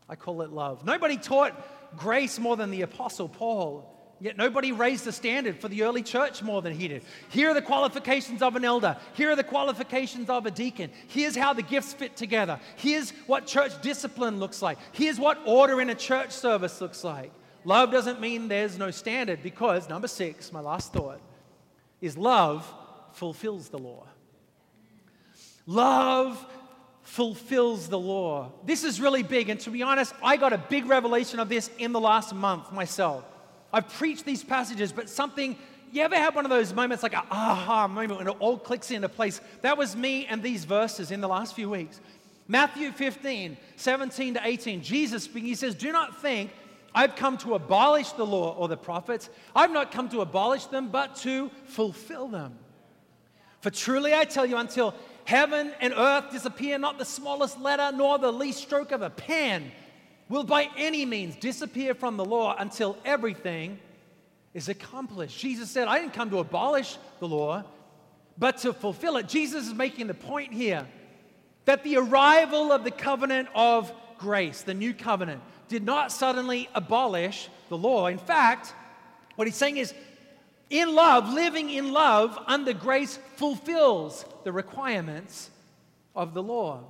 I 0.08 0.16
call 0.16 0.42
it 0.42 0.50
love. 0.50 0.84
Nobody 0.84 1.16
taught 1.16 1.96
grace 1.96 2.38
more 2.38 2.56
than 2.56 2.70
the 2.70 2.82
Apostle 2.82 3.28
Paul. 3.28 3.92
Yet 4.18 4.38
nobody 4.38 4.72
raised 4.72 5.04
the 5.04 5.12
standard 5.12 5.58
for 5.58 5.68
the 5.68 5.82
early 5.82 6.02
church 6.02 6.42
more 6.42 6.62
than 6.62 6.72
he 6.72 6.88
did. 6.88 7.02
Here 7.28 7.50
are 7.50 7.54
the 7.54 7.60
qualifications 7.60 8.40
of 8.40 8.56
an 8.56 8.64
elder. 8.64 8.96
Here 9.12 9.30
are 9.30 9.36
the 9.36 9.44
qualifications 9.44 10.30
of 10.30 10.46
a 10.46 10.50
deacon. 10.50 10.90
Here's 11.08 11.36
how 11.36 11.52
the 11.52 11.62
gifts 11.62 11.92
fit 11.92 12.16
together. 12.16 12.58
Here's 12.76 13.10
what 13.26 13.46
church 13.46 13.80
discipline 13.82 14.38
looks 14.38 14.62
like. 14.62 14.78
Here's 14.92 15.20
what 15.20 15.38
order 15.44 15.82
in 15.82 15.90
a 15.90 15.94
church 15.94 16.30
service 16.30 16.80
looks 16.80 17.04
like. 17.04 17.30
love 17.64 17.92
doesn't 17.92 18.20
mean 18.20 18.48
there's 18.48 18.78
no 18.78 18.90
standard 18.90 19.42
because, 19.42 19.86
number 19.86 20.08
six, 20.08 20.50
my 20.50 20.60
last 20.60 20.94
thought, 20.94 21.20
is 22.00 22.16
love 22.16 22.66
fulfills 23.12 23.68
the 23.68 23.78
law. 23.78 24.06
Love 25.66 26.42
fulfills 27.02 27.88
the 27.88 27.98
law. 27.98 28.50
This 28.64 28.82
is 28.82 28.98
really 28.98 29.22
big, 29.22 29.50
and 29.50 29.60
to 29.60 29.70
be 29.70 29.82
honest, 29.82 30.14
I 30.22 30.38
got 30.38 30.54
a 30.54 30.58
big 30.58 30.86
revelation 30.86 31.38
of 31.38 31.50
this 31.50 31.70
in 31.78 31.92
the 31.92 32.00
last 32.00 32.34
month 32.34 32.72
myself. 32.72 33.24
I've 33.72 33.88
preached 33.88 34.24
these 34.24 34.44
passages, 34.44 34.92
but 34.92 35.08
something 35.08 35.56
you 35.92 36.02
ever 36.02 36.16
had 36.16 36.34
one 36.34 36.44
of 36.44 36.50
those 36.50 36.74
moments 36.74 37.02
like 37.02 37.14
a 37.14 37.24
aha 37.30 37.88
moment 37.88 38.18
when 38.18 38.28
it 38.28 38.36
all 38.38 38.58
clicks 38.58 38.90
into 38.90 39.08
place? 39.08 39.40
That 39.62 39.78
was 39.78 39.96
me 39.96 40.26
and 40.26 40.42
these 40.42 40.64
verses 40.64 41.10
in 41.10 41.20
the 41.20 41.28
last 41.28 41.54
few 41.54 41.70
weeks. 41.70 42.00
Matthew 42.48 42.92
15, 42.92 43.56
17 43.76 44.34
to 44.34 44.40
18, 44.42 44.82
Jesus 44.82 45.24
speaking, 45.24 45.48
he 45.48 45.54
says, 45.54 45.74
Do 45.74 45.92
not 45.92 46.20
think 46.20 46.50
I've 46.94 47.16
come 47.16 47.38
to 47.38 47.54
abolish 47.54 48.12
the 48.12 48.26
law 48.26 48.54
or 48.54 48.68
the 48.68 48.76
prophets. 48.76 49.28
I've 49.54 49.72
not 49.72 49.90
come 49.90 50.08
to 50.10 50.20
abolish 50.20 50.66
them, 50.66 50.88
but 50.88 51.16
to 51.16 51.50
fulfill 51.66 52.28
them. 52.28 52.58
For 53.60 53.70
truly 53.70 54.14
I 54.14 54.24
tell 54.24 54.46
you, 54.46 54.56
until 54.56 54.94
heaven 55.24 55.72
and 55.80 55.92
earth 55.96 56.30
disappear, 56.30 56.78
not 56.78 56.98
the 56.98 57.04
smallest 57.04 57.60
letter 57.60 57.90
nor 57.96 58.18
the 58.18 58.32
least 58.32 58.60
stroke 58.60 58.92
of 58.92 59.02
a 59.02 59.10
pen 59.10 59.72
will 60.28 60.44
by 60.44 60.68
any 60.76 61.04
means 61.04 61.36
disappear 61.36 61.94
from 61.94 62.16
the 62.16 62.24
law 62.24 62.56
until 62.58 62.96
everything 63.04 63.78
is 64.54 64.68
accomplished. 64.68 65.38
Jesus 65.38 65.70
said, 65.70 65.86
I 65.86 65.98
didn't 65.98 66.14
come 66.14 66.30
to 66.30 66.38
abolish 66.38 66.96
the 67.20 67.28
law, 67.28 67.62
but 68.38 68.58
to 68.58 68.72
fulfill 68.72 69.16
it. 69.18 69.28
Jesus 69.28 69.68
is 69.68 69.74
making 69.74 70.06
the 70.06 70.14
point 70.14 70.52
here 70.52 70.86
that 71.66 71.84
the 71.84 71.96
arrival 71.98 72.72
of 72.72 72.84
the 72.84 72.90
covenant 72.90 73.48
of 73.54 73.92
grace, 74.18 74.62
the 74.62 74.74
new 74.74 74.94
covenant, 74.94 75.42
did 75.68 75.84
not 75.84 76.12
suddenly 76.12 76.68
abolish 76.74 77.48
the 77.68 77.76
law. 77.76 78.06
In 78.06 78.18
fact, 78.18 78.72
what 79.34 79.46
he's 79.46 79.56
saying 79.56 79.76
is, 79.76 79.92
in 80.70 80.94
love, 80.94 81.32
living 81.32 81.70
in 81.70 81.92
love 81.92 82.38
under 82.46 82.72
grace 82.72 83.18
fulfills 83.36 84.24
the 84.44 84.52
requirements 84.52 85.50
of 86.14 86.34
the 86.34 86.42
law. 86.42 86.84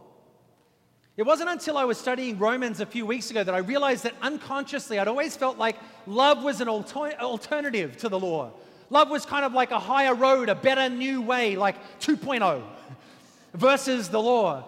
It 1.16 1.24
wasn't 1.24 1.48
until 1.48 1.78
I 1.78 1.84
was 1.84 1.96
studying 1.96 2.38
Romans 2.38 2.80
a 2.80 2.86
few 2.86 3.06
weeks 3.06 3.30
ago 3.30 3.42
that 3.42 3.54
I 3.54 3.58
realized 3.58 4.04
that 4.04 4.14
unconsciously 4.20 4.98
I'd 4.98 5.08
always 5.08 5.34
felt 5.34 5.56
like 5.56 5.76
love 6.06 6.42
was 6.44 6.60
an 6.60 6.68
alter- 6.68 7.16
alternative 7.18 7.96
to 7.98 8.10
the 8.10 8.18
law. 8.18 8.52
Love 8.90 9.08
was 9.08 9.24
kind 9.24 9.44
of 9.44 9.54
like 9.54 9.70
a 9.70 9.78
higher 9.78 10.14
road, 10.14 10.50
a 10.50 10.54
better 10.54 10.88
new 10.90 11.22
way, 11.22 11.56
like 11.56 11.76
2.0 12.00 12.62
versus 13.54 14.10
the 14.10 14.20
law. 14.20 14.64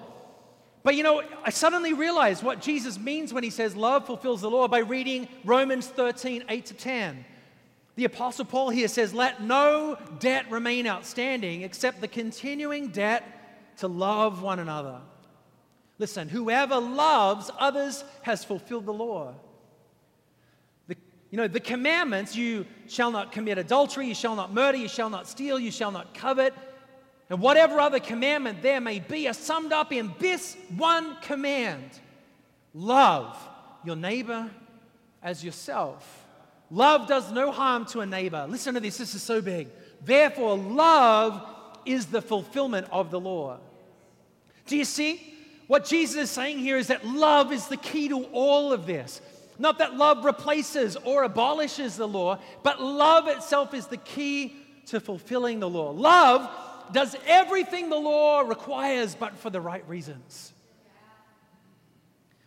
But 0.82 0.94
you 0.94 1.02
know, 1.02 1.22
I 1.44 1.50
suddenly 1.50 1.92
realized 1.92 2.42
what 2.42 2.62
Jesus 2.62 2.98
means 2.98 3.34
when 3.34 3.44
he 3.44 3.50
says 3.50 3.76
love 3.76 4.06
fulfills 4.06 4.40
the 4.40 4.50
law 4.50 4.68
by 4.68 4.78
reading 4.78 5.28
Romans 5.44 5.86
13, 5.86 6.44
8 6.48 6.66
to 6.66 6.74
10. 6.74 7.24
The 7.96 8.04
Apostle 8.06 8.46
Paul 8.46 8.70
here 8.70 8.88
says, 8.88 9.12
Let 9.12 9.42
no 9.42 9.98
debt 10.18 10.50
remain 10.50 10.86
outstanding 10.86 11.60
except 11.62 12.00
the 12.00 12.08
continuing 12.08 12.88
debt 12.88 13.76
to 13.78 13.88
love 13.88 14.40
one 14.40 14.60
another. 14.60 15.00
Listen, 15.98 16.28
whoever 16.28 16.78
loves 16.78 17.50
others 17.58 18.04
has 18.22 18.44
fulfilled 18.44 18.86
the 18.86 18.92
law. 18.92 19.34
The, 20.86 20.96
you 21.30 21.36
know, 21.36 21.48
the 21.48 21.60
commandments 21.60 22.36
you 22.36 22.66
shall 22.86 23.10
not 23.10 23.32
commit 23.32 23.58
adultery, 23.58 24.06
you 24.06 24.14
shall 24.14 24.36
not 24.36 24.54
murder, 24.54 24.78
you 24.78 24.88
shall 24.88 25.10
not 25.10 25.26
steal, 25.26 25.58
you 25.58 25.72
shall 25.72 25.90
not 25.90 26.14
covet, 26.14 26.54
and 27.30 27.40
whatever 27.40 27.80
other 27.80 28.00
commandment 28.00 28.62
there 28.62 28.80
may 28.80 29.00
be 29.00 29.28
are 29.28 29.34
summed 29.34 29.72
up 29.72 29.92
in 29.92 30.12
this 30.18 30.56
one 30.76 31.16
command 31.20 31.90
love 32.72 33.36
your 33.84 33.96
neighbor 33.96 34.50
as 35.22 35.44
yourself. 35.44 36.26
Love 36.70 37.08
does 37.08 37.32
no 37.32 37.50
harm 37.50 37.86
to 37.86 38.00
a 38.00 38.06
neighbor. 38.06 38.46
Listen 38.48 38.74
to 38.74 38.80
this, 38.80 38.98
this 38.98 39.14
is 39.14 39.22
so 39.22 39.40
big. 39.40 39.68
Therefore, 40.04 40.56
love 40.56 41.46
is 41.84 42.06
the 42.06 42.22
fulfillment 42.22 42.86
of 42.92 43.10
the 43.10 43.18
law. 43.18 43.58
Do 44.66 44.76
you 44.76 44.84
see? 44.84 45.37
What 45.68 45.84
Jesus 45.84 46.16
is 46.16 46.30
saying 46.30 46.58
here 46.58 46.78
is 46.78 46.88
that 46.88 47.06
love 47.06 47.52
is 47.52 47.68
the 47.68 47.76
key 47.76 48.08
to 48.08 48.24
all 48.32 48.72
of 48.72 48.86
this. 48.86 49.20
Not 49.58 49.78
that 49.78 49.94
love 49.96 50.24
replaces 50.24 50.96
or 50.96 51.24
abolishes 51.24 51.96
the 51.96 52.08
law, 52.08 52.38
but 52.62 52.80
love 52.80 53.28
itself 53.28 53.74
is 53.74 53.86
the 53.86 53.98
key 53.98 54.56
to 54.86 54.98
fulfilling 54.98 55.60
the 55.60 55.68
law. 55.68 55.90
Love 55.90 56.50
does 56.92 57.14
everything 57.26 57.90
the 57.90 57.96
law 57.96 58.40
requires, 58.40 59.14
but 59.14 59.36
for 59.36 59.50
the 59.50 59.60
right 59.60 59.86
reasons. 59.88 60.54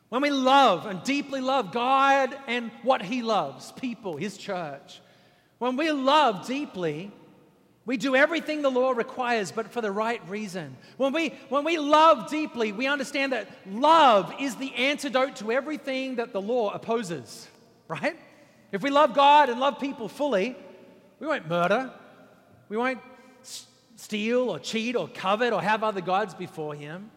When 0.10 0.24
we 0.24 0.32
love 0.32 0.88
and 0.88 1.04
deeply 1.04 1.42
love 1.42 1.72
God 1.72 2.36
and 2.48 2.72
what 2.82 3.04
He 3.04 3.22
loves, 3.22 3.72
people, 3.74 4.18
His 4.18 4.36
church, 4.36 5.00
when 5.60 5.78
we 5.78 5.92
love 5.92 6.48
deeply, 6.48 7.12
we 7.92 7.98
do 7.98 8.16
everything 8.16 8.62
the 8.62 8.72
law 8.72 8.92
requires, 8.92 9.52
but 9.52 9.70
for 9.70 9.82
the 9.82 9.92
right 9.92 10.22
reason. 10.30 10.78
When 10.96 11.12
we, 11.12 11.34
when 11.50 11.66
we 11.66 11.78
love 11.78 12.32
deeply, 12.32 12.72
we 12.72 12.88
understand 12.88 13.34
that 13.34 13.50
love 13.70 14.34
is 14.40 14.56
the 14.56 14.74
antidote 14.76 15.36
to 15.36 15.52
everything 15.52 16.16
that 16.16 16.32
the 16.32 16.40
law 16.40 16.70
opposes, 16.70 17.50
right? 17.90 18.16
If 18.72 18.82
we 18.82 18.92
love 18.92 19.14
God 19.14 19.50
and 19.50 19.60
love 19.60 19.78
people 19.78 20.08
fully, 20.08 20.56
we 21.20 21.28
won't 21.28 21.50
murder, 21.50 21.92
we 22.70 22.78
won't 22.78 23.02
steal 23.98 24.50
or 24.50 24.58
cheat 24.58 24.96
or 24.96 25.10
covet 25.10 25.52
or 25.52 25.62
have 25.62 25.84
other 25.84 26.00
gods 26.00 26.34
before 26.34 26.74
Him. 26.74 27.12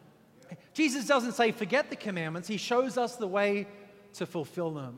Jesus 0.73 1.07
doesn't 1.07 1.35
say, 1.35 1.53
forget 1.53 1.89
the 1.89 1.95
commandments, 1.95 2.49
He 2.49 2.57
shows 2.57 2.99
us 2.99 3.15
the 3.15 3.29
way 3.29 3.69
to 4.15 4.27
fulfill 4.27 4.73
them. 4.73 4.97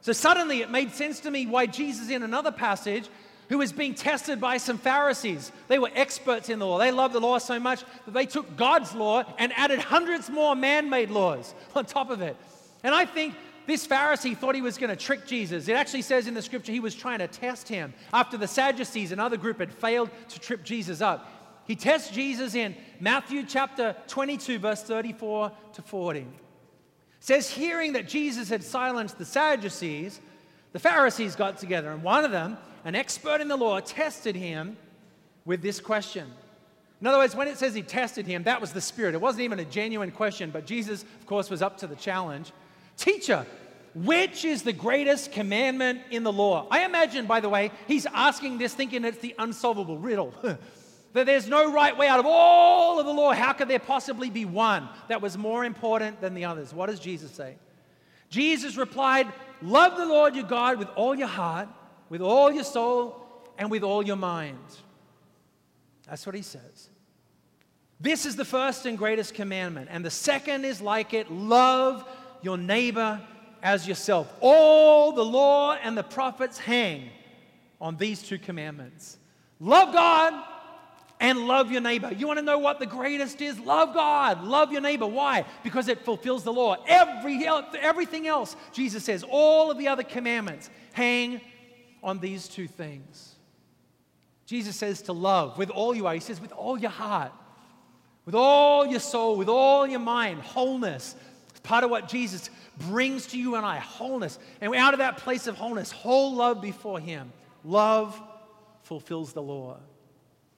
So 0.00 0.12
suddenly 0.12 0.62
it 0.62 0.70
made 0.70 0.92
sense 0.92 1.20
to 1.20 1.30
me 1.30 1.44
why 1.44 1.66
Jesus, 1.66 2.08
in 2.08 2.22
another 2.22 2.52
passage, 2.52 3.10
who 3.48 3.58
was 3.58 3.72
being 3.72 3.94
tested 3.94 4.40
by 4.40 4.56
some 4.56 4.78
Pharisees. 4.78 5.52
They 5.68 5.78
were 5.78 5.90
experts 5.94 6.48
in 6.48 6.58
the 6.58 6.66
law. 6.66 6.78
They 6.78 6.90
loved 6.90 7.14
the 7.14 7.20
law 7.20 7.38
so 7.38 7.58
much 7.58 7.84
that 8.04 8.14
they 8.14 8.26
took 8.26 8.56
God's 8.56 8.94
law 8.94 9.24
and 9.38 9.52
added 9.54 9.80
hundreds 9.80 10.30
more 10.30 10.54
man 10.54 10.88
made 10.88 11.10
laws 11.10 11.54
on 11.74 11.84
top 11.84 12.10
of 12.10 12.20
it. 12.20 12.36
And 12.82 12.94
I 12.94 13.04
think 13.04 13.34
this 13.66 13.86
Pharisee 13.86 14.36
thought 14.36 14.54
he 14.54 14.62
was 14.62 14.76
going 14.76 14.90
to 14.90 14.96
trick 14.96 15.26
Jesus. 15.26 15.68
It 15.68 15.72
actually 15.72 16.02
says 16.02 16.26
in 16.26 16.34
the 16.34 16.42
scripture 16.42 16.72
he 16.72 16.80
was 16.80 16.94
trying 16.94 17.20
to 17.20 17.28
test 17.28 17.68
him 17.68 17.94
after 18.12 18.36
the 18.36 18.46
Sadducees, 18.46 19.12
another 19.12 19.36
group, 19.36 19.58
had 19.58 19.72
failed 19.72 20.10
to 20.28 20.40
trip 20.40 20.64
Jesus 20.64 21.00
up. 21.00 21.30
He 21.66 21.76
tests 21.76 22.10
Jesus 22.10 22.54
in 22.54 22.76
Matthew 23.00 23.42
chapter 23.44 23.96
22, 24.08 24.58
verse 24.58 24.82
34 24.82 25.50
to 25.74 25.82
40. 25.82 26.20
It 26.20 26.26
says, 27.20 27.48
hearing 27.48 27.94
that 27.94 28.06
Jesus 28.06 28.50
had 28.50 28.62
silenced 28.62 29.16
the 29.16 29.24
Sadducees, 29.24 30.20
the 30.72 30.78
Pharisees 30.78 31.36
got 31.36 31.56
together, 31.56 31.90
and 31.90 32.02
one 32.02 32.24
of 32.24 32.32
them 32.32 32.58
an 32.84 32.94
expert 32.94 33.40
in 33.40 33.48
the 33.48 33.56
law, 33.56 33.80
tested 33.80 34.36
him 34.36 34.76
with 35.44 35.62
this 35.62 35.80
question. 35.80 36.30
In 37.00 37.06
other 37.06 37.18
words, 37.18 37.34
when 37.34 37.48
it 37.48 37.58
says 37.58 37.74
he 37.74 37.82
tested 37.82 38.26
him, 38.26 38.44
that 38.44 38.60
was 38.60 38.72
the 38.72 38.80
spirit. 38.80 39.14
It 39.14 39.20
wasn't 39.20 39.42
even 39.42 39.58
a 39.58 39.64
genuine 39.64 40.10
question, 40.10 40.50
but 40.50 40.64
Jesus, 40.64 41.02
of 41.02 41.26
course, 41.26 41.50
was 41.50 41.60
up 41.60 41.78
to 41.78 41.86
the 41.86 41.96
challenge. 41.96 42.52
Teacher, 42.96 43.46
which 43.94 44.44
is 44.44 44.62
the 44.62 44.72
greatest 44.72 45.32
commandment 45.32 46.00
in 46.10 46.22
the 46.22 46.32
law? 46.32 46.66
I 46.70 46.84
imagine, 46.84 47.26
by 47.26 47.40
the 47.40 47.48
way, 47.48 47.72
he's 47.86 48.06
asking 48.06 48.58
this 48.58 48.74
thinking 48.74 49.04
it's 49.04 49.18
the 49.18 49.34
unsolvable 49.38 49.98
riddle. 49.98 50.32
that 51.14 51.26
there's 51.26 51.48
no 51.48 51.72
right 51.72 51.96
way 51.96 52.08
out 52.08 52.20
of 52.20 52.26
all 52.26 52.98
of 52.98 53.06
the 53.06 53.12
law. 53.12 53.32
How 53.32 53.52
could 53.52 53.68
there 53.68 53.78
possibly 53.78 54.30
be 54.30 54.44
one 54.44 54.88
that 55.08 55.22
was 55.22 55.38
more 55.38 55.64
important 55.64 56.20
than 56.20 56.34
the 56.34 56.44
others? 56.44 56.74
What 56.74 56.86
does 56.86 57.00
Jesus 57.00 57.30
say? 57.30 57.54
Jesus 58.30 58.76
replied, 58.76 59.32
Love 59.62 59.96
the 59.96 60.06
Lord 60.06 60.34
your 60.34 60.44
God 60.44 60.78
with 60.78 60.88
all 60.96 61.14
your 61.14 61.28
heart 61.28 61.68
with 62.14 62.22
all 62.22 62.52
your 62.52 62.62
soul 62.62 63.26
and 63.58 63.68
with 63.72 63.82
all 63.82 64.00
your 64.00 64.14
mind. 64.14 64.56
That's 66.06 66.24
what 66.24 66.36
he 66.36 66.42
says. 66.42 66.88
This 67.98 68.24
is 68.24 68.36
the 68.36 68.44
first 68.44 68.86
and 68.86 68.96
greatest 68.96 69.34
commandment. 69.34 69.88
And 69.90 70.04
the 70.04 70.12
second 70.12 70.64
is 70.64 70.80
like 70.80 71.12
it 71.12 71.28
love 71.32 72.08
your 72.40 72.56
neighbor 72.56 73.20
as 73.64 73.88
yourself. 73.88 74.32
All 74.40 75.10
the 75.10 75.24
law 75.24 75.72
and 75.72 75.98
the 75.98 76.04
prophets 76.04 76.56
hang 76.56 77.10
on 77.80 77.96
these 77.96 78.22
two 78.22 78.38
commandments 78.38 79.18
love 79.58 79.92
God 79.92 80.34
and 81.18 81.48
love 81.48 81.72
your 81.72 81.80
neighbor. 81.80 82.12
You 82.12 82.28
want 82.28 82.38
to 82.38 82.44
know 82.44 82.58
what 82.58 82.78
the 82.78 82.86
greatest 82.86 83.40
is? 83.40 83.58
Love 83.58 83.92
God, 83.92 84.44
love 84.44 84.70
your 84.70 84.82
neighbor. 84.82 85.06
Why? 85.06 85.46
Because 85.64 85.88
it 85.88 86.04
fulfills 86.04 86.44
the 86.44 86.52
law. 86.52 86.76
Every, 86.86 87.44
everything 87.44 88.28
else, 88.28 88.54
Jesus 88.72 89.02
says, 89.02 89.24
all 89.28 89.72
of 89.72 89.78
the 89.78 89.88
other 89.88 90.04
commandments 90.04 90.70
hang 90.92 91.40
on 92.04 92.20
these 92.20 92.46
two 92.46 92.68
things. 92.68 93.34
Jesus 94.46 94.76
says 94.76 95.02
to 95.02 95.12
love 95.12 95.58
with 95.58 95.70
all 95.70 95.94
you 95.94 96.06
are. 96.06 96.14
He 96.14 96.20
says 96.20 96.40
with 96.40 96.52
all 96.52 96.78
your 96.78 96.90
heart, 96.90 97.32
with 98.26 98.34
all 98.34 98.86
your 98.86 99.00
soul, 99.00 99.36
with 99.36 99.48
all 99.48 99.86
your 99.86 100.00
mind, 100.00 100.42
wholeness. 100.42 101.16
It's 101.50 101.60
part 101.60 101.82
of 101.82 101.90
what 101.90 102.08
Jesus 102.08 102.50
brings 102.78 103.26
to 103.28 103.38
you 103.38 103.56
and 103.56 103.64
I, 103.64 103.78
wholeness. 103.78 104.38
And 104.60 104.74
out 104.74 104.92
of 104.92 104.98
that 104.98 105.16
place 105.16 105.46
of 105.46 105.56
wholeness, 105.56 105.90
whole 105.90 106.34
love 106.34 106.60
before 106.60 107.00
Him. 107.00 107.32
Love 107.64 108.20
fulfills 108.82 109.32
the 109.32 109.42
law. 109.42 109.78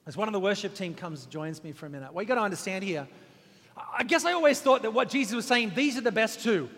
As 0.06 0.16
one 0.16 0.28
of 0.28 0.32
the 0.32 0.40
worship 0.40 0.74
team 0.74 0.94
comes 0.94 1.22
and 1.22 1.32
joins 1.32 1.62
me 1.62 1.72
for 1.72 1.86
a 1.86 1.90
minute, 1.90 2.12
what 2.12 2.22
you 2.22 2.28
got 2.28 2.36
to 2.36 2.42
understand 2.42 2.84
here, 2.84 3.06
I 3.96 4.04
guess 4.04 4.24
I 4.24 4.32
always 4.32 4.60
thought 4.60 4.82
that 4.82 4.92
what 4.92 5.10
Jesus 5.10 5.34
was 5.34 5.46
saying, 5.46 5.72
these 5.74 5.96
are 5.96 6.02
the 6.02 6.12
best 6.12 6.42
two. 6.42 6.68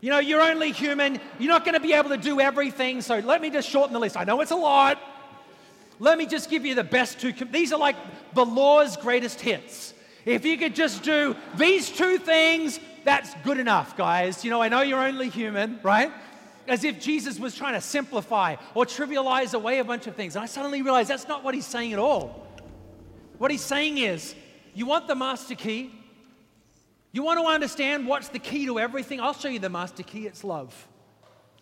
You 0.00 0.10
know, 0.10 0.18
you're 0.18 0.42
only 0.42 0.72
human. 0.72 1.20
You're 1.38 1.52
not 1.52 1.64
going 1.64 1.74
to 1.74 1.80
be 1.80 1.92
able 1.94 2.10
to 2.10 2.16
do 2.16 2.40
everything. 2.40 3.00
So 3.00 3.18
let 3.18 3.40
me 3.40 3.50
just 3.50 3.68
shorten 3.68 3.92
the 3.92 3.98
list. 3.98 4.16
I 4.16 4.24
know 4.24 4.40
it's 4.40 4.50
a 4.50 4.56
lot. 4.56 5.00
Let 5.98 6.18
me 6.18 6.26
just 6.26 6.50
give 6.50 6.66
you 6.66 6.74
the 6.74 6.84
best 6.84 7.18
two. 7.20 7.32
These 7.32 7.72
are 7.72 7.78
like 7.78 7.96
the 8.34 8.44
Law's 8.44 8.96
greatest 8.96 9.40
hits. 9.40 9.94
If 10.26 10.44
you 10.44 10.58
could 10.58 10.74
just 10.74 11.02
do 11.02 11.34
these 11.56 11.88
two 11.88 12.18
things, 12.18 12.78
that's 13.04 13.32
good 13.44 13.58
enough, 13.58 13.96
guys. 13.96 14.44
You 14.44 14.50
know, 14.50 14.60
I 14.60 14.68
know 14.68 14.82
you're 14.82 15.00
only 15.00 15.28
human, 15.28 15.78
right? 15.82 16.12
As 16.68 16.84
if 16.84 17.00
Jesus 17.00 17.38
was 17.38 17.54
trying 17.54 17.74
to 17.74 17.80
simplify 17.80 18.56
or 18.74 18.84
trivialize 18.84 19.54
away 19.54 19.78
a 19.78 19.84
bunch 19.84 20.06
of 20.08 20.16
things. 20.16 20.34
And 20.34 20.42
I 20.42 20.46
suddenly 20.46 20.82
realized 20.82 21.08
that's 21.08 21.28
not 21.28 21.44
what 21.44 21.54
he's 21.54 21.66
saying 21.66 21.92
at 21.92 21.98
all. 21.98 22.46
What 23.38 23.50
he's 23.50 23.62
saying 23.62 23.98
is, 23.98 24.34
you 24.74 24.84
want 24.84 25.06
the 25.06 25.14
master 25.14 25.54
key? 25.54 25.92
You 27.16 27.22
want 27.22 27.40
to 27.40 27.46
understand 27.46 28.06
what's 28.06 28.28
the 28.28 28.38
key 28.38 28.66
to 28.66 28.78
everything? 28.78 29.22
I'll 29.22 29.32
show 29.32 29.48
you 29.48 29.58
the 29.58 29.70
master 29.70 30.02
key. 30.02 30.26
It's 30.26 30.44
love. 30.44 30.86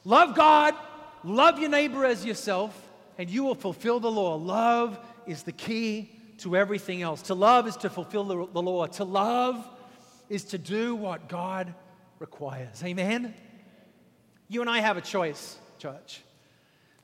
Love 0.03 0.35
God, 0.35 0.75
love 1.23 1.61
your 1.61 1.71
neighbor 1.71 2.05
as 2.05 2.27
yourself, 2.27 2.77
and 3.19 3.31
you 3.31 3.45
will 3.45 3.55
fulfill 3.55 4.01
the 4.01 4.11
law. 4.11 4.35
Love 4.35 4.99
is 5.29 5.45
the 5.45 5.53
key 5.53 6.11
to 6.39 6.57
everything 6.57 7.03
else. 7.03 7.23
To 7.23 7.35
love 7.37 7.69
is 7.69 7.77
to 7.77 7.89
fulfill 7.89 8.25
the, 8.25 8.49
the 8.53 8.61
law. 8.61 8.87
To 8.87 9.05
love 9.05 9.65
is 10.29 10.43
to 10.47 10.59
do 10.59 10.97
what 10.97 11.29
God 11.29 11.73
requires. 12.19 12.83
Amen? 12.83 13.33
You 14.49 14.61
and 14.61 14.69
I 14.69 14.81
have 14.81 14.97
a 14.97 15.03
choice, 15.03 15.57
church, 15.79 16.21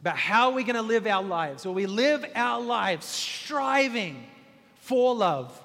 about 0.00 0.16
how 0.16 0.50
we're 0.50 0.66
going 0.66 0.74
to 0.74 0.82
live 0.82 1.06
our 1.06 1.22
lives. 1.22 1.64
Will 1.64 1.74
we 1.74 1.86
live 1.86 2.24
our 2.34 2.60
lives 2.60 3.06
striving 3.06 4.26
for 4.80 5.14
love? 5.14 5.56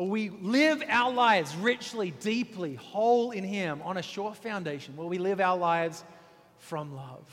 Or 0.00 0.08
we 0.08 0.30
live 0.30 0.82
our 0.88 1.12
lives 1.12 1.54
richly, 1.56 2.12
deeply, 2.22 2.74
whole 2.74 3.32
in 3.32 3.44
Him 3.44 3.82
on 3.82 3.98
a 3.98 4.02
sure 4.02 4.32
foundation? 4.32 4.96
Will 4.96 5.10
we 5.10 5.18
live 5.18 5.42
our 5.42 5.58
lives 5.58 6.04
from 6.56 6.96
love? 6.96 7.28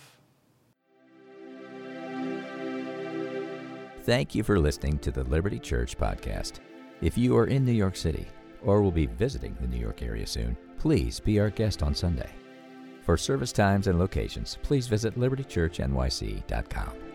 Thank 4.03 4.35
you 4.35 4.43
for 4.43 4.59
listening 4.59 4.99
to 4.99 5.11
the 5.11 5.23
Liberty 5.23 5.59
Church 5.59 5.97
podcast. 5.97 6.59
If 6.99 7.17
you 7.17 7.37
are 7.37 7.47
in 7.47 7.63
New 7.63 7.71
York 7.71 7.95
City 7.95 8.27
or 8.61 8.81
will 8.81 8.91
be 8.91 9.05
visiting 9.05 9.55
the 9.61 9.67
New 9.67 9.79
York 9.79 10.03
area 10.03 10.27
soon, 10.27 10.57
please 10.77 11.21
be 11.21 11.39
our 11.39 11.49
guest 11.49 11.81
on 11.81 11.95
Sunday. 11.95 12.31
For 13.03 13.15
service 13.15 13.53
times 13.53 13.87
and 13.87 13.97
locations, 13.97 14.57
please 14.61 14.87
visit 14.87 15.17
libertychurchnyc.com. 15.17 17.06